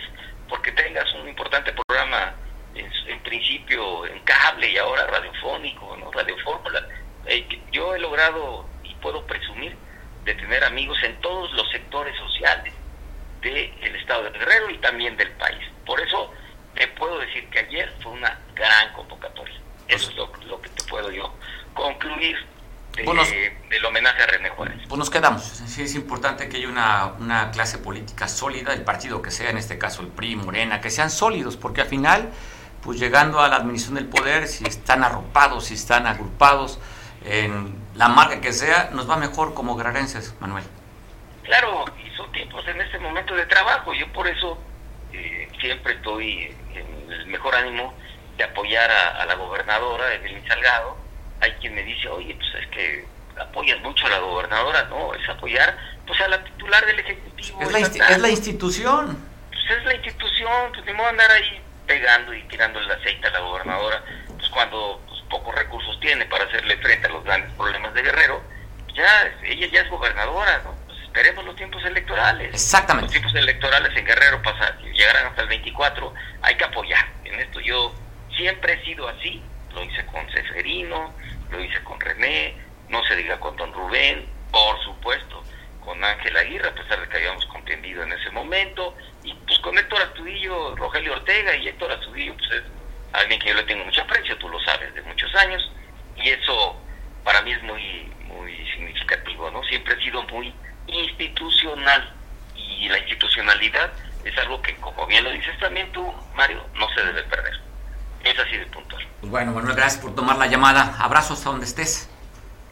porque 0.48 0.72
tengas 0.72 1.12
un 1.14 1.28
importante 1.28 1.72
programa 2.06 2.34
en, 2.74 3.20
principio 3.20 4.06
en 4.06 4.18
cable 4.20 4.70
y 4.70 4.78
ahora 4.78 5.06
radiofónico, 5.06 5.96
¿no? 5.96 6.10
Radio 6.12 6.36
Fórmula. 6.44 6.86
Eh, 7.26 7.46
yo 7.72 7.94
he 7.94 7.98
logrado 7.98 8.66
y 8.84 8.94
puedo 8.96 9.26
presumir 9.26 9.76
de 10.24 10.34
tener 10.34 10.62
amigos 10.64 10.98
en 11.02 11.18
todos 11.20 11.52
los 11.52 11.68
sectores 11.70 12.16
sociales 12.16 12.72
del 13.40 13.96
estado 13.96 14.24
de 14.24 14.38
Guerrero 14.38 14.70
y 14.70 14.78
también 14.78 15.16
del 15.16 15.30
país. 15.32 15.64
Por 15.84 16.00
eso 16.00 16.32
te 16.74 16.86
puedo 16.88 17.18
decir 17.18 17.48
que 17.50 17.60
ayer 17.60 17.92
fue 18.02 18.12
una 18.12 18.38
gran 18.54 18.92
convocatoria. 18.92 19.60
Eso 19.88 20.10
es 20.10 20.16
lo, 20.16 20.30
lo 20.46 20.60
que 20.60 20.68
te 20.70 20.84
puedo 20.84 21.10
yo 21.10 21.32
concluir 21.74 22.36
del 22.96 23.84
homenaje 23.84 24.22
a 24.22 24.26
René 24.26 24.48
Juárez. 24.50 24.78
Pues 24.88 24.98
nos 24.98 25.10
quedamos. 25.10 25.42
Sí, 25.42 25.82
es 25.82 25.94
importante 25.94 26.48
que 26.48 26.56
haya 26.56 26.68
una, 26.68 27.12
una, 27.18 27.50
clase 27.50 27.78
política 27.78 28.28
sólida, 28.28 28.72
el 28.72 28.82
partido 28.82 29.20
que 29.22 29.30
sea, 29.30 29.50
en 29.50 29.58
este 29.58 29.78
caso 29.78 30.02
el 30.02 30.08
PRI, 30.08 30.36
Morena, 30.36 30.80
que 30.80 30.90
sean 30.90 31.10
sólidos, 31.10 31.56
porque 31.56 31.82
al 31.82 31.88
final, 31.88 32.30
pues 32.82 32.98
llegando 32.98 33.40
a 33.40 33.48
la 33.48 33.56
administración 33.56 33.96
del 33.96 34.06
poder, 34.06 34.48
si 34.48 34.64
están 34.64 35.04
arropados, 35.04 35.66
si 35.66 35.74
están 35.74 36.06
agrupados 36.06 36.78
en 37.24 37.74
la 37.94 38.08
marca 38.08 38.40
que 38.40 38.52
sea, 38.52 38.90
nos 38.92 39.08
va 39.08 39.16
mejor 39.16 39.54
como 39.54 39.76
guerrerenses, 39.76 40.34
Manuel. 40.40 40.64
Claro, 41.42 41.84
y 42.04 42.16
son 42.16 42.30
tiempos 42.32 42.66
en 42.66 42.80
este 42.80 42.98
momento 42.98 43.34
de 43.34 43.46
trabajo. 43.46 43.92
Yo 43.92 44.10
por 44.12 44.26
eso 44.26 44.58
eh, 45.12 45.48
siempre 45.60 45.94
estoy 45.94 46.54
en 46.74 47.12
el 47.12 47.26
mejor 47.26 47.54
ánimo 47.54 47.94
de 48.36 48.44
apoyar 48.44 48.90
a, 48.90 49.22
a 49.22 49.26
la 49.26 49.34
gobernadora 49.34 50.14
Evelyn 50.14 50.46
Salgado 50.46 51.05
hay 51.40 51.52
quien 51.52 51.74
me 51.74 51.82
dice, 51.82 52.08
oye, 52.08 52.34
pues 52.34 52.62
es 52.62 52.66
que 52.68 53.04
apoyas 53.38 53.80
mucho 53.80 54.06
a 54.06 54.10
la 54.10 54.18
gobernadora, 54.18 54.84
no, 54.84 55.14
es 55.14 55.28
apoyar 55.28 55.76
pues 56.06 56.20
a 56.20 56.28
la 56.28 56.42
titular 56.42 56.84
del 56.86 57.00
Ejecutivo. 57.00 57.60
Es, 57.60 57.72
la, 57.72 57.78
es 57.78 58.18
la, 58.18 58.28
institución. 58.28 59.18
Pues 59.50 59.78
es 59.78 59.84
la 59.84 59.94
institución, 59.94 60.72
pues 60.72 60.86
ni 60.86 60.92
modo 60.92 61.08
andar 61.08 61.30
ahí 61.30 61.60
pegando 61.86 62.34
y 62.34 62.42
tirando 62.44 62.78
el 62.78 62.90
aceite 62.90 63.26
a 63.28 63.30
la 63.30 63.40
gobernadora, 63.40 64.02
pues 64.36 64.48
cuando 64.50 65.00
pues, 65.06 65.20
pocos 65.28 65.54
recursos 65.54 65.98
tiene 66.00 66.24
para 66.26 66.44
hacerle 66.44 66.76
frente 66.78 67.06
a 67.06 67.10
los 67.10 67.24
grandes 67.24 67.52
problemas 67.52 67.94
de 67.94 68.02
Guerrero, 68.02 68.42
ya 68.94 69.30
ella 69.44 69.66
ya 69.72 69.80
es 69.82 69.90
gobernadora, 69.90 70.62
¿no? 70.64 70.74
Pues 70.86 70.98
esperemos 71.02 71.44
los 71.44 71.56
tiempos 71.56 71.84
electorales. 71.84 72.54
Exactamente. 72.54 73.06
Los 73.06 73.12
tiempos 73.12 73.34
electorales 73.34 73.96
en 73.96 74.06
Guerrero 74.06 74.42
pasar, 74.42 74.78
llegarán 74.80 75.26
hasta 75.26 75.42
el 75.42 75.48
24, 75.48 76.14
hay 76.42 76.54
que 76.56 76.64
apoyar 76.64 77.06
en 77.24 77.40
esto. 77.40 77.60
Yo 77.60 77.94
siempre 78.36 78.74
he 78.74 78.84
sido 78.84 79.08
así, 79.08 79.42
lo 79.74 79.82
hice 79.84 80.04
con 80.06 80.28
Seferino, 80.30 81.12
lo 81.50 81.60
hice 81.62 81.82
con 81.84 82.00
René, 82.00 82.56
no 82.88 83.04
se 83.04 83.16
diga 83.16 83.38
con 83.40 83.56
Don 83.56 83.72
Rubén, 83.72 84.26
por 84.50 84.82
supuesto, 84.84 85.42
con 85.84 86.02
Ángel 86.02 86.36
Aguirre, 86.36 86.68
a 86.68 86.74
pesar 86.74 87.00
de 87.00 87.08
que 87.08 87.16
habíamos 87.16 87.46
comprendido 87.46 88.02
en 88.02 88.12
ese 88.12 88.30
momento, 88.30 88.96
y 89.22 89.32
pues 89.46 89.58
con 89.60 89.76
Héctor 89.78 90.02
Astudillo, 90.02 90.74
Rogelio 90.76 91.12
Ortega, 91.12 91.56
y 91.56 91.68
Héctor 91.68 91.92
Astudillo 91.92 92.34
pues 92.36 92.50
es 92.50 92.62
alguien 93.12 93.40
que 93.40 93.48
yo 93.48 93.54
le 93.54 93.62
tengo 93.64 93.84
mucho 93.84 94.02
aprecio, 94.02 94.36
tú 94.38 94.48
lo 94.48 94.60
sabes, 94.60 94.94
de 94.94 95.02
muchos 95.02 95.34
años, 95.34 95.70
y 96.16 96.30
eso 96.30 96.80
para 97.24 97.42
mí 97.42 97.52
es 97.52 97.62
muy, 97.62 98.12
muy 98.24 98.54
significativo, 98.72 99.50
¿no? 99.50 99.62
Siempre 99.64 99.94
he 99.94 100.04
sido 100.04 100.22
muy 100.24 100.52
institucional, 100.86 102.12
y 102.54 102.88
la 102.88 102.98
institucionalidad 102.98 103.92
es 104.24 104.36
algo 104.38 104.60
que, 104.62 104.74
como 104.76 105.06
bien 105.06 105.24
lo 105.24 105.30
dices 105.30 105.56
también 105.58 105.90
tú, 105.92 106.12
Mario, 106.34 106.64
no 106.74 106.88
se 106.94 107.02
debe 107.04 107.22
perder. 107.24 107.60
Es 108.24 108.38
así 108.38 108.56
de 108.56 108.66
puntual. 108.66 109.06
Pues 109.20 109.25
bueno, 109.36 109.52
Manuel, 109.52 109.76
gracias 109.76 110.02
por 110.02 110.14
tomar 110.14 110.38
la 110.38 110.46
llamada. 110.46 110.96
Abrazos 110.98 111.44
a 111.44 111.50
donde 111.50 111.66
estés. 111.66 112.08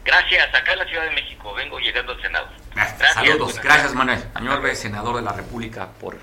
Gracias, 0.03 0.47
acá 0.47 0.73
en 0.73 0.79
la 0.79 0.85
Ciudad 0.85 1.03
de 1.03 1.11
México, 1.11 1.53
vengo 1.53 1.77
llegando 1.77 2.13
al 2.13 2.19
Senado. 2.19 2.47
Gracias, 2.73 3.13
Saludos, 3.13 3.59
gracias 3.61 3.93
Manuel. 3.93 4.23
Manuel 4.33 4.75
senador 4.75 5.15
de 5.17 5.21
la 5.21 5.31
República 5.31 5.89
por 6.01 6.17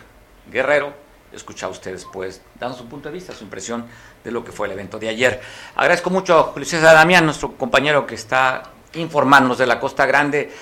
Guerrero. 0.50 0.94
Escucha 1.32 1.68
usted 1.68 1.92
después, 1.92 2.42
dando 2.58 2.76
su 2.76 2.88
punto 2.88 3.08
de 3.08 3.14
vista, 3.14 3.32
su 3.32 3.44
impresión 3.44 3.86
de 4.24 4.32
lo 4.32 4.42
que 4.42 4.50
fue 4.50 4.66
el 4.66 4.72
evento 4.72 4.98
de 4.98 5.10
ayer. 5.10 5.40
Agradezco 5.76 6.10
mucho 6.10 6.36
a 6.36 6.42
Julio 6.42 6.68
César 6.68 6.96
Damián, 6.96 7.24
nuestro 7.24 7.52
compañero 7.52 8.04
que 8.04 8.16
está 8.16 8.64
informándonos 8.94 9.58
de 9.58 9.66
la 9.66 9.78
Costa 9.78 10.06
Grande. 10.06 10.52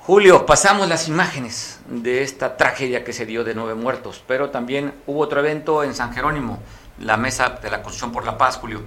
Julio, 0.00 0.44
pasamos 0.46 0.88
las 0.88 1.06
imágenes 1.06 1.78
de 1.86 2.24
esta 2.24 2.56
tragedia 2.56 3.04
que 3.04 3.12
se 3.12 3.24
dio 3.24 3.44
de 3.44 3.54
nueve 3.54 3.74
muertos, 3.74 4.20
pero 4.26 4.50
también 4.50 4.92
hubo 5.06 5.20
otro 5.20 5.38
evento 5.38 5.84
en 5.84 5.94
San 5.94 6.12
Jerónimo, 6.12 6.60
la 6.98 7.16
Mesa 7.16 7.50
de 7.50 7.70
la 7.70 7.82
Construcción 7.82 8.10
por 8.10 8.24
la 8.24 8.36
Paz, 8.36 8.56
Julio. 8.56 8.82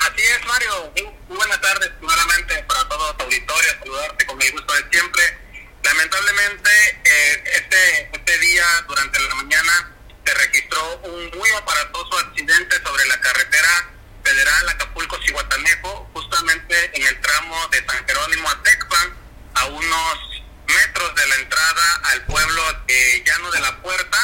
Así 0.00 0.22
es, 0.22 0.46
Mario. 0.46 0.92
Muy 1.28 1.36
buenas 1.36 1.60
tardes, 1.60 1.90
nuevamente 2.00 2.62
para 2.62 2.88
todos 2.88 3.12
los 3.12 3.26
auditores, 3.26 3.76
saludarte 3.80 4.26
con 4.26 4.40
el 4.40 4.52
gusto 4.52 4.72
de 4.72 4.84
siempre. 4.90 5.38
Lamentablemente, 5.82 6.70
eh, 7.04 7.44
este, 7.56 8.10
este 8.12 8.38
día, 8.38 8.64
durante 8.88 9.20
la 9.20 9.34
mañana, 9.34 9.92
se 10.24 10.34
registró 10.34 10.98
un 11.04 11.30
muy 11.36 11.50
aparatoso 11.50 12.18
accidente 12.18 12.82
sobre 12.82 13.06
la 13.08 13.20
carretera 13.20 13.90
federal 14.24 14.68
Acapulco-Cihuatanejo, 14.70 16.10
justamente 16.14 16.96
en 16.96 17.06
el 17.06 17.20
tramo 17.20 17.68
de 17.68 17.84
San 17.84 18.06
Jerónimo 18.06 18.48
a 18.48 18.62
Tecpan, 18.62 19.14
a 19.54 19.64
unos 19.66 20.42
metros 20.66 21.14
de 21.14 21.26
la 21.26 21.34
entrada 21.36 22.00
al 22.04 22.24
pueblo 22.24 22.62
de 22.86 23.22
Llano 23.26 23.50
de 23.50 23.60
la 23.60 23.82
Puerta, 23.82 24.18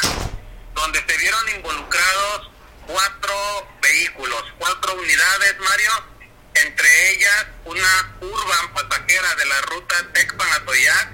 donde 0.74 1.04
se 1.06 1.16
vieron 1.18 1.48
involucrados 1.50 2.50
cuatro 2.86 3.68
vehículos, 3.82 4.44
cuatro 4.58 4.94
unidades, 4.94 5.58
Mario, 5.58 5.90
entre 6.54 7.10
ellas 7.12 7.46
una 7.64 8.16
urban 8.20 8.74
pasajera 8.74 9.34
de 9.34 9.44
la 9.46 9.60
ruta 9.62 9.94
Tecpan-Atoyac, 10.12 11.10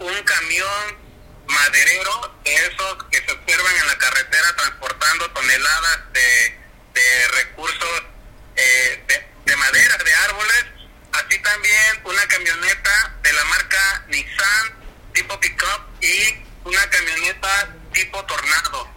un 0.00 0.22
camión 0.24 1.04
maderero 1.46 2.38
de 2.44 2.54
esos 2.54 3.04
que 3.10 3.18
se 3.18 3.32
observan 3.32 3.76
en 3.76 3.86
la 3.86 3.98
carretera 3.98 4.56
transportando 4.56 5.30
toneladas 5.30 6.12
de, 6.12 6.60
de 6.94 7.28
recursos 7.28 8.02
eh, 8.56 9.04
de, 9.06 9.26
de 9.44 9.56
madera, 9.56 9.96
de 9.98 10.14
árboles, 10.14 10.64
así 11.12 11.38
también 11.38 12.02
una 12.04 12.26
camioneta 12.26 13.16
de 13.22 13.32
la 13.32 13.44
marca 13.44 14.04
Nissan 14.08 14.84
tipo 15.12 15.38
pickup 15.40 16.02
y 16.02 16.44
una 16.64 16.90
camioneta 16.90 17.74
tipo 17.92 18.24
Tornado. 18.24 18.93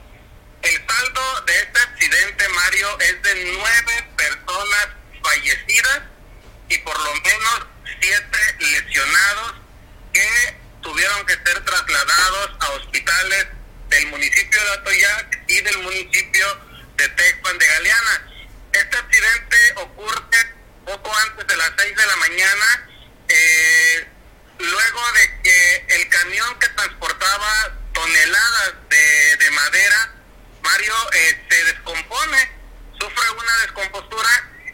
El 0.62 0.88
saldo 0.88 1.42
de 1.42 1.58
este 1.58 1.80
accidente, 1.80 2.50
Mario, 2.50 3.00
es 3.00 3.22
de 3.22 3.36
nueve 3.54 4.10
personas 4.18 4.88
fallecidas 5.24 6.02
y 6.70 6.78
por 6.80 7.00
lo 7.00 7.14
menos 7.16 7.68
siete 8.02 8.40
lesionados 8.60 9.54
que 10.14 10.58
tuvieron 10.82 11.26
que 11.26 11.34
ser 11.34 11.64
trasladados 11.64 12.52
a 12.60 12.70
hospitales 12.72 13.48
del 13.90 14.08
municipio 14.08 14.64
de 14.64 14.72
Atoyac 14.74 15.40
y 15.48 15.62
del 15.62 15.78
municipio 15.80 16.62
de 16.96 17.10
Tecpan 17.10 17.58
de 17.58 17.68
Galeana. 17.68 18.32
Este 18.74 18.98
accidente 18.98 19.58
ocurre 19.76 20.18
poco 20.86 21.16
antes 21.18 21.48
de 21.48 21.58
las 21.58 21.72
seis 21.78 21.96
de 21.96 22.06
la 22.06 22.16
mañana, 22.18 22.90
eh, 23.28 24.08
luego 24.60 25.12
de 25.14 25.42
que 25.44 25.86
el 25.90 26.10
camión 26.10 26.60
que 26.60 26.68
transportaba 26.70 27.78
toneladas 27.94 28.74
de, 28.90 29.38
de 29.38 29.52
madera, 29.52 30.14
Mario, 30.68 30.94
eh, 31.14 31.46
se 31.50 31.64
descompone, 31.64 32.52
sufre 33.00 33.30
una 33.32 33.58
descompostura 33.62 34.30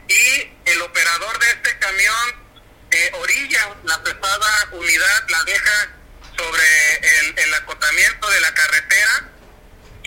y 0.08 0.52
el 0.66 0.82
operador 0.82 1.38
de 1.38 1.52
este 1.52 1.78
camión 1.78 2.48
eh, 2.90 3.12
orilla 3.14 3.76
la 3.84 4.02
pesada 4.04 4.70
unidad, 4.72 5.30
la 5.30 5.44
deja 5.44 5.90
sobre 6.36 7.20
el, 7.20 7.38
el 7.38 7.54
acotamiento 7.54 8.28
de 8.28 8.42
la 8.42 8.54
carretera 8.56 9.30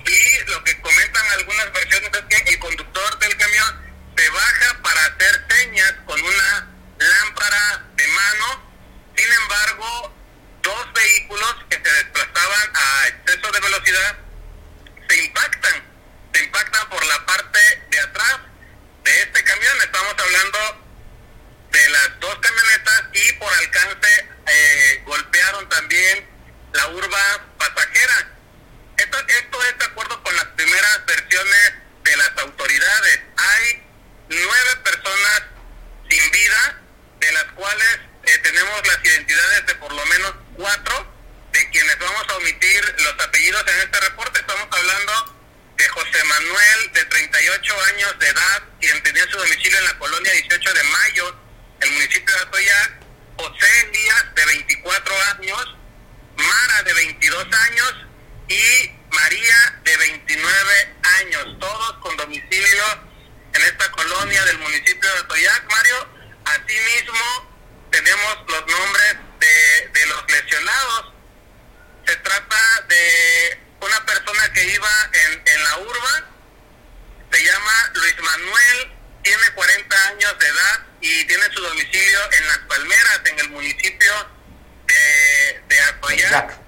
y 0.04 0.50
lo 0.50 0.64
que 0.64 0.80
comentan 0.80 1.30
algunas 1.30 1.72
versiones 1.72 2.10
es 2.12 2.24
que 2.30 2.50
el 2.50 2.58
conductor 2.58 3.18
del 3.20 3.36
camión 3.36 3.86
se 4.16 4.28
baja 4.30 4.82
para 4.82 5.04
hacer 5.04 5.46
señas 5.50 5.94
con 6.04 6.20
una 6.20 6.68
lámpara 6.98 7.84
de 7.94 8.06
mano. 8.08 8.72
Sin 9.16 9.32
embargo, 9.32 10.14
dos 10.62 10.92
vehículos 10.94 11.56
que 11.70 11.76
se 11.76 11.94
desplazaban 11.94 12.70
a 12.74 13.08
exceso 13.08 13.52
de 13.52 13.60
velocidad 13.60 14.25
se 15.08 15.16
impactan, 15.24 15.82
se 16.32 16.44
impactan 16.44 16.88
por 16.88 17.04
la 17.04 17.26
parte 17.26 17.58
de 17.90 18.00
atrás 18.00 18.38
de 19.04 19.22
este 19.22 19.44
camión. 19.44 19.76
Estamos 19.82 20.14
hablando 20.18 20.58
de 21.70 21.90
las 21.90 22.20
dos 22.20 22.38
camionetas 22.38 23.04
y 23.12 23.32
por 23.34 23.52
alcance 23.52 24.28
eh, 24.46 25.02
golpearon 25.04 25.68
también 25.68 26.28
la 26.72 26.88
urba 26.88 27.46
pasajera. 27.58 28.28
Esto, 28.96 29.18
esto 29.26 29.64
es 29.64 29.78
de 29.78 29.84
acuerdo 29.84 30.22
con 30.22 30.34
las 30.36 30.46
primeras 30.56 31.06
versiones 31.06 31.74
de 32.04 32.16
las 32.16 32.30
autoridades. 32.38 33.20
Hay 33.36 33.82
nueve 34.28 34.76
personas 34.84 35.42
sin 36.08 36.30
vida, 36.30 36.80
de 37.20 37.32
las 37.32 37.44
cuales 37.52 37.98
eh, 38.24 38.38
tenemos 38.38 38.86
las 38.86 39.04
identidades 39.04 39.66
de 39.66 39.74
por 39.76 39.92
lo 39.92 40.04
menos 40.06 40.34
cuatro, 40.54 41.15
de 41.56 41.70
quienes 41.70 41.98
vamos 41.98 42.26
a 42.28 42.36
omitir 42.36 42.94
los 42.98 43.26
apellidos 43.26 43.64
en 43.66 43.80
este 43.80 44.00
reporte. 44.00 44.40
Estamos 44.40 44.68
hablando 44.70 45.36
de 45.78 45.88
José 45.88 46.24
Manuel, 46.24 46.92
de 46.92 47.04
38 47.06 47.74
años 47.94 48.18
de 48.18 48.28
edad, 48.28 48.62
quien 48.78 49.02
tenía 49.02 49.24
su 49.30 49.38
domicilio 49.38 49.78
en 49.78 49.84
la 49.86 49.98
colonia 49.98 50.32
18 50.32 50.74
de 50.74 50.82
Mayo, 50.84 51.36
el 51.80 51.90
municipio 51.92 52.34
de 52.34 52.40
Atoyac, 52.42 52.92
José 53.38 53.80
Elías, 53.88 54.34
de 54.34 54.44
24 54.44 55.14
años, 55.38 55.76
Mara, 56.36 56.82
de 56.82 56.92
22 56.92 57.46
años, 57.70 57.94
y 58.48 58.90
María, 59.10 59.80
de 59.82 59.96
29 59.96 60.94
años, 61.20 61.58
todos 61.58 61.92
con 62.02 62.16
domicilio 62.18 62.84
en 63.54 63.62
esta 63.62 63.90
colonia 63.92 64.44
del 64.44 64.58
municipio 64.58 65.10
de 65.10 65.18
Atoyac, 65.20 65.70
Mario. 65.70 66.08
Asimismo, 66.44 67.88
tenemos 67.90 68.36
los 68.46 68.66
nombres 68.66 69.16
de, 69.40 69.88
de 70.00 70.06
los 70.06 70.30
lesionados. 70.30 71.15
Se 72.06 72.16
trata 72.16 72.84
de 72.88 73.60
una 73.80 74.06
persona 74.06 74.52
que 74.52 74.64
iba 74.64 75.10
en, 75.12 75.42
en 75.44 75.64
la 75.64 75.78
urba, 75.78 76.24
se 77.32 77.44
llama 77.44 77.90
Luis 77.94 78.20
Manuel, 78.20 78.96
tiene 79.22 79.50
40 79.54 80.08
años 80.08 80.38
de 80.38 80.46
edad 80.46 80.86
y 81.00 81.24
tiene 81.26 81.44
su 81.52 81.60
domicilio 81.60 82.32
en 82.32 82.46
Las 82.46 82.58
Palmeras, 82.58 83.20
en 83.24 83.38
el 83.40 83.50
municipio 83.50 84.12
de, 84.86 85.62
de 85.66 85.80
Atoyac, 85.80 86.58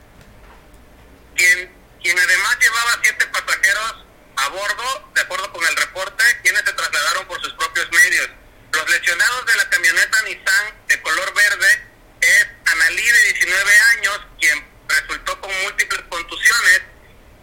quien, 1.37 1.73
quien 2.03 2.19
además 2.19 2.59
llevaba 2.61 2.99
siete 3.03 3.27
pasajeros 3.27 4.05
a 4.37 4.49
bordo, 4.49 5.11
de 5.15 5.21
acuerdo 5.21 5.53
con 5.53 5.65
el 5.65 5.77
reporte, 5.77 6.25
quienes 6.43 6.63
se 6.65 6.73
trasladaron 6.73 7.27
por 7.27 7.41
sus 7.43 7.53
propios 7.55 7.89
medios. 7.91 8.29
Los 8.73 8.91
lesionados 8.91 9.47
de 9.47 9.57
la 9.57 9.71
camioneta 9.71 10.23
Nissan 10.23 10.75
de 10.89 11.01
color 11.03 11.35
verde 11.35 11.89
es 12.21 12.47
Analí 12.67 13.03
de 13.03 13.23
19 13.35 13.81
años, 13.97 14.21
quien 14.41 14.67
resultó 14.89 15.41
con 15.41 15.63
múltiples 15.63 16.03
contusiones, 16.09 16.83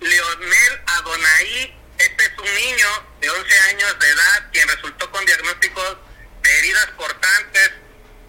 Leonel 0.02 0.82
Adonai, 0.88 1.86
este 1.98 2.26
es 2.26 2.32
un 2.38 2.54
niño 2.54 2.88
de 3.22 3.30
11 3.30 3.60
años 3.70 4.00
de 4.00 4.10
edad, 4.10 4.50
quien 4.52 4.68
resultó 4.68 5.10
con 5.12 5.26
diagnósticos 5.26 5.98
de 6.41 6.60
heridas 6.60 6.88
cortantes 6.98 7.72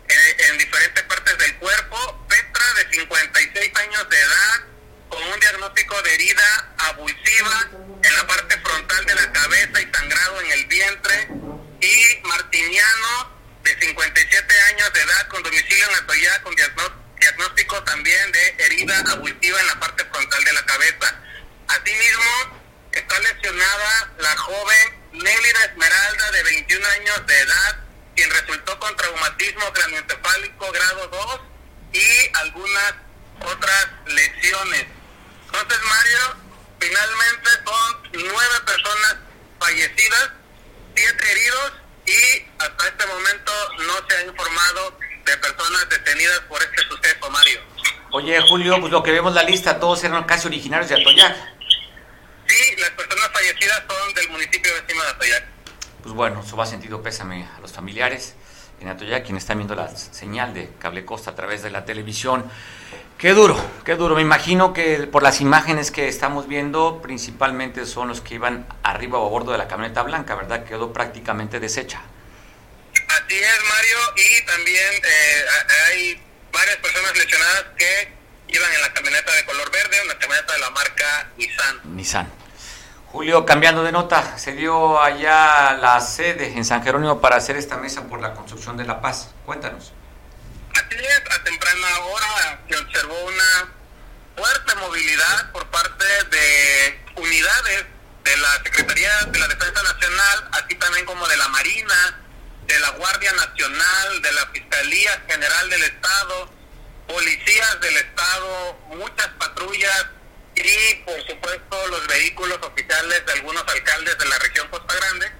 eh, 0.08 0.36
en 0.48 0.58
diferentes 0.58 1.02
partes 1.04 1.38
del 1.38 1.56
cuerpo, 1.56 2.26
Petra 2.28 2.74
de 2.74 2.90
56 2.92 3.76
años 3.76 4.08
de 4.08 4.20
edad, 4.20 4.64
con 5.08 5.22
un 5.22 5.40
diagnóstico 5.40 6.00
de 6.02 6.14
herida 6.14 6.74
abulsiva 6.78 7.70
en 8.02 8.14
la 8.14 8.26
parte 8.26 8.58
frontal 8.60 9.04
de 9.04 9.14
la 9.14 9.32
cabeza 9.32 9.80
y 9.80 9.92
sangrado 9.92 10.40
en 10.40 10.52
el 10.52 10.66
vientre, 10.66 11.28
y 11.80 12.26
Martiniano, 12.26 13.36
de 13.62 13.78
57 13.80 14.60
años 14.72 14.92
de 14.92 15.00
edad, 15.00 15.28
con 15.28 15.42
domicilio 15.42 15.88
en 15.90 15.94
Atoyá, 15.96 16.42
con 16.42 16.54
diagnóstico 16.54 17.82
también 17.84 18.32
de 18.32 18.64
herida 18.64 18.98
abulsiva 19.12 19.60
en 19.60 19.66
la 19.66 19.80
parte 19.80 20.04
frontal 20.04 20.44
de 20.44 20.52
la 20.52 20.64
cabeza. 20.64 21.20
Asimismo, 21.68 22.56
está 22.92 23.18
lesionada 23.18 24.12
la 24.18 24.36
joven 24.36 25.06
Nélida 25.12 25.64
Esmeralda, 25.64 26.30
de 26.32 26.42
21 26.42 26.86
años 26.86 27.26
de 27.26 27.40
edad, 27.40 27.76
quien 28.14 28.30
resultó 28.30 28.78
con 28.78 28.96
traumatismo 28.96 29.72
craneoencefálico 29.72 30.72
grado 30.72 31.08
2 31.08 31.40
y 31.92 32.36
algunas 32.38 32.94
otras 33.40 33.88
lesiones. 34.06 34.86
Entonces, 35.46 35.78
Mario, 35.88 36.36
finalmente 36.80 37.50
son 37.64 38.10
nueve 38.12 38.54
personas 38.64 39.16
fallecidas, 39.60 40.30
siete 40.94 41.32
heridos 41.32 41.72
y 42.06 42.46
hasta 42.58 42.88
este 42.88 43.06
momento 43.06 43.52
no 43.78 44.08
se 44.08 44.16
ha 44.16 44.22
informado 44.22 44.98
de 45.24 45.36
personas 45.38 45.88
detenidas 45.88 46.40
por 46.48 46.62
este 46.62 46.82
suceso, 46.88 47.30
Mario. 47.30 47.60
Oye, 48.12 48.40
Julio, 48.48 48.80
pues 48.80 48.92
lo 48.92 49.02
que 49.02 49.12
vemos 49.26 49.42
la 49.42 49.50
lista, 49.50 49.80
todos 49.80 50.04
eran 50.04 50.22
casi 50.22 50.46
originarios 50.46 50.88
de 50.88 51.00
Atoyac. 51.00 51.34
Sí, 52.46 52.76
las 52.78 52.90
personas 52.90 53.28
fallecidas 53.32 53.82
son 53.88 54.14
del 54.14 54.28
municipio 54.30 54.72
vecino 54.72 55.02
de 55.02 55.10
Atoyac. 55.10 55.44
Pues 56.02 56.14
bueno, 56.14 56.42
eso 56.46 56.56
va 56.56 56.64
sentido 56.64 57.02
pésame 57.02 57.44
a 57.56 57.60
los 57.60 57.72
familiares 57.72 58.36
en 58.80 58.88
Atoyac, 58.88 59.24
quienes 59.24 59.42
están 59.42 59.58
viendo 59.58 59.74
la 59.74 59.88
señal 59.96 60.54
de 60.54 60.70
Cable 60.78 61.04
Costa 61.04 61.32
a 61.32 61.34
través 61.34 61.64
de 61.64 61.70
la 61.70 61.84
televisión. 61.84 62.48
Qué 63.18 63.32
duro, 63.32 63.58
qué 63.84 63.96
duro. 63.96 64.14
Me 64.14 64.22
imagino 64.22 64.72
que 64.72 65.08
por 65.10 65.24
las 65.24 65.40
imágenes 65.40 65.90
que 65.90 66.06
estamos 66.06 66.46
viendo, 66.46 67.02
principalmente 67.02 67.84
son 67.84 68.06
los 68.06 68.20
que 68.20 68.36
iban 68.36 68.64
arriba 68.84 69.18
o 69.18 69.26
a 69.26 69.30
bordo 69.30 69.50
de 69.50 69.58
la 69.58 69.66
camioneta 69.66 70.04
blanca, 70.04 70.36
¿verdad? 70.36 70.64
Quedó 70.64 70.92
prácticamente 70.92 71.58
deshecha. 71.58 72.00
Así 73.08 73.34
es, 73.34 73.58
Mario, 73.74 73.98
y 74.14 74.46
también 74.46 74.94
eh, 74.94 75.44
hay 75.88 76.22
varias 76.52 76.76
personas 76.76 77.16
lesionadas 77.18 77.64
que 77.76 78.16
iban 78.48 78.72
en 78.72 78.80
la 78.82 78.92
camioneta 78.92 79.32
de 79.32 79.44
color 79.44 79.70
verde, 79.70 79.96
una 80.04 80.18
camioneta 80.18 80.52
de 80.52 80.58
la 80.58 80.70
marca 80.70 81.30
Nissan. 81.36 81.80
Nissan. 81.96 82.32
Julio, 83.06 83.46
cambiando 83.46 83.82
de 83.82 83.92
nota, 83.92 84.36
se 84.36 84.52
dio 84.52 85.00
allá 85.00 85.74
la 85.74 86.00
sede 86.00 86.52
en 86.56 86.64
San 86.64 86.82
Jerónimo 86.82 87.20
para 87.20 87.36
hacer 87.36 87.56
esta 87.56 87.76
mesa 87.76 88.02
por 88.08 88.20
la 88.20 88.34
construcción 88.34 88.76
de 88.76 88.84
la 88.84 89.00
paz. 89.00 89.30
Cuéntanos. 89.46 89.92
Así 90.74 90.96
es, 90.96 91.22
a 91.34 91.42
temprana 91.42 91.98
hora 92.00 92.60
se 92.68 92.76
observó 92.76 93.14
una 93.24 93.72
fuerte 94.36 94.74
movilidad 94.74 95.52
por 95.52 95.66
parte 95.70 96.04
de 96.30 97.00
unidades 97.16 97.86
de 98.24 98.36
la 98.36 98.52
Secretaría 98.64 99.10
de 99.28 99.38
la 99.38 99.48
Defensa 99.48 99.82
Nacional, 99.82 100.48
así 100.52 100.74
también 100.74 101.06
como 101.06 101.26
de 101.26 101.36
la 101.36 101.48
Marina, 101.48 102.20
de 102.66 102.78
la 102.80 102.90
Guardia 102.90 103.32
Nacional, 103.32 104.22
de 104.22 104.32
la 104.32 104.46
Fiscalía 104.48 105.24
General 105.28 105.70
del 105.70 105.84
Estado, 105.84 106.50
policías 107.06 107.80
del 107.80 107.96
Estado, 107.96 108.74
muchas 108.88 109.28
patrullas 109.38 110.06
y 110.54 110.94
por 111.04 111.26
supuesto 111.26 111.86
los 111.88 112.06
vehículos 112.06 112.58
oficiales 112.62 113.26
de 113.26 113.32
algunos 113.32 113.62
alcaldes 113.66 114.18
de 114.18 114.26
la 114.26 114.38
región 114.38 114.68
Costa 114.68 114.94
Grande. 114.94 115.30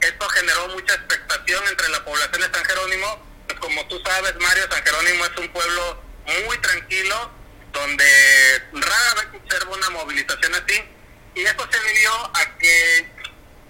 Esto 0.00 0.28
generó 0.28 0.68
mucha 0.68 0.94
expectación 0.94 1.66
entre 1.68 1.88
la 1.88 2.04
población 2.04 2.42
de 2.42 2.56
San 2.56 2.64
Jerónimo. 2.64 3.26
Pues 3.46 3.58
como 3.60 3.86
tú 3.88 4.00
sabes, 4.04 4.34
Mario, 4.36 4.66
San 4.70 4.84
Jerónimo 4.84 5.24
es 5.24 5.36
un 5.38 5.48
pueblo 5.48 6.02
muy 6.44 6.58
tranquilo, 6.58 7.30
donde 7.72 8.62
rara 8.72 9.14
vez 9.14 9.40
observa 9.40 9.74
una 9.74 9.90
movilización 9.90 10.54
así. 10.54 10.84
Y 11.34 11.44
esto 11.44 11.68
se 11.70 11.80
debió 11.80 12.12
a 12.12 12.58
que, 12.58 13.10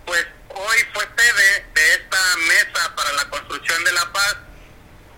pues, 0.07 0.27
hoy 0.49 0.79
fue 0.93 1.05
sede 1.17 1.67
de 1.75 1.95
esta 1.95 2.37
mesa 2.49 2.95
para 2.97 3.13
la 3.13 3.29
construcción 3.29 3.85
de 3.85 3.93
la 3.93 4.13
paz, 4.13 4.37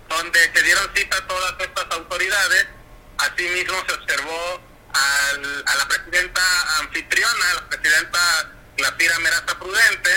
donde 0.09 0.39
se 0.53 0.63
dieron 0.63 0.89
cita 0.95 1.17
a 1.17 1.27
todas 1.27 1.53
estas 1.59 1.85
autoridades. 1.91 2.67
Asimismo 3.17 3.83
se 3.87 3.93
observó 3.93 4.61
al, 4.93 5.63
a 5.65 5.75
la 5.75 5.87
presidenta 5.87 6.41
anfitriona, 6.79 7.53
la 7.55 7.69
presidenta 7.69 8.51
Glafira 8.77 9.19
Meraza 9.19 9.59
Prudente, 9.59 10.11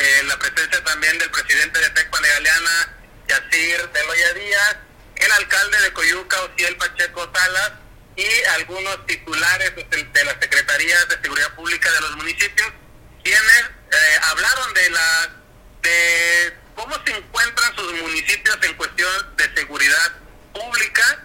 eh, 0.00 0.22
la 0.24 0.38
presencia 0.38 0.82
también 0.84 1.18
del 1.18 1.30
presidente 1.30 1.78
de 1.78 1.90
Tecpan 1.90 2.22
de 2.22 2.28
Galeana, 2.28 2.96
Yacir 3.28 3.88
de 3.90 4.06
Loya 4.06 4.34
Díaz, 4.34 4.76
el 5.16 5.32
alcalde 5.32 5.80
de 5.82 5.92
Coyuca, 5.92 6.40
Ociel 6.42 6.76
Pacheco 6.76 7.30
Salas, 7.34 7.72
y 8.16 8.44
algunos 8.56 9.06
titulares 9.06 9.72
de 9.74 10.24
las 10.24 10.36
secretarías 10.40 11.08
de 11.08 11.20
seguridad 11.20 11.52
pública 11.54 11.90
de 11.90 12.00
los 12.00 12.16
municipios, 12.16 12.68
quienes 13.22 13.62
eh, 13.62 14.18
hablaron 14.22 14.74
de 14.74 14.90
la 14.90 15.30
de 15.82 16.56
cómo 16.74 16.94
se 17.04 17.16
encuentran 17.16 17.74
sus 17.76 17.92
municipios 17.94 18.58
en 18.62 18.74
cuestión 18.74 19.36
de 19.36 19.54
seguridad 19.54 20.12
pública 20.52 21.24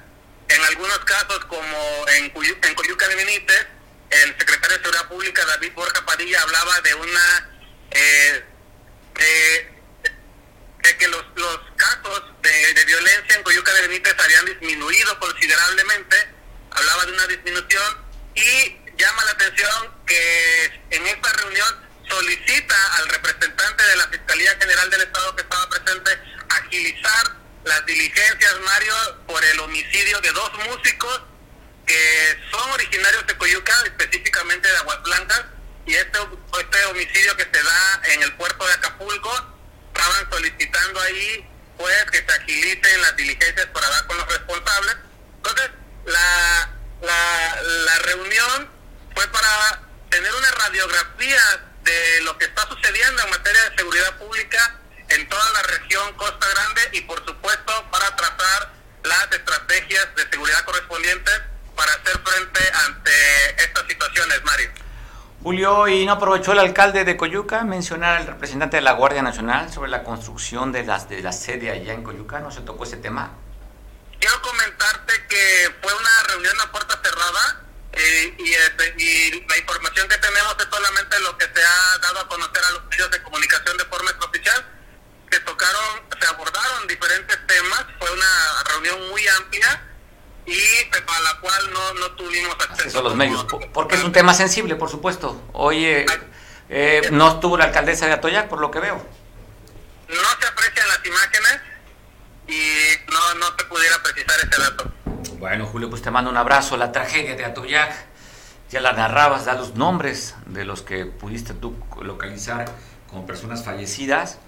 en 0.50 0.64
algunos 0.64 1.00
casos, 1.00 1.45
como 1.45 2.08
en, 2.10 2.32
en 2.64 2.76
Coyuca 2.76 3.08
de 3.08 3.16
Benítez, 3.16 3.68
el 4.10 4.36
secretario 4.38 4.78
de 4.78 4.84
Seguridad 4.84 5.08
Pública, 5.08 5.45
David 5.45 5.74
Borja 5.74 6.06
Padilla, 6.06 6.41
hablaba 6.41 6.82
de 6.82 6.93
una... 6.95 7.50
Eh, 7.91 8.43
de, 9.16 9.70
que 10.97 11.08
los, 11.08 11.24
los 11.36 11.60
casos 11.78 12.24
de, 12.41 12.74
de, 12.74 12.86
violencia 12.86 13.36
en 13.36 13.43
Coyuca 13.43 13.72
de 13.74 13.82
Benítez 13.84 14.16
habían 14.18 14.45
disminuido 14.45 15.20
considerablemente, 15.20 16.18
hablaba 16.72 17.06
de 17.06 17.12
una 17.14 17.28
disminución 17.28 17.97
y 18.36 18.78
llama 18.97 19.24
la 19.26 19.32
atención 19.32 19.95
que 20.06 20.82
en 20.89 21.08
esta 21.08 21.32
reunión 21.34 21.89
solicita 22.10 22.76
al 22.97 23.10
representante 23.10 23.84
de 23.84 23.95
la 23.95 24.07
Fiscalía 24.07 24.57
General 24.60 24.89
del 24.89 25.01
Estado 25.01 25.36
que 25.36 25.41
estaba 25.43 25.70
presente 25.70 26.12
agilizar 26.49 27.36
las 27.64 27.86
diligencias, 27.86 28.60
Mario, 28.66 28.95
por 29.28 29.43
el 29.43 29.60
homicidio 29.60 30.20
de 30.22 30.32
dos 30.32 30.51
músicos 30.66 31.22
que 31.86 32.38
son 32.51 32.72
originarios 32.72 33.26
de 33.28 33.38
Coyuca, 33.38 33.74
específicamente 33.86 34.68
de 34.68 34.78
Aguas 34.78 35.01
Blancas, 35.03 35.43
y 35.86 35.95
este, 35.95 36.20
este 36.60 36.86
homicidio 36.86 37.36
que 37.36 37.43
se 37.43 37.64
da 37.64 38.01
en 38.14 38.24
el 38.24 38.34
puerto 38.36 38.66
de 38.66 38.74
Acapulco, 38.74 39.57
estaban 39.88 40.30
solicitando 40.32 41.01
ahí 41.01 41.49
pues 41.78 42.05
que 42.12 42.18
se 42.18 42.32
agilicen 42.32 43.01
las 43.01 43.16
diligencias 43.16 43.66
para 43.68 43.89
dar 43.89 44.05
con 44.05 44.18
los 44.18 44.28
responsables. 44.28 44.97
Entonces, 45.38 45.72
la, 46.05 46.70
la, 47.01 47.62
la 47.62 47.99
reunión 47.99 48.70
fue 49.16 49.28
para 49.30 49.82
tener 50.10 50.34
una 50.34 50.51
radiografía 50.51 51.68
de 51.90 52.22
lo 52.22 52.38
que 52.38 52.46
está 52.46 52.68
sucediendo 52.68 53.24
en 53.24 53.30
materia 53.32 53.70
de 53.70 53.78
seguridad 53.78 54.16
pública 54.18 54.76
en 55.10 55.28
toda 55.28 55.44
la 55.54 55.62
región 55.64 56.14
Costa 56.14 56.48
Grande 56.48 56.82
y 56.94 57.02
por 57.02 57.26
supuesto 57.26 57.74
para 57.92 58.16
trazar 58.16 58.72
las 59.04 59.32
estrategias 59.32 60.08
de 60.16 60.30
seguridad 60.30 60.64
correspondientes 60.66 61.42
para 61.76 61.92
hacer 61.94 62.20
frente 62.24 62.60
ante 62.86 63.12
estas 63.64 63.88
situaciones, 63.88 64.44
Mario. 64.44 64.70
Julio, 65.42 65.88
¿y 65.88 66.06
no 66.06 66.14
aprovechó 66.14 66.52
el 66.52 66.60
alcalde 66.60 67.06
de 67.06 67.18
Coyuca 67.18 67.64
mencionar 67.64 68.18
al 68.18 68.28
representante 68.28 68.78
de 68.78 68.82
la 68.82 68.92
Guardia 68.92 69.24
Nacional 69.24 69.72
sobre 69.72 69.90
la 69.90 70.04
construcción 70.04 70.72
de 70.72 70.84
las 70.84 71.10
de 71.10 71.24
la 71.24 71.32
sede 71.32 71.72
allá 71.72 71.94
en 71.94 72.04
Coyuca? 72.04 72.40
¿No 72.40 72.52
se 72.52 72.62
tocó 72.62 72.84
ese 72.84 72.98
tema? 72.98 73.32
Quiero 74.20 74.42
comentarte 74.42 75.14
que 75.28 75.76
fue 75.82 75.94
una 75.94 76.24
reunión 76.28 76.56
a 76.62 76.72
puerta 76.72 77.00
cerrada 77.02 77.64
eh, 77.94 78.36
y, 78.38 78.54
este, 78.54 78.94
y 78.98 79.46
la 79.48 79.58
información 79.58 80.08
que 80.08 80.18
tenemos 80.18 80.56
es 80.60 80.68
solamente 80.70 81.20
lo 81.22 81.38
que 81.38 81.46
se 81.46 81.64
ha 81.64 81.98
dado 82.00 82.20
a 82.20 82.28
conocer 82.28 82.64
a 82.64 82.72
los 82.72 82.86
medios 82.86 83.12
de 83.12 83.22
comunicación 83.24 83.78
de 83.78 83.86
forma 83.86 84.10
extraoficial 84.12 84.66
que 85.30 85.40
tocaron, 85.42 86.02
se 86.20 86.28
abordaron 86.28 86.88
diferentes 86.88 87.38
temas, 87.48 87.86
fue 88.00 88.12
una 88.12 88.64
reunión 88.72 89.10
muy 89.10 89.28
amplia 89.28 89.82
y 90.46 90.86
para 91.06 91.20
la 91.22 91.40
cual 91.40 91.74
no, 91.74 91.94
no 91.96 92.12
tuvimos 92.16 92.56
acceso. 92.60 93.00
a 93.00 93.04
los 93.04 93.16
medios, 93.16 93.46
porque 93.74 93.96
es 93.96 94.04
un 94.04 94.12
tema 94.12 94.34
sensible, 94.34 94.76
por 94.76 94.90
supuesto. 94.90 95.48
Oye, 95.54 96.06
eh, 96.70 97.08
no 97.12 97.34
estuvo 97.34 97.58
la 97.58 97.66
alcaldesa 97.66 98.08
de 98.08 98.14
Atoyac, 98.14 98.48
por 98.48 98.60
lo 98.60 98.72
que 98.72 98.80
veo. 98.80 98.96
No 100.08 100.30
se 100.40 100.48
aprecian 100.48 100.88
las 100.88 101.06
imágenes 101.06 101.62
y 102.50 103.12
no, 103.12 103.36
no 103.39 103.56
te 103.56 103.64
pudiera 103.66 103.95
precisar 104.04 104.36
ese 104.39 104.62
dato. 104.62 104.91
Bueno, 105.38 105.66
Julio, 105.66 105.89
pues 105.89 106.02
te 106.02 106.12
mando 106.12 106.30
un 106.30 106.38
abrazo. 106.38 106.76
La 106.76 106.91
tragedia 106.91 107.36
de 107.36 107.45
Atoyac, 107.45 107.93
ya 108.70 108.82
la 108.82 108.93
narrabas, 108.93 109.45
da 109.45 109.54
los 109.54 109.76
nombres 109.76 110.36
de 110.47 110.66
los 110.66 110.82
que 110.82 111.06
pudiste 111.06 111.54
tú 111.54 111.76
localizar 112.02 112.66
como 113.10 113.26
personas 113.26 113.64
fallecidas 113.64 114.39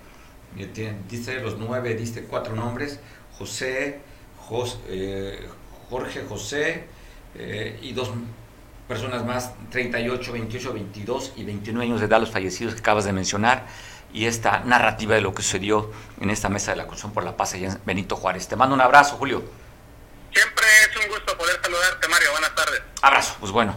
diste 1.10 1.40
los 1.42 1.58
nueve, 1.58 1.96
diste 1.96 2.24
cuatro 2.24 2.56
nombres, 2.56 3.00
José, 3.38 4.00
eh, 4.88 5.48
Jorge 5.90 6.24
José 6.28 6.86
eh, 7.36 7.80
y 7.82 7.94
dos 7.94 8.12
personas 8.92 9.24
más, 9.24 9.54
38, 9.70 10.34
28, 10.34 10.74
22 10.74 11.34
y 11.38 11.46
29 11.46 11.86
años 11.86 12.02
de 12.02 12.08
edad, 12.08 12.20
los 12.20 12.30
fallecidos 12.30 12.74
que 12.74 12.82
acabas 12.82 13.06
de 13.06 13.14
mencionar, 13.14 13.66
y 14.12 14.26
esta 14.26 14.60
narrativa 14.66 15.16
de 15.16 15.22
lo 15.22 15.34
que 15.34 15.42
sucedió 15.42 15.94
en 16.20 16.30
esta 16.30 16.50
mesa 16.50 16.72
de 16.72 16.78
la 16.78 16.84
Constitución 16.84 17.14
por 17.14 17.24
la 17.24 17.38
Paz 17.38 17.54
allá 17.54 17.70
en 17.70 17.80
Benito 17.86 18.18
Juárez. 18.18 18.50
Te 18.50 18.58
mando 18.58 18.76
un 18.76 18.82
abrazo, 18.82 19.16
Julio. 19.16 19.44
Siempre 20.34 20.66
es 20.90 21.06
un 21.06 21.10
gusto 21.10 21.38
poder 21.38 21.58
saludarte, 21.64 22.08
Mario. 22.10 22.32
Buenas 22.32 22.54
tardes. 22.54 22.82
Abrazo, 23.02 23.36
pues 23.40 23.54
bueno. 23.54 23.76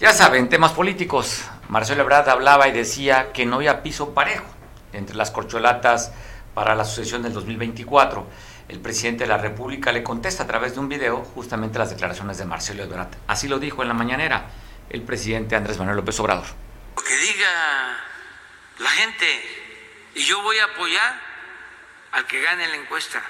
Ya 0.00 0.12
saben, 0.12 0.48
temas 0.48 0.72
políticos. 0.72 1.44
Marcelo 1.68 2.02
Ebrard 2.02 2.28
hablaba 2.28 2.66
y 2.66 2.72
decía 2.72 3.30
que 3.32 3.46
no 3.46 3.56
había 3.56 3.84
piso 3.84 4.12
parejo 4.12 4.46
entre 4.92 5.14
las 5.14 5.30
corcholatas 5.30 6.10
para 6.52 6.74
la 6.74 6.84
sucesión 6.84 7.22
del 7.22 7.32
2024. 7.32 8.26
El 8.72 8.80
presidente 8.80 9.24
de 9.24 9.28
la 9.28 9.36
República 9.36 9.92
le 9.92 10.02
contesta 10.02 10.44
a 10.44 10.46
través 10.46 10.72
de 10.72 10.80
un 10.80 10.88
video 10.88 11.18
justamente 11.18 11.78
las 11.78 11.90
declaraciones 11.90 12.38
de 12.38 12.46
Marcelo 12.46 12.82
Ebrard. 12.82 13.14
Así 13.26 13.46
lo 13.46 13.58
dijo 13.58 13.82
en 13.82 13.88
la 13.88 13.92
mañanera 13.92 14.46
el 14.88 15.02
presidente 15.02 15.54
Andrés 15.54 15.76
Manuel 15.76 15.98
López 15.98 16.18
Obrador. 16.20 16.46
Lo 16.96 17.02
que 17.02 17.14
diga 17.14 18.00
la 18.78 18.90
gente 18.92 19.26
y 20.14 20.24
yo 20.24 20.40
voy 20.40 20.56
a 20.56 20.64
apoyar 20.64 21.20
al 22.12 22.26
que 22.26 22.40
gane 22.40 22.66
la 22.66 22.76
encuesta. 22.76 23.22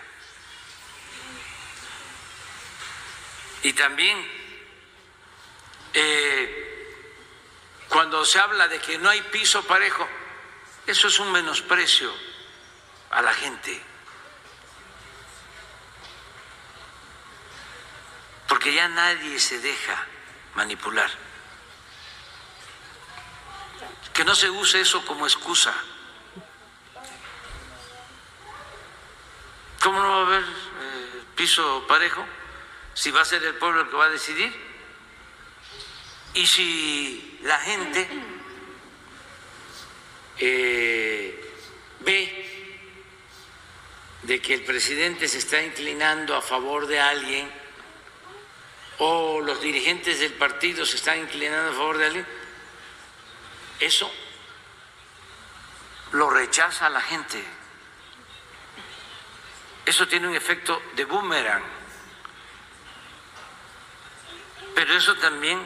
Y 3.65 3.73
también 3.73 4.25
eh, 5.93 7.09
cuando 7.89 8.25
se 8.25 8.39
habla 8.39 8.69
de 8.69 8.79
que 8.79 8.97
no 8.99 9.11
hay 9.11 9.23
piso 9.23 9.65
parejo, 9.65 10.07
eso 10.87 11.09
es 11.09 11.19
un 11.19 11.33
menosprecio 11.33 12.13
a 13.11 13.23
la 13.23 13.35
gente. 13.35 13.92
Porque 18.49 18.75
ya 18.75 18.89
nadie 18.89 19.39
se 19.39 19.59
deja 19.61 20.07
manipular. 20.55 21.11
Que 24.13 24.25
no 24.25 24.35
se 24.35 24.51
use 24.51 24.81
eso 24.81 25.05
como 25.07 25.27
excusa. 25.27 25.75
¿Cómo 29.83 30.01
no 30.01 30.09
va 30.09 30.17
a 30.19 30.27
haber 30.27 30.43
eh, 30.43 31.23
piso 31.35 31.85
parejo 31.89 32.25
si 32.95 33.11
va 33.11 33.23
a 33.23 33.25
ser 33.25 33.43
el 33.43 33.55
pueblo 33.55 33.81
el 33.81 33.89
que 33.89 33.97
va 33.97 34.05
a 34.05 34.11
decidir? 34.11 34.55
Y 36.35 36.47
si 36.47 37.41
la 37.43 37.59
gente 37.59 38.09
eh, 40.39 41.55
ve 42.01 42.43
de 44.23 44.41
que 44.41 44.55
el 44.55 44.63
presidente 44.63 45.27
se 45.29 45.39
está 45.39 45.63
inclinando 45.63 46.37
a 46.37 46.43
favor 46.43 46.87
de 46.87 47.01
alguien 47.01 47.62
o 48.99 49.41
los 49.41 49.61
dirigentes 49.61 50.21
del 50.21 50.35
partido 50.35 50.85
se 50.87 50.97
están 50.97 51.19
inclinando 51.19 51.71
a 51.71 51.75
favor 51.75 51.99
de 51.99 52.07
alguien, 52.07 52.27
eso 53.81 54.13
lo 56.13 56.31
rechaza 56.31 56.89
la 56.91 57.01
gente. 57.01 57.43
Eso 59.85 60.07
tiene 60.07 60.29
un 60.29 60.35
efecto 60.35 60.81
de 60.95 61.05
boomerang. 61.05 61.63
Pero 64.75 64.95
eso 64.95 65.15
también 65.17 65.61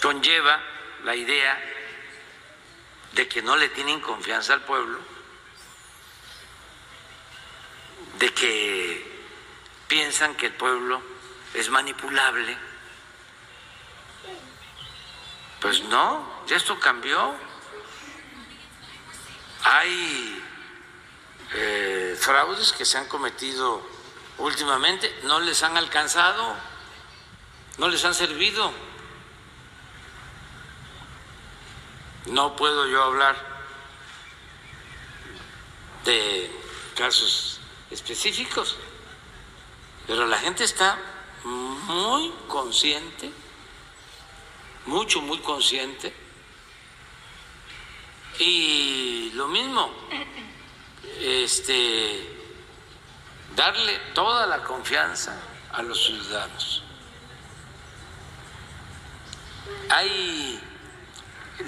conlleva 0.00 0.60
la 1.04 1.14
idea 1.14 1.60
de 3.12 3.28
que 3.28 3.42
no 3.42 3.56
le 3.56 3.68
tienen 3.68 4.00
confianza 4.00 4.54
al 4.54 4.62
pueblo, 4.62 4.98
de 8.18 8.32
que 8.32 8.99
piensan 9.90 10.36
que 10.36 10.46
el 10.46 10.52
pueblo 10.52 11.02
es 11.52 11.68
manipulable. 11.68 12.56
Pues 15.60 15.82
no, 15.82 16.44
ya 16.46 16.56
esto 16.56 16.78
cambió. 16.78 17.34
Hay 19.64 20.42
eh, 21.52 22.16
fraudes 22.18 22.72
que 22.72 22.84
se 22.84 22.98
han 22.98 23.08
cometido 23.08 23.82
últimamente, 24.38 25.12
no 25.24 25.40
les 25.40 25.60
han 25.64 25.76
alcanzado, 25.76 26.54
no 27.78 27.88
les 27.88 28.04
han 28.04 28.14
servido. 28.14 28.72
No 32.26 32.54
puedo 32.54 32.86
yo 32.86 33.02
hablar 33.02 33.34
de 36.04 36.48
casos 36.94 37.60
específicos, 37.90 38.78
pero 40.10 40.26
la 40.26 40.38
gente 40.38 40.64
está 40.64 40.98
muy 41.44 42.34
consciente, 42.48 43.30
mucho, 44.86 45.20
muy 45.22 45.38
consciente. 45.38 46.12
Y 48.40 49.30
lo 49.34 49.46
mismo, 49.46 49.88
este, 51.20 52.26
darle 53.54 54.00
toda 54.12 54.48
la 54.48 54.64
confianza 54.64 55.40
a 55.72 55.80
los 55.82 56.04
ciudadanos. 56.04 56.82
Hay 59.90 60.60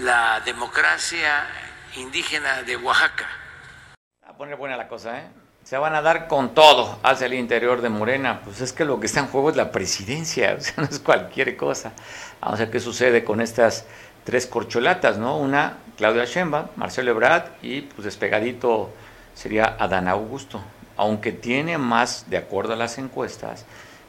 la 0.00 0.40
democracia 0.40 1.46
indígena 1.94 2.64
de 2.64 2.74
Oaxaca. 2.76 3.28
A 4.26 4.36
poner 4.36 4.56
buena 4.56 4.76
la 4.76 4.88
cosa, 4.88 5.16
¿eh? 5.16 5.41
Se 5.72 5.78
van 5.78 5.94
a 5.94 6.02
dar 6.02 6.28
con 6.28 6.52
todo 6.52 6.98
hacia 7.02 7.24
el 7.24 7.32
interior 7.32 7.80
de 7.80 7.88
Morena. 7.88 8.42
Pues 8.44 8.60
es 8.60 8.74
que 8.74 8.84
lo 8.84 9.00
que 9.00 9.06
está 9.06 9.20
en 9.20 9.28
juego 9.28 9.48
es 9.48 9.56
la 9.56 9.72
presidencia, 9.72 10.54
o 10.58 10.60
sea, 10.60 10.74
no 10.76 10.84
es 10.84 10.98
cualquier 10.98 11.56
cosa. 11.56 11.92
Vamos 12.42 12.60
a 12.60 12.64
ver 12.64 12.70
qué 12.70 12.78
sucede 12.78 13.24
con 13.24 13.40
estas 13.40 13.86
tres 14.22 14.46
corcholatas, 14.46 15.16
¿no? 15.16 15.38
Una, 15.38 15.78
Claudia 15.96 16.26
Sheinbaum, 16.26 16.66
Marcelo 16.76 17.12
Ebrard 17.12 17.44
y 17.62 17.80
pues 17.80 18.04
despegadito 18.04 18.90
sería 19.32 19.74
Adán 19.78 20.08
Augusto. 20.08 20.60
Aunque 20.98 21.32
tiene 21.32 21.78
más, 21.78 22.28
de 22.28 22.36
acuerdo 22.36 22.74
a 22.74 22.76
las 22.76 22.98
encuestas, 22.98 23.64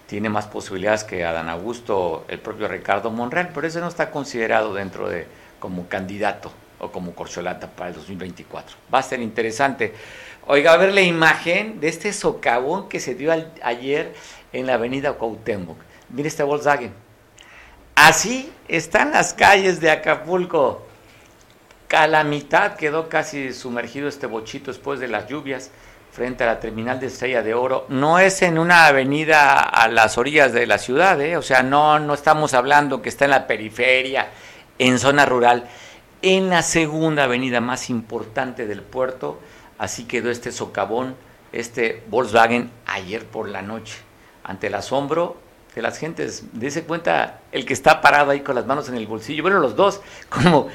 tiene 0.06 0.28
más 0.28 0.48
posibilidades 0.48 1.06
que 1.06 1.24
Adán 1.24 1.48
Augusto, 1.48 2.26
el 2.28 2.40
propio 2.40 2.68
Ricardo 2.68 3.10
Monreal, 3.10 3.52
pero 3.56 3.66
ese 3.66 3.80
no 3.80 3.88
está 3.88 4.12
considerado 4.12 4.74
dentro 4.74 5.08
de 5.08 5.28
como 5.62 5.88
candidato 5.88 6.52
o 6.80 6.92
como 6.92 7.16
corcholata 7.16 7.68
para 7.68 7.90
el 7.90 7.96
2024. 7.96 8.76
Va 8.94 9.00
a 9.00 9.04
ser 9.04 9.22
interesante. 9.22 9.94
Oiga, 10.46 10.74
a 10.74 10.78
ver 10.78 10.94
la 10.94 11.02
imagen 11.02 11.80
de 11.80 11.88
este 11.88 12.12
socavón 12.12 12.90
que 12.90 13.00
se 13.00 13.16
dio 13.16 13.32
ayer 13.62 14.14
en 14.52 14.68
la 14.68 14.74
avenida 14.74 15.14
Cuauhtémoc. 15.14 15.78
Mire 16.10 16.28
este 16.28 16.44
Volkswagen. 16.44 16.94
Así 17.96 18.52
están 18.68 19.12
las 19.12 19.34
calles 19.34 19.80
de 19.80 19.90
Acapulco. 19.90 20.86
A 21.96 22.08
la 22.08 22.26
mitad 22.26 22.76
quedó 22.76 23.08
casi 23.08 23.54
sumergido 23.54 24.10
este 24.10 24.26
bochito 24.26 24.72
después 24.72 25.00
de 25.00 25.08
las 25.08 25.30
lluvias 25.30 25.72
frente 26.12 26.44
a 26.44 26.48
la 26.48 26.60
terminal 26.60 27.00
de 27.00 27.08
Estrella 27.08 27.42
de 27.42 27.54
Oro. 27.54 27.86
No 27.88 28.20
es 28.20 28.42
en 28.42 28.60
una 28.60 28.88
avenida 28.88 29.60
a 29.60 29.88
las 29.88 30.18
orillas 30.18 30.52
de 30.52 30.68
la 30.68 30.78
ciudad, 30.78 31.22
¿eh? 31.22 31.38
o 31.38 31.42
sea, 31.42 31.64
no, 31.64 32.00
no 32.00 32.14
estamos 32.14 32.54
hablando 32.54 33.02
que 33.02 33.10
está 33.10 33.26
en 33.26 33.32
la 33.32 33.48
periferia, 33.48 34.28
en 34.78 35.00
zona 35.00 35.26
rural, 35.26 35.70
en 36.22 36.50
la 36.50 36.64
segunda 36.64 37.24
avenida 37.24 37.62
más 37.62 37.90
importante 37.90 38.68
del 38.68 38.82
puerto, 38.82 39.40
así 39.84 40.06
quedó 40.06 40.32
este 40.32 40.54
socavón, 40.54 41.18
este 41.52 42.04
Volkswagen 42.08 42.72
ayer 42.86 43.26
por 43.26 43.50
la 43.50 43.62
noche, 43.62 43.96
ante 44.42 44.68
el 44.68 44.76
asombro 44.76 45.36
de 45.76 45.82
las 45.82 45.98
gentes. 45.98 46.46
Dese 46.54 46.86
cuenta 46.86 47.42
el 47.52 47.66
que 47.66 47.74
está 47.74 48.00
parado 48.00 48.32
ahí 48.32 48.40
con 48.40 48.56
las 48.56 48.66
manos 48.66 48.88
en 48.88 48.96
el 48.96 49.08
bolsillo, 49.08 49.44
bueno, 49.44 49.60
los 49.60 49.76
dos, 49.76 50.00
como, 50.30 50.70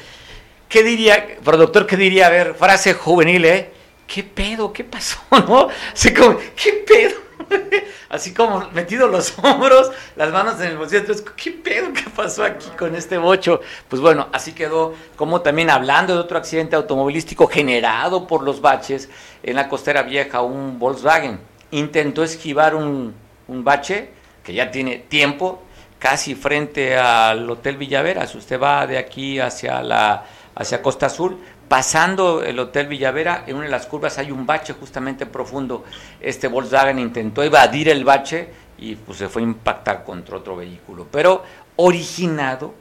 ¿qué 0.68 0.82
diría, 0.82 1.38
productor, 1.42 1.86
qué 1.86 1.96
diría? 1.96 2.26
A 2.26 2.30
ver, 2.30 2.54
frase 2.54 2.92
juvenil, 2.92 3.46
¿eh? 3.46 3.70
¿Qué 4.06 4.22
pedo? 4.22 4.74
¿Qué 4.74 4.84
pasó? 4.84 5.18
¿No? 5.30 5.68
Así 5.94 6.12
como, 6.12 6.36
¿qué 6.54 6.84
pedo? 6.86 7.28
Así 8.09 8.32
como 8.32 8.68
metido 8.72 9.07
los 9.09 9.39
hombros, 9.43 9.91
las 10.16 10.32
manos 10.32 10.61
en 10.61 10.68
el 10.68 10.78
bolsillo. 10.78 11.01
Entonces, 11.01 11.24
¿qué 11.36 11.53
pedo? 11.53 11.93
¿Qué 11.93 12.05
pasó 12.14 12.45
aquí 12.45 12.68
con 12.78 12.95
este 12.95 13.18
bocho? 13.18 13.61
Pues 13.89 14.01
bueno, 14.01 14.28
así 14.32 14.53
quedó. 14.53 14.95
Como 15.16 15.41
también 15.41 15.70
hablando 15.70 16.14
de 16.14 16.20
otro 16.20 16.39
accidente 16.39 16.76
automovilístico 16.76 17.47
generado 17.47 18.26
por 18.26 18.43
los 18.43 18.61
baches 18.61 19.09
en 19.43 19.57
la 19.57 19.68
costera 19.68 20.03
vieja, 20.03 20.43
un 20.43 20.78
Volkswagen 20.78 21.41
intentó 21.70 22.24
esquivar 22.24 22.74
un, 22.74 23.14
un 23.47 23.64
bache 23.64 24.11
que 24.43 24.55
ya 24.55 24.70
tiene 24.70 24.97
tiempo, 24.97 25.62
casi 25.99 26.34
frente 26.34 26.97
al 26.97 27.49
Hotel 27.51 27.76
Villavera. 27.76 28.26
Si 28.26 28.39
usted 28.39 28.61
va 28.61 28.86
de 28.86 28.99
aquí 28.99 29.39
hacia 29.39 29.82
la 29.82 30.24
hacia 30.59 30.82
Costa 30.82 31.09
Sur, 31.09 31.36
pasando 31.69 32.43
el 32.43 32.59
Hotel 32.59 32.87
Villavera, 32.87 33.45
en 33.47 33.57
una 33.57 33.66
de 33.66 33.71
las 33.71 33.87
curvas 33.87 34.19
hay 34.19 34.31
un 34.31 34.47
bache 34.47 34.73
justamente 34.73 35.27
profundo. 35.27 35.85
Este 36.21 36.49
Volkswagen 36.49 36.99
intentó 36.99 37.43
evadir 37.43 37.89
el 37.89 38.05
bache 38.05 38.49
y 38.79 38.95
pues 38.97 39.19
se 39.19 39.29
fue 39.29 39.43
a 39.43 39.45
impactar 39.45 40.05
contra 40.05 40.37
otro 40.39 40.57
vehículo, 40.57 41.07
pero 41.11 41.43
originado 41.77 42.75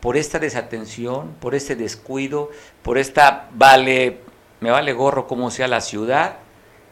por 0.00 0.16
esta 0.16 0.38
desatención, 0.38 1.34
por 1.40 1.54
este 1.54 1.76
descuido, 1.76 2.50
por 2.82 2.98
esta 2.98 3.48
vale, 3.52 4.20
me 4.60 4.70
vale 4.70 4.92
gorro 4.92 5.26
como 5.26 5.50
sea 5.50 5.68
la 5.68 5.80
ciudad, 5.80 6.36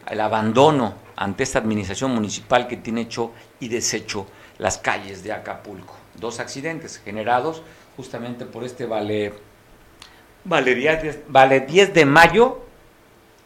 el 0.09 0.19
abandono 0.19 0.95
ante 1.15 1.43
esta 1.43 1.59
administración 1.59 2.11
municipal 2.11 2.67
que 2.67 2.77
tiene 2.77 3.01
hecho 3.01 3.31
y 3.59 3.67
deshecho 3.67 4.25
las 4.57 4.77
calles 4.77 5.23
de 5.23 5.31
Acapulco. 5.31 5.95
Dos 6.15 6.39
accidentes 6.39 7.01
generados 7.03 7.61
justamente 7.95 8.45
por 8.45 8.63
este 8.63 8.85
vale 8.85 9.33
Vale 10.45 10.75
10, 10.75 11.19
vale 11.29 11.61
10 11.61 11.93
de 11.93 12.05
mayo, 12.05 12.59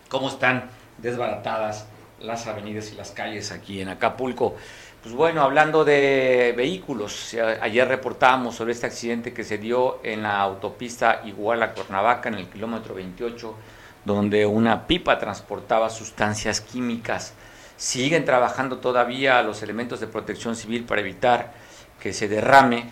cómo 0.10 0.30
están 0.30 0.72
desbaratadas 0.98 1.86
las 2.20 2.48
avenidas 2.48 2.92
y 2.92 2.96
las 2.96 3.12
calles 3.12 3.52
aquí 3.52 3.82
en 3.82 3.90
Acapulco. 3.90 4.56
Pues 5.04 5.14
bueno, 5.14 5.44
hablando 5.44 5.86
de 5.86 6.56
vehículos, 6.58 7.36
ayer 7.62 7.88
reportábamos 7.88 8.56
sobre 8.56 8.72
este 8.72 8.88
accidente 8.88 9.32
que 9.32 9.44
se 9.44 9.60
dio 9.60 10.00
en 10.02 10.24
la 10.24 10.40
autopista 10.42 11.22
Iguala-Cuernavaca, 11.24 12.30
en 12.30 12.36
el 12.36 12.50
kilómetro 12.50 12.96
28, 12.96 13.54
donde 14.04 14.48
una 14.48 14.88
pipa 14.88 15.20
transportaba 15.20 15.92
sustancias 15.92 16.62
químicas. 16.62 17.36
Siguen 17.78 18.26
trabajando 18.26 18.80
todavía 18.80 19.44
los 19.44 19.62
elementos 19.62 20.00
de 20.00 20.08
protección 20.08 20.56
civil 20.56 20.84
para 20.84 21.02
evitar 21.02 21.54
que 22.02 22.12
se 22.12 22.28
derrame 22.28 22.90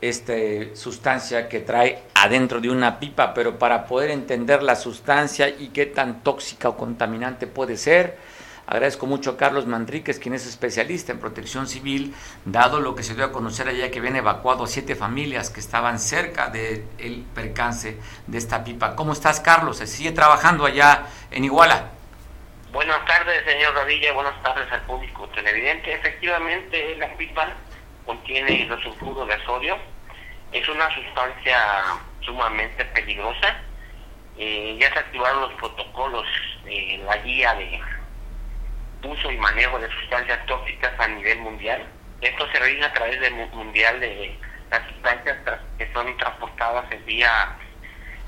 esta 0.00 0.34
sustancia 0.74 1.48
que 1.48 1.60
trae 1.60 2.02
adentro 2.14 2.60
de 2.60 2.68
una 2.68 2.98
pipa, 2.98 3.32
pero 3.34 3.58
para 3.58 3.86
poder 3.86 4.10
entender 4.10 4.62
la 4.62 4.76
sustancia 4.76 5.48
y 5.48 5.68
qué 5.68 5.86
tan 5.86 6.22
tóxica 6.22 6.68
o 6.68 6.76
contaminante 6.76 7.46
puede 7.46 7.76
ser, 7.76 8.18
agradezco 8.66 9.06
mucho 9.06 9.30
a 9.30 9.36
Carlos 9.36 9.66
Mandríquez, 9.66 10.18
quien 10.18 10.34
es 10.34 10.46
especialista 10.46 11.12
en 11.12 11.20
protección 11.20 11.66
civil, 11.66 12.14
dado 12.44 12.80
lo 12.80 12.94
que 12.94 13.02
se 13.02 13.14
dio 13.14 13.24
a 13.24 13.32
conocer 13.32 13.68
allá 13.68 13.90
que 13.90 14.00
habían 14.00 14.16
evacuado 14.16 14.64
a 14.64 14.66
siete 14.66 14.96
familias 14.96 15.50
que 15.50 15.60
estaban 15.60 15.98
cerca 15.98 16.50
del 16.50 17.24
percance 17.34 17.96
de 18.26 18.38
esta 18.38 18.64
pipa. 18.64 18.96
¿Cómo 18.96 19.12
estás, 19.12 19.40
Carlos? 19.40 19.78
¿Se 19.78 19.86
sigue 19.86 20.12
trabajando 20.12 20.66
allá 20.66 21.06
en 21.30 21.44
Iguala? 21.44 21.90
Buenas 22.72 23.02
tardes, 23.06 23.42
señor 23.46 23.72
Radilla, 23.74 24.12
buenas 24.12 24.42
tardes 24.42 24.70
al 24.70 24.82
público 24.82 25.26
televidente. 25.28 25.94
Efectivamente, 25.94 26.96
la 26.98 27.16
pipa 27.16 27.48
contiene 28.06 28.64
los 28.66 28.82
sulfuro 28.82 29.26
de 29.26 29.38
sodio. 29.44 29.76
Es 30.52 30.66
una 30.68 30.88
sustancia 30.94 31.58
sumamente 32.20 32.84
peligrosa. 32.86 33.56
Eh, 34.38 34.76
ya 34.80 34.92
se 34.92 34.98
activaron 34.98 35.42
los 35.42 35.52
protocolos, 35.54 36.26
eh, 36.66 37.02
la 37.04 37.16
guía 37.18 37.54
de 37.54 37.80
uso 39.02 39.30
y 39.30 39.36
manejo 39.36 39.78
de 39.78 39.90
sustancias 39.90 40.44
tóxicas 40.46 40.92
a 40.98 41.08
nivel 41.08 41.38
mundial. 41.40 41.84
Esto 42.20 42.50
se 42.52 42.58
realiza 42.58 42.86
a 42.86 42.92
través 42.92 43.20
del 43.20 43.34
mundial 43.52 44.00
de 44.00 44.38
las 44.70 44.86
sustancias 44.88 45.36
que 45.78 45.92
son 45.92 46.16
transportadas 46.16 46.90
en 46.90 47.04
vía, 47.04 47.56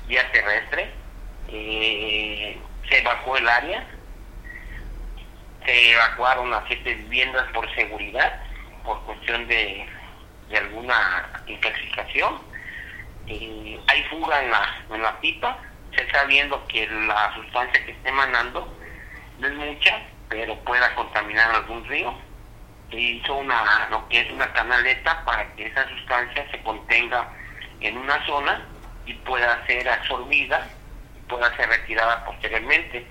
vía 0.07 0.31
terrestre. 0.31 0.91
Eh, 1.47 2.59
se 2.87 2.99
evacuó 2.99 3.37
el 3.37 3.49
área 3.49 3.87
se 5.65 5.91
evacuaron 5.91 6.53
a 6.53 6.63
siete 6.67 6.95
viviendas 6.95 7.47
por 7.53 7.69
seguridad, 7.75 8.41
por 8.89 9.01
cuestión 9.03 9.47
de, 9.47 9.87
alguna 10.57 11.29
intoxicación. 11.45 12.41
Hay 13.27 14.03
fuga 14.09 14.43
en 14.43 14.49
la, 14.49 14.83
en 14.91 15.03
la 15.03 15.19
pipa, 15.21 15.59
se 15.95 16.01
está 16.01 16.23
viendo 16.23 16.65
que 16.65 16.87
la 16.87 17.31
sustancia 17.35 17.85
que 17.85 17.91
está 17.91 18.09
emanando 18.09 18.67
no 19.37 19.47
es 19.47 19.53
mucha, 19.53 20.01
pero 20.27 20.55
pueda 20.61 20.95
contaminar 20.95 21.53
algún 21.53 21.85
río. 21.85 22.15
Se 22.89 22.99
hizo 22.99 23.35
una, 23.35 23.87
lo 23.91 24.09
que 24.09 24.21
es 24.21 24.31
una 24.31 24.51
canaleta 24.53 25.23
para 25.23 25.45
que 25.53 25.67
esa 25.67 25.87
sustancia 25.89 26.49
se 26.49 26.59
contenga 26.63 27.29
en 27.81 27.95
una 27.95 28.25
zona 28.25 28.65
y 29.05 29.13
pueda 29.13 29.63
ser 29.67 29.87
absorbida 29.87 30.67
y 31.15 31.29
pueda 31.29 31.55
ser 31.57 31.69
retirada 31.69 32.25
posteriormente. 32.25 33.05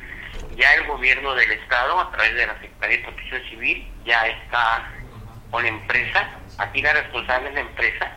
Ya 0.56 0.74
el 0.74 0.88
gobierno 0.88 1.36
del 1.36 1.52
Estado, 1.52 2.00
a 2.00 2.10
través 2.10 2.34
de 2.34 2.46
la 2.48 2.54
Secretaría 2.54 2.96
de 2.96 3.04
Protección 3.04 3.42
Civil, 3.48 3.88
ya 4.04 4.26
está 4.26 4.90
con 5.50 5.62
la 5.62 5.68
empresa, 5.68 6.28
aquí 6.58 6.82
la 6.82 6.92
responsable 6.92 7.48
es 7.48 7.54
la 7.54 7.60
empresa, 7.60 8.16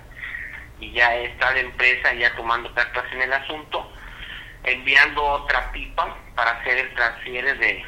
y 0.79 0.91
ya 0.91 1.15
está 1.15 1.51
la 1.51 1.59
empresa 1.59 2.13
ya 2.13 2.35
tomando 2.35 2.73
cartas 2.73 3.05
en 3.13 3.21
el 3.21 3.33
asunto, 3.33 3.91
enviando 4.63 5.23
otra 5.23 5.71
pipa 5.71 6.17
para 6.35 6.51
hacer 6.51 6.77
el 6.77 6.93
transfiere 6.93 7.53
de, 7.55 7.85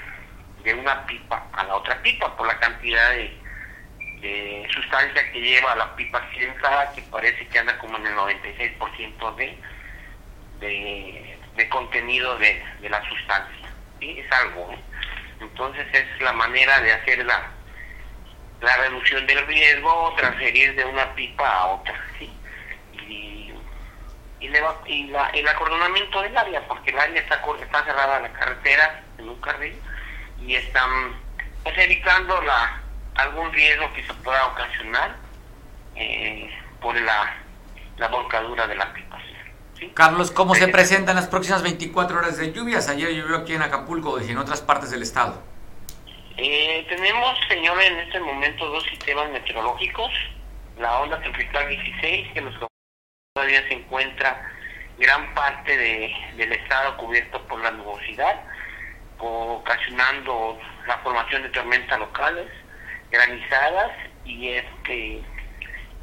de 0.63 0.73
una 0.73 1.05
pipa 1.05 1.47
a 1.53 1.63
la 1.63 1.75
otra 1.75 2.01
pipa 2.01 2.35
por 2.35 2.47
la 2.47 2.59
cantidad 2.59 3.11
de, 3.11 3.37
de 4.21 4.67
sustancia 4.71 5.31
que 5.31 5.41
lleva 5.41 5.75
la 5.75 5.95
pipa 5.95 6.19
accidentada, 6.19 6.93
que 6.93 7.01
parece 7.03 7.45
que 7.47 7.59
anda 7.59 7.77
como 7.79 7.97
en 7.97 8.07
el 8.07 8.15
96% 8.15 9.35
de, 9.35 9.57
de, 10.59 11.37
de 11.55 11.69
contenido 11.69 12.37
de, 12.37 12.63
de 12.81 12.89
la 12.89 13.03
sustancia. 13.09 13.69
¿sí? 13.99 14.19
Es 14.19 14.31
algo. 14.31 14.73
Entonces 15.41 15.85
es 15.91 16.21
la 16.21 16.33
manera 16.33 16.79
de 16.79 16.93
hacer 16.93 17.25
la, 17.25 17.51
la 18.63 18.77
reducción 18.77 19.27
del 19.27 19.45
riesgo 19.45 19.93
o 19.93 20.15
transferir 20.15 20.75
de 20.75 20.85
una 20.85 21.13
pipa 21.15 21.47
a 21.47 21.65
otra. 21.67 21.93
¿sí? 22.17 22.31
Y, 23.07 23.53
y, 24.39 24.47
le 24.47 24.61
va- 24.61 24.81
y 24.85 25.07
la, 25.07 25.29
el 25.29 25.47
acordonamiento 25.47 26.21
del 26.21 26.35
área, 26.37 26.65
porque 26.67 26.91
el 26.91 26.99
área 26.99 27.21
está, 27.21 27.41
está 27.61 27.83
cerrada 27.83 28.19
la 28.21 28.31
carretera 28.33 29.03
en 29.17 29.29
un 29.29 29.39
carril 29.41 29.75
y 30.41 30.55
están 30.55 30.89
pues, 31.63 31.77
evitando 31.77 32.41
la, 32.41 32.81
algún 33.15 33.51
riesgo 33.53 33.91
que 33.93 34.03
se 34.05 34.13
pueda 34.15 34.45
ocasionar 34.47 35.15
eh, 35.95 36.49
por 36.81 36.95
la, 36.99 37.35
la 37.97 38.07
volcadura 38.07 38.65
de 38.67 38.75
la 38.75 38.93
pipa. 38.93 39.19
¿sí? 39.77 39.91
Carlos, 39.93 40.31
¿cómo 40.31 40.55
se 40.55 40.65
Eh, 40.65 40.67
presentan 40.69 41.15
las 41.17 41.27
próximas 41.27 41.63
24 41.63 42.17
horas 42.17 42.37
de 42.37 42.51
lluvias? 42.53 42.87
Ayer 42.89 43.09
llovió 43.11 43.37
aquí 43.37 43.53
en 43.53 43.61
Acapulco 43.61 44.21
y 44.21 44.31
en 44.31 44.37
otras 44.37 44.61
partes 44.61 44.89
del 44.91 45.03
estado. 45.03 45.41
Eh, 46.37 46.85
tenemos, 46.89 47.37
señor, 47.47 47.79
en 47.81 47.99
este 47.99 48.19
momento 48.19 48.65
dos 48.67 48.83
sistemas 48.85 49.29
meteorológicos. 49.29 50.11
La 50.79 50.99
onda 50.99 51.21
tropical 51.21 51.69
16, 51.69 52.33
que 52.33 52.41
nos 52.41 52.55
todavía 53.35 53.67
se 53.67 53.73
encuentra 53.73 54.51
gran 54.97 55.33
parte 55.35 55.77
de, 55.77 56.13
del 56.35 56.53
estado 56.53 56.97
cubierto 56.97 57.41
por 57.47 57.61
la 57.61 57.71
nubosidad, 57.71 58.41
ocasionando 59.19 60.59
la 60.87 60.97
formación 60.99 61.43
de 61.43 61.49
tormentas 61.49 61.99
locales, 61.99 62.47
granizadas 63.11 63.91
y 64.25 64.49
este 64.49 65.21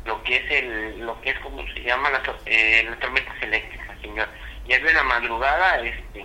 lo 0.04 0.22
que 0.22 0.36
es 0.36 0.50
el 0.50 1.00
lo 1.00 1.20
que 1.20 1.30
es 1.30 1.38
como 1.40 1.66
se 1.68 1.82
llama 1.82 2.10
las, 2.10 2.22
eh, 2.46 2.86
las 2.88 2.98
tormentas 3.00 3.34
eléctricas, 3.42 4.00
señor. 4.00 4.28
Ya 4.66 4.76
en 4.76 4.94
la 4.94 5.02
madrugada, 5.02 5.80
este, 5.80 6.24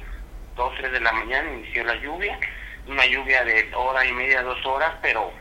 dos, 0.56 0.74
tres 0.78 0.92
de 0.92 1.00
la 1.00 1.12
mañana 1.12 1.52
inició 1.52 1.84
la 1.84 1.96
lluvia, 1.96 2.40
una 2.88 3.06
lluvia 3.06 3.44
de 3.44 3.72
hora 3.76 4.06
y 4.06 4.14
media, 4.14 4.44
dos 4.44 4.64
horas, 4.66 4.94
pero 5.02 5.32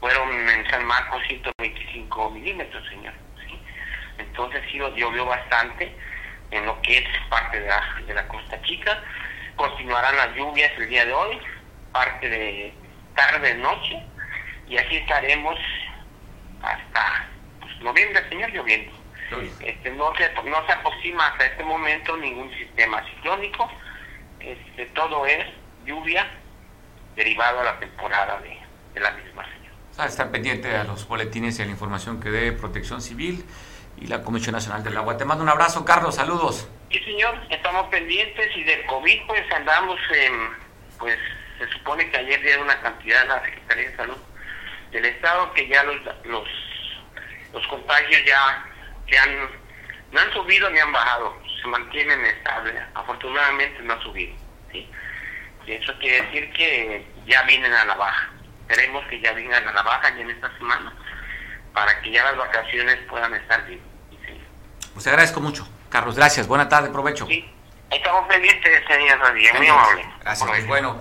fueron 0.00 0.30
en 0.48 0.70
San 0.70 0.84
Marcos 0.84 1.22
125 1.28 2.30
milímetros, 2.30 2.86
señor. 2.88 3.14
¿sí? 3.46 3.58
Entonces 4.18 4.62
sí 4.70 4.78
llovió 4.78 5.24
bastante 5.24 5.94
en 6.50 6.66
lo 6.66 6.80
que 6.82 6.98
es 6.98 7.04
parte 7.30 7.60
de 7.60 7.68
la, 7.68 8.02
de 8.06 8.14
la 8.14 8.28
Costa 8.28 8.60
Chica. 8.62 9.02
Continuarán 9.56 10.16
las 10.16 10.34
lluvias 10.34 10.72
el 10.78 10.88
día 10.88 11.06
de 11.06 11.12
hoy, 11.12 11.38
parte 11.92 12.28
de 12.28 12.74
tarde, 13.14 13.54
noche, 13.54 14.02
y 14.68 14.76
así 14.76 14.96
estaremos 14.96 15.58
hasta 16.62 17.28
pues, 17.60 17.80
noviembre, 17.80 18.28
señor, 18.28 18.50
lloviendo. 18.50 18.92
Este, 19.60 19.90
no, 19.90 20.14
se, 20.16 20.30
no 20.44 20.66
se 20.66 20.72
aproxima 20.72 21.26
hasta 21.28 21.46
este 21.46 21.64
momento 21.64 22.16
ningún 22.16 22.52
sistema 22.54 23.02
ciclónico, 23.08 23.68
este, 24.38 24.86
todo 24.86 25.26
es 25.26 25.44
lluvia 25.84 26.26
derivado 27.16 27.60
a 27.60 27.64
la 27.64 27.78
temporada 27.78 28.40
de, 28.40 28.58
de 28.94 29.00
la 29.00 29.10
misma. 29.12 29.44
Ah, 29.96 30.06
Estar 30.06 30.30
pendiente 30.32 30.74
a 30.76 30.82
los 30.82 31.06
boletines 31.06 31.56
y 31.58 31.62
a 31.62 31.66
la 31.66 31.70
información 31.70 32.20
que 32.20 32.28
dé 32.28 32.50
Protección 32.52 33.00
Civil 33.00 33.44
y 33.96 34.08
la 34.08 34.22
Comisión 34.22 34.54
Nacional 34.54 34.82
del 34.82 34.96
Agua. 34.96 35.16
Te 35.16 35.24
mando 35.24 35.44
un 35.44 35.50
abrazo, 35.50 35.84
Carlos, 35.84 36.16
saludos. 36.16 36.68
Sí, 36.90 36.98
señor, 36.98 37.40
estamos 37.48 37.86
pendientes 37.90 38.56
y 38.56 38.64
del 38.64 38.84
COVID 38.86 39.20
pues 39.28 39.52
andamos, 39.52 39.96
en, 40.12 40.50
pues 40.98 41.16
se 41.58 41.68
supone 41.68 42.10
que 42.10 42.16
ayer 42.16 42.42
dieron 42.42 42.64
una 42.64 42.80
cantidad 42.80 43.22
a 43.22 43.36
la 43.36 43.44
Secretaría 43.44 43.90
de 43.90 43.96
Salud 43.96 44.16
del 44.90 45.04
Estado 45.04 45.52
que 45.54 45.68
ya 45.68 45.84
los 45.84 45.96
los, 46.24 46.48
los 47.52 47.66
contagios 47.68 48.20
ya 48.26 48.64
se 49.08 49.16
han, 49.18 49.30
no 50.10 50.20
han 50.20 50.32
subido 50.32 50.68
ni 50.70 50.80
han 50.80 50.92
bajado, 50.92 51.36
se 51.62 51.68
mantienen 51.68 52.24
estables, 52.24 52.74
afortunadamente 52.94 53.80
no 53.82 53.92
han 53.92 54.02
subido, 54.02 54.34
¿sí? 54.72 54.88
Eso 55.66 55.92
quiere 55.98 56.22
decir 56.26 56.52
que 56.52 57.06
ya 57.26 57.42
vienen 57.42 57.72
a 57.72 57.84
la 57.84 57.94
baja, 57.94 58.30
esperemos 58.62 59.04
que 59.08 59.20
ya 59.20 59.32
vengan 59.32 59.66
a 59.66 59.72
la 59.72 59.82
baja 59.82 60.10
ya 60.14 60.22
en 60.22 60.30
esta 60.30 60.52
semana 60.58 60.92
para 61.72 62.00
que 62.00 62.10
ya 62.10 62.22
las 62.24 62.36
vacaciones 62.36 62.98
puedan 63.08 63.34
estar 63.34 63.66
bien. 63.66 63.80
¿sí? 64.10 64.40
Pues 64.92 65.04
te 65.04 65.10
agradezco 65.10 65.40
mucho, 65.40 65.68
Carlos. 65.90 66.16
Gracias. 66.16 66.46
Buena 66.46 66.68
tarde, 66.68 66.90
provecho. 66.90 67.26
Sí, 67.26 67.44
estamos 67.90 68.28
pendientes, 68.28 68.82
señor 68.86 69.18
Rodríguez, 69.18 69.54
muy 69.56 69.66
amable. 69.66 70.04
Gracias. 70.22 70.48
Pues 70.48 70.66
bueno, 70.66 70.98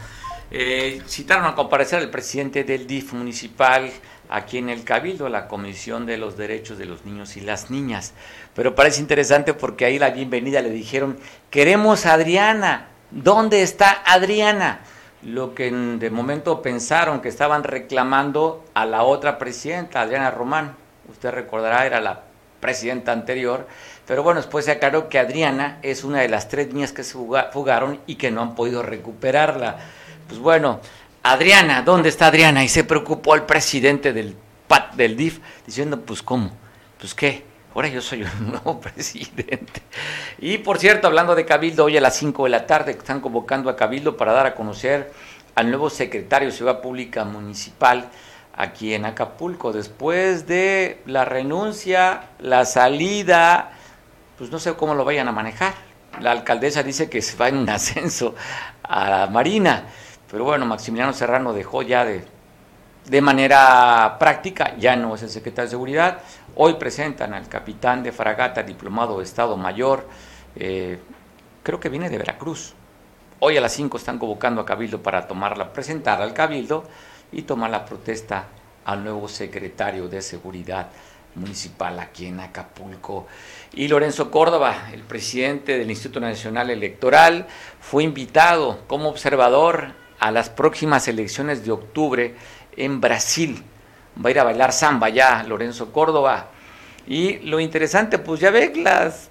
eh, 0.49 1.01
citaron 1.07 1.45
a 1.45 1.55
comparecer 1.55 1.99
al 1.99 2.09
presidente 2.09 2.63
del 2.63 2.87
DIF 2.87 3.13
municipal 3.13 3.91
aquí 4.29 4.57
en 4.57 4.69
el 4.69 4.83
Cabildo, 4.83 5.29
la 5.29 5.47
Comisión 5.47 6.05
de 6.05 6.17
los 6.17 6.37
Derechos 6.37 6.77
de 6.77 6.85
los 6.85 7.05
Niños 7.05 7.37
y 7.37 7.41
las 7.41 7.69
Niñas. 7.69 8.13
Pero 8.55 8.73
parece 8.73 8.99
interesante 8.99 9.53
porque 9.53 9.85
ahí 9.85 9.99
la 9.99 10.09
bienvenida 10.09 10.61
le 10.61 10.71
dijeron, 10.71 11.19
queremos 11.51 12.05
a 12.05 12.13
Adriana, 12.13 12.87
¿dónde 13.13 13.61
está 13.63 14.01
Adriana? 14.05 14.79
Lo 15.23 15.55
que 15.55 15.71
de 15.71 16.09
momento 16.09 16.61
pensaron 16.61 17.21
que 17.21 17.29
estaban 17.29 17.63
reclamando 17.63 18.65
a 18.73 18.85
la 18.85 19.03
otra 19.03 19.37
presidenta, 19.37 20.01
Adriana 20.01 20.31
Román. 20.31 20.75
Usted 21.09 21.31
recordará, 21.31 21.85
era 21.85 22.01
la 22.01 22.23
presidenta 22.59 23.11
anterior, 23.11 23.67
pero 24.05 24.23
bueno, 24.23 24.39
después 24.41 24.65
se 24.65 24.71
aclaró 24.71 25.09
que 25.09 25.19
Adriana 25.19 25.79
es 25.81 26.03
una 26.03 26.19
de 26.21 26.29
las 26.29 26.47
tres 26.49 26.73
niñas 26.73 26.91
que 26.91 27.03
se 27.03 27.13
fuga- 27.17 27.49
fugaron 27.51 27.99
y 28.07 28.15
que 28.15 28.31
no 28.31 28.41
han 28.41 28.55
podido 28.55 28.83
recuperarla. 28.83 29.77
Pues 30.27 30.39
bueno, 30.39 30.79
Adriana, 31.23 31.81
¿dónde 31.83 32.09
está 32.09 32.27
Adriana? 32.27 32.63
Y 32.63 32.69
se 32.69 32.83
preocupó 32.83 33.35
el 33.35 33.43
presidente 33.43 34.11
del 34.13 34.35
PAT, 34.67 34.93
del 34.95 35.15
DIF, 35.15 35.39
diciendo, 35.65 35.99
pues 36.01 36.21
¿cómo? 36.21 36.51
Pues 36.99 37.13
qué, 37.13 37.45
ahora 37.73 37.87
yo 37.87 38.01
soy 38.01 38.21
el 38.21 38.29
nuevo 38.51 38.79
presidente. 38.79 39.81
Y 40.39 40.59
por 40.59 40.79
cierto, 40.79 41.07
hablando 41.07 41.35
de 41.35 41.45
Cabildo, 41.45 41.85
hoy 41.85 41.97
a 41.97 42.01
las 42.01 42.15
5 42.17 42.43
de 42.45 42.49
la 42.49 42.65
tarde 42.65 42.91
están 42.91 43.21
convocando 43.21 43.69
a 43.69 43.75
Cabildo 43.75 44.17
para 44.17 44.33
dar 44.33 44.45
a 44.45 44.55
conocer 44.55 45.11
al 45.55 45.69
nuevo 45.69 45.89
secretario 45.89 46.49
de 46.49 46.55
Ciudad 46.55 46.81
Pública 46.81 47.25
Municipal 47.25 48.09
aquí 48.55 48.93
en 48.93 49.05
Acapulco, 49.05 49.73
después 49.73 50.47
de 50.47 51.01
la 51.05 51.25
renuncia, 51.25 52.29
la 52.39 52.65
salida, 52.65 53.71
pues 54.37 54.51
no 54.51 54.59
sé 54.59 54.73
cómo 54.75 54.93
lo 54.95 55.05
vayan 55.05 55.27
a 55.27 55.31
manejar. 55.31 55.73
La 56.21 56.31
alcaldesa 56.31 56.83
dice 56.83 57.09
que 57.09 57.21
se 57.21 57.35
va 57.35 57.47
en 57.47 57.57
un 57.57 57.69
ascenso 57.69 58.35
a 58.83 59.09
la 59.09 59.27
Marina, 59.27 59.85
pero 60.29 60.43
bueno, 60.43 60.65
Maximiliano 60.65 61.13
Serrano 61.13 61.53
dejó 61.53 61.81
ya 61.81 62.05
de, 62.05 62.25
de 63.05 63.21
manera 63.21 64.17
práctica, 64.19 64.75
ya 64.77 64.95
no 64.95 65.15
es 65.15 65.23
el 65.23 65.29
secretario 65.29 65.65
de 65.65 65.71
Seguridad. 65.71 66.19
Hoy 66.55 66.75
presentan 66.75 67.33
al 67.33 67.47
capitán 67.47 68.03
de 68.03 68.11
fragata, 68.11 68.61
diplomado 68.61 69.17
de 69.17 69.23
Estado 69.23 69.57
Mayor, 69.57 70.07
eh, 70.55 70.99
creo 71.63 71.79
que 71.79 71.89
viene 71.89 72.11
de 72.11 72.19
Veracruz. 72.19 72.75
Hoy 73.39 73.57
a 73.57 73.61
las 73.61 73.73
5 73.73 73.97
están 73.97 74.19
convocando 74.19 74.61
a 74.61 74.65
Cabildo 74.65 75.01
para 75.01 75.25
tomarla, 75.25 75.73
presentar 75.73 76.21
al 76.21 76.33
Cabildo 76.33 76.83
y 77.31 77.41
tomar 77.41 77.71
la 77.71 77.83
protesta 77.83 78.45
al 78.85 79.03
nuevo 79.03 79.27
secretario 79.27 80.07
de 80.07 80.21
Seguridad 80.21 80.89
Municipal 81.33 81.99
aquí 81.99 82.27
en 82.27 82.39
Acapulco. 82.39 83.25
Y 83.73 83.87
Lorenzo 83.87 84.29
Córdoba, 84.29 84.89
el 84.93 85.01
presidente 85.01 85.79
del 85.79 85.89
Instituto 85.89 86.19
Nacional 86.19 86.69
Electoral, 86.69 87.47
fue 87.81 88.03
invitado 88.03 88.81
como 88.85 89.09
observador 89.09 89.93
a 90.19 90.29
las 90.29 90.51
próximas 90.51 91.07
elecciones 91.07 91.65
de 91.65 91.71
octubre 91.71 92.35
en 92.77 93.01
Brasil. 93.01 93.63
Va 94.17 94.29
a 94.29 94.31
ir 94.31 94.39
a 94.39 94.43
bailar 94.43 94.71
samba 94.71 95.09
ya 95.09 95.43
Lorenzo 95.43 95.91
Córdoba. 95.91 96.47
Y 97.07 97.39
lo 97.39 97.59
interesante, 97.59 98.19
pues 98.19 98.39
ya 98.39 98.51
ve 98.51 98.73
las, 98.75 99.29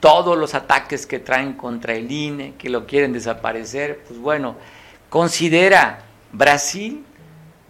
todos 0.00 0.36
los 0.36 0.54
ataques 0.54 1.06
que 1.06 1.18
traen 1.18 1.54
contra 1.54 1.94
el 1.94 2.10
INE, 2.10 2.54
que 2.58 2.68
lo 2.68 2.86
quieren 2.86 3.12
desaparecer, 3.12 4.04
pues 4.06 4.18
bueno, 4.18 4.56
considera 5.08 6.00
Brasil 6.32 7.04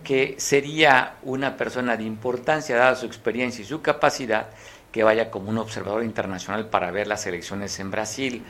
que 0.05 0.37
sería 0.39 1.17
una 1.23 1.57
persona 1.57 1.97
de 1.97 2.05
importancia, 2.05 2.77
dada 2.77 2.95
su 2.95 3.07
experiencia 3.07 3.63
y 3.63 3.67
su 3.67 3.83
capacidad, 3.83 4.49
que 4.93 5.03
vaya 5.03 5.31
como 5.31 5.51
un 5.51 5.59
observador 5.59 6.05
internacional 6.05 6.67
para 6.67 6.93
ver 6.93 7.09
las 7.09 7.27
elecciones 7.27 7.81
en 7.81 7.91
Brasil. 7.91 8.45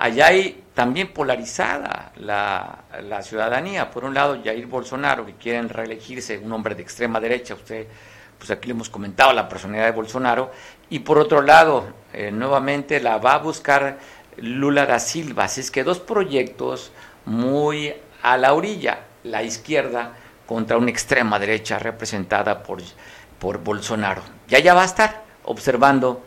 Allá 0.00 0.28
hay 0.28 0.64
también 0.72 1.08
polarizada 1.08 2.12
la, 2.16 3.20
ciudadanía. 3.22 3.90
Por 3.90 4.06
un 4.06 4.14
lado, 4.14 4.40
Jair 4.42 4.64
Bolsonaro, 4.64 5.26
que 5.26 5.34
quieren 5.34 5.68
reelegirse, 5.68 6.38
un 6.38 6.50
hombre 6.52 6.74
de 6.74 6.80
extrema 6.80 7.20
derecha, 7.20 7.52
usted, 7.52 7.86
pues 8.38 8.50
aquí 8.50 8.68
le 8.68 8.72
hemos 8.72 8.88
comentado 8.88 9.34
la 9.34 9.46
personalidad 9.46 9.84
de 9.84 9.92
Bolsonaro, 9.92 10.52
y 10.88 11.00
por 11.00 11.18
otro 11.18 11.42
lado, 11.42 11.86
eh, 12.14 12.30
nuevamente 12.30 12.98
la 12.98 13.18
va 13.18 13.34
a 13.34 13.38
buscar 13.40 13.98
Lula 14.38 14.86
da 14.86 14.98
Silva. 14.98 15.44
Así 15.44 15.60
es 15.60 15.70
que 15.70 15.84
dos 15.84 16.00
proyectos 16.00 16.92
muy 17.26 17.92
a 18.22 18.38
la 18.38 18.54
orilla, 18.54 19.00
la 19.24 19.42
izquierda 19.42 20.12
contra 20.46 20.78
una 20.78 20.90
extrema 20.90 21.38
derecha 21.38 21.78
representada 21.78 22.62
por, 22.62 22.80
por 23.38 23.58
Bolsonaro. 23.58 24.22
Y 24.48 24.54
allá 24.54 24.72
va 24.72 24.80
a 24.80 24.86
estar 24.86 25.24
observando 25.44 26.24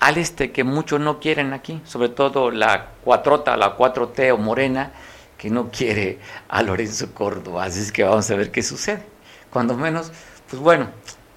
al 0.00 0.18
este 0.18 0.50
que 0.50 0.64
muchos 0.64 0.98
no 1.00 1.20
quieren 1.20 1.52
aquí, 1.52 1.80
sobre 1.84 2.08
todo 2.08 2.50
la 2.50 2.88
cuatrota, 3.04 3.56
la 3.56 3.76
4T 3.76 4.32
o 4.32 4.38
Morena, 4.38 4.92
que 5.36 5.50
no 5.50 5.70
quiere 5.70 6.18
a 6.48 6.62
Lorenzo 6.62 7.14
Córdoba. 7.14 7.64
Así 7.64 7.80
es 7.80 7.92
que 7.92 8.02
vamos 8.02 8.30
a 8.30 8.36
ver 8.36 8.50
qué 8.50 8.62
sucede. 8.62 9.02
Cuando 9.50 9.76
menos, 9.76 10.12
pues 10.48 10.60
bueno, 10.60 10.88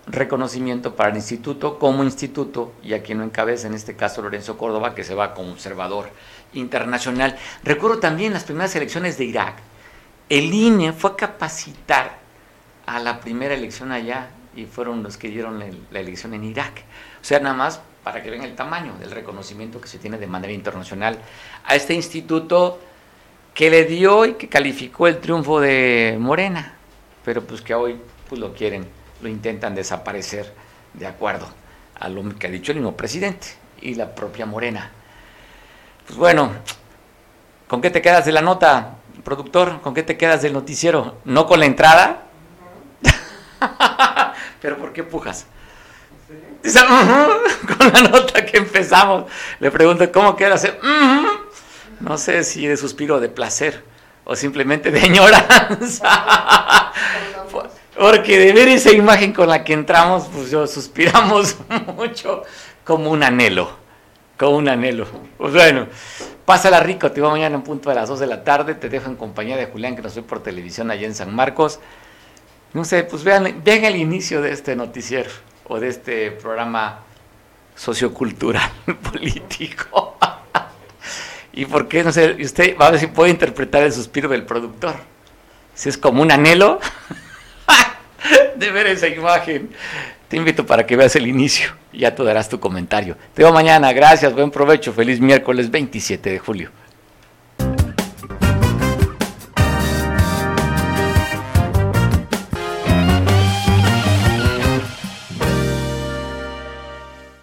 reconocimiento 0.07 0.95
para 0.95 1.09
el 1.09 1.15
instituto 1.15 1.79
como 1.79 2.03
instituto 2.03 2.73
y 2.83 2.93
a 2.93 3.03
quien 3.03 3.19
no 3.19 3.23
encabeza, 3.23 3.67
en 3.67 3.73
este 3.73 3.95
caso 3.95 4.21
Lorenzo 4.21 4.57
Córdoba, 4.57 4.95
que 4.95 5.03
se 5.03 5.15
va 5.15 5.33
como 5.33 5.51
observador 5.51 6.09
internacional. 6.53 7.37
Recuerdo 7.63 7.99
también 7.99 8.33
las 8.33 8.43
primeras 8.43 8.75
elecciones 8.75 9.17
de 9.17 9.25
Irak. 9.25 9.55
El 10.29 10.53
INE 10.53 10.93
fue 10.93 11.15
capacitar 11.15 12.17
a 12.85 12.99
la 12.99 13.19
primera 13.19 13.53
elección 13.53 13.91
allá 13.91 14.29
y 14.55 14.65
fueron 14.65 15.03
los 15.03 15.17
que 15.17 15.29
dieron 15.29 15.59
la, 15.59 15.99
elección 15.99 16.33
en 16.33 16.43
Irak. 16.43 16.83
O 17.21 17.25
sea, 17.25 17.39
nada 17.39 17.55
más 17.55 17.81
para 18.03 18.21
que 18.21 18.29
vean 18.29 18.43
el 18.43 18.55
tamaño 18.55 18.93
del 18.99 19.11
reconocimiento 19.11 19.79
que 19.79 19.87
se 19.87 19.97
tiene 19.97 20.17
de 20.17 20.27
manera 20.27 20.53
internacional 20.53 21.17
a 21.65 21.75
este 21.75 21.93
instituto 21.93 22.79
que 23.53 23.69
le 23.69 23.85
dio 23.85 24.25
y 24.25 24.33
que 24.33 24.49
calificó 24.49 25.07
el 25.07 25.19
triunfo 25.19 25.59
de 25.59 26.17
Morena, 26.19 26.75
pero 27.23 27.43
pues 27.43 27.61
que 27.61 27.73
hoy 27.73 27.99
pues 28.27 28.41
lo 28.41 28.53
quieren, 28.53 28.85
lo 29.21 29.29
intentan 29.29 29.75
desaparecer 29.75 30.53
de 30.93 31.07
acuerdo 31.07 31.47
a 31.99 32.09
lo 32.09 32.37
que 32.37 32.47
ha 32.47 32.49
dicho 32.49 32.71
el 32.71 32.79
mismo 32.79 32.97
presidente 32.97 33.47
y 33.81 33.95
la 33.95 34.13
propia 34.13 34.45
Morena. 34.45 34.91
Pues 36.05 36.17
bueno, 36.17 36.51
¿con 37.67 37.81
qué 37.81 37.89
te 37.89 38.01
quedas 38.01 38.25
de 38.25 38.31
la 38.31 38.41
nota, 38.41 38.95
productor? 39.23 39.81
¿Con 39.81 39.93
qué 39.93 40.03
te 40.03 40.17
quedas 40.17 40.41
del 40.41 40.53
noticiero? 40.53 41.17
¿No 41.25 41.45
con 41.45 41.59
la 41.59 41.65
entrada? 41.65 42.23
¿Pero 44.61 44.77
por 44.77 44.91
qué 44.93 45.03
pujas? 45.03 45.45
Dice, 46.61 46.79
con 47.77 47.93
la 47.93 48.01
nota 48.01 48.45
que 48.45 48.57
empezamos. 48.57 49.25
Le 49.59 49.71
pregunto, 49.71 50.11
¿cómo 50.11 50.35
queda 50.35 50.55
hacer? 50.55 50.79
No 51.99 52.17
sé 52.17 52.43
si 52.43 52.67
de 52.67 52.77
suspiro 52.77 53.19
de 53.19 53.29
placer 53.29 53.83
o 54.23 54.35
simplemente 54.35 54.91
de 54.91 54.99
añoranza. 55.05 56.91
Porque 57.97 58.39
de 58.39 58.53
ver 58.53 58.69
esa 58.69 58.91
imagen 58.91 59.33
con 59.33 59.49
la 59.49 59.63
que 59.63 59.73
entramos, 59.73 60.27
pues 60.33 60.49
yo 60.49 60.65
suspiramos 60.67 61.57
mucho 61.95 62.43
como 62.83 63.11
un 63.11 63.23
anhelo 63.23 63.83
con 64.37 64.53
un 64.55 64.67
anhelo. 64.67 65.05
Pues 65.37 65.53
bueno, 65.53 65.87
pásala 66.45 66.79
rico, 66.79 67.11
te 67.11 67.21
veo 67.21 67.29
mañana 67.29 67.55
en 67.55 67.61
punto 67.61 67.89
de 67.89 67.95
las 67.95 68.09
2 68.09 68.19
de 68.19 68.27
la 68.27 68.43
tarde, 68.43 68.75
te 68.75 68.89
dejo 68.89 69.09
en 69.09 69.15
compañía 69.15 69.57
de 69.57 69.67
Julián 69.67 69.95
que 69.95 70.01
nos 70.01 70.15
ve 70.15 70.23
por 70.23 70.41
televisión 70.41 70.91
allá 70.91 71.05
en 71.05 71.15
San 71.15 71.33
Marcos. 71.33 71.79
No 72.73 72.83
sé, 72.83 73.03
pues 73.03 73.23
vean, 73.23 73.61
vean 73.63 73.85
el 73.85 73.95
inicio 73.95 74.41
de 74.41 74.51
este 74.51 74.75
noticiero 74.75 75.29
de 75.79 75.89
este 75.89 76.31
programa 76.31 76.99
sociocultural 77.75 78.69
político. 79.11 80.17
y 81.53 81.65
por 81.65 81.87
qué, 81.87 82.03
no 82.03 82.11
sé, 82.11 82.37
usted 82.41 82.77
va 82.77 82.87
a 82.87 82.91
ver 82.91 82.99
si 82.99 83.07
puede 83.07 83.31
interpretar 83.31 83.83
el 83.83 83.91
suspiro 83.91 84.29
del 84.29 84.43
productor. 84.43 84.95
Si 85.73 85.89
es 85.89 85.97
como 85.97 86.21
un 86.21 86.31
anhelo 86.31 86.79
de 88.55 88.71
ver 88.71 88.87
esa 88.87 89.07
imagen 89.07 89.71
te 90.27 90.37
invito 90.37 90.65
para 90.65 90.85
que 90.85 90.95
veas 90.95 91.15
el 91.15 91.27
inicio 91.27 91.73
ya 91.93 92.15
tú 92.15 92.23
darás 92.23 92.49
tu 92.49 92.59
comentario. 92.59 93.15
Te 93.33 93.43
veo 93.43 93.53
mañana, 93.53 93.93
gracias, 93.93 94.33
buen 94.33 94.51
provecho, 94.51 94.93
feliz 94.93 95.19
miércoles 95.19 95.69
27 95.69 96.31
de 96.31 96.39
julio. 96.39 96.71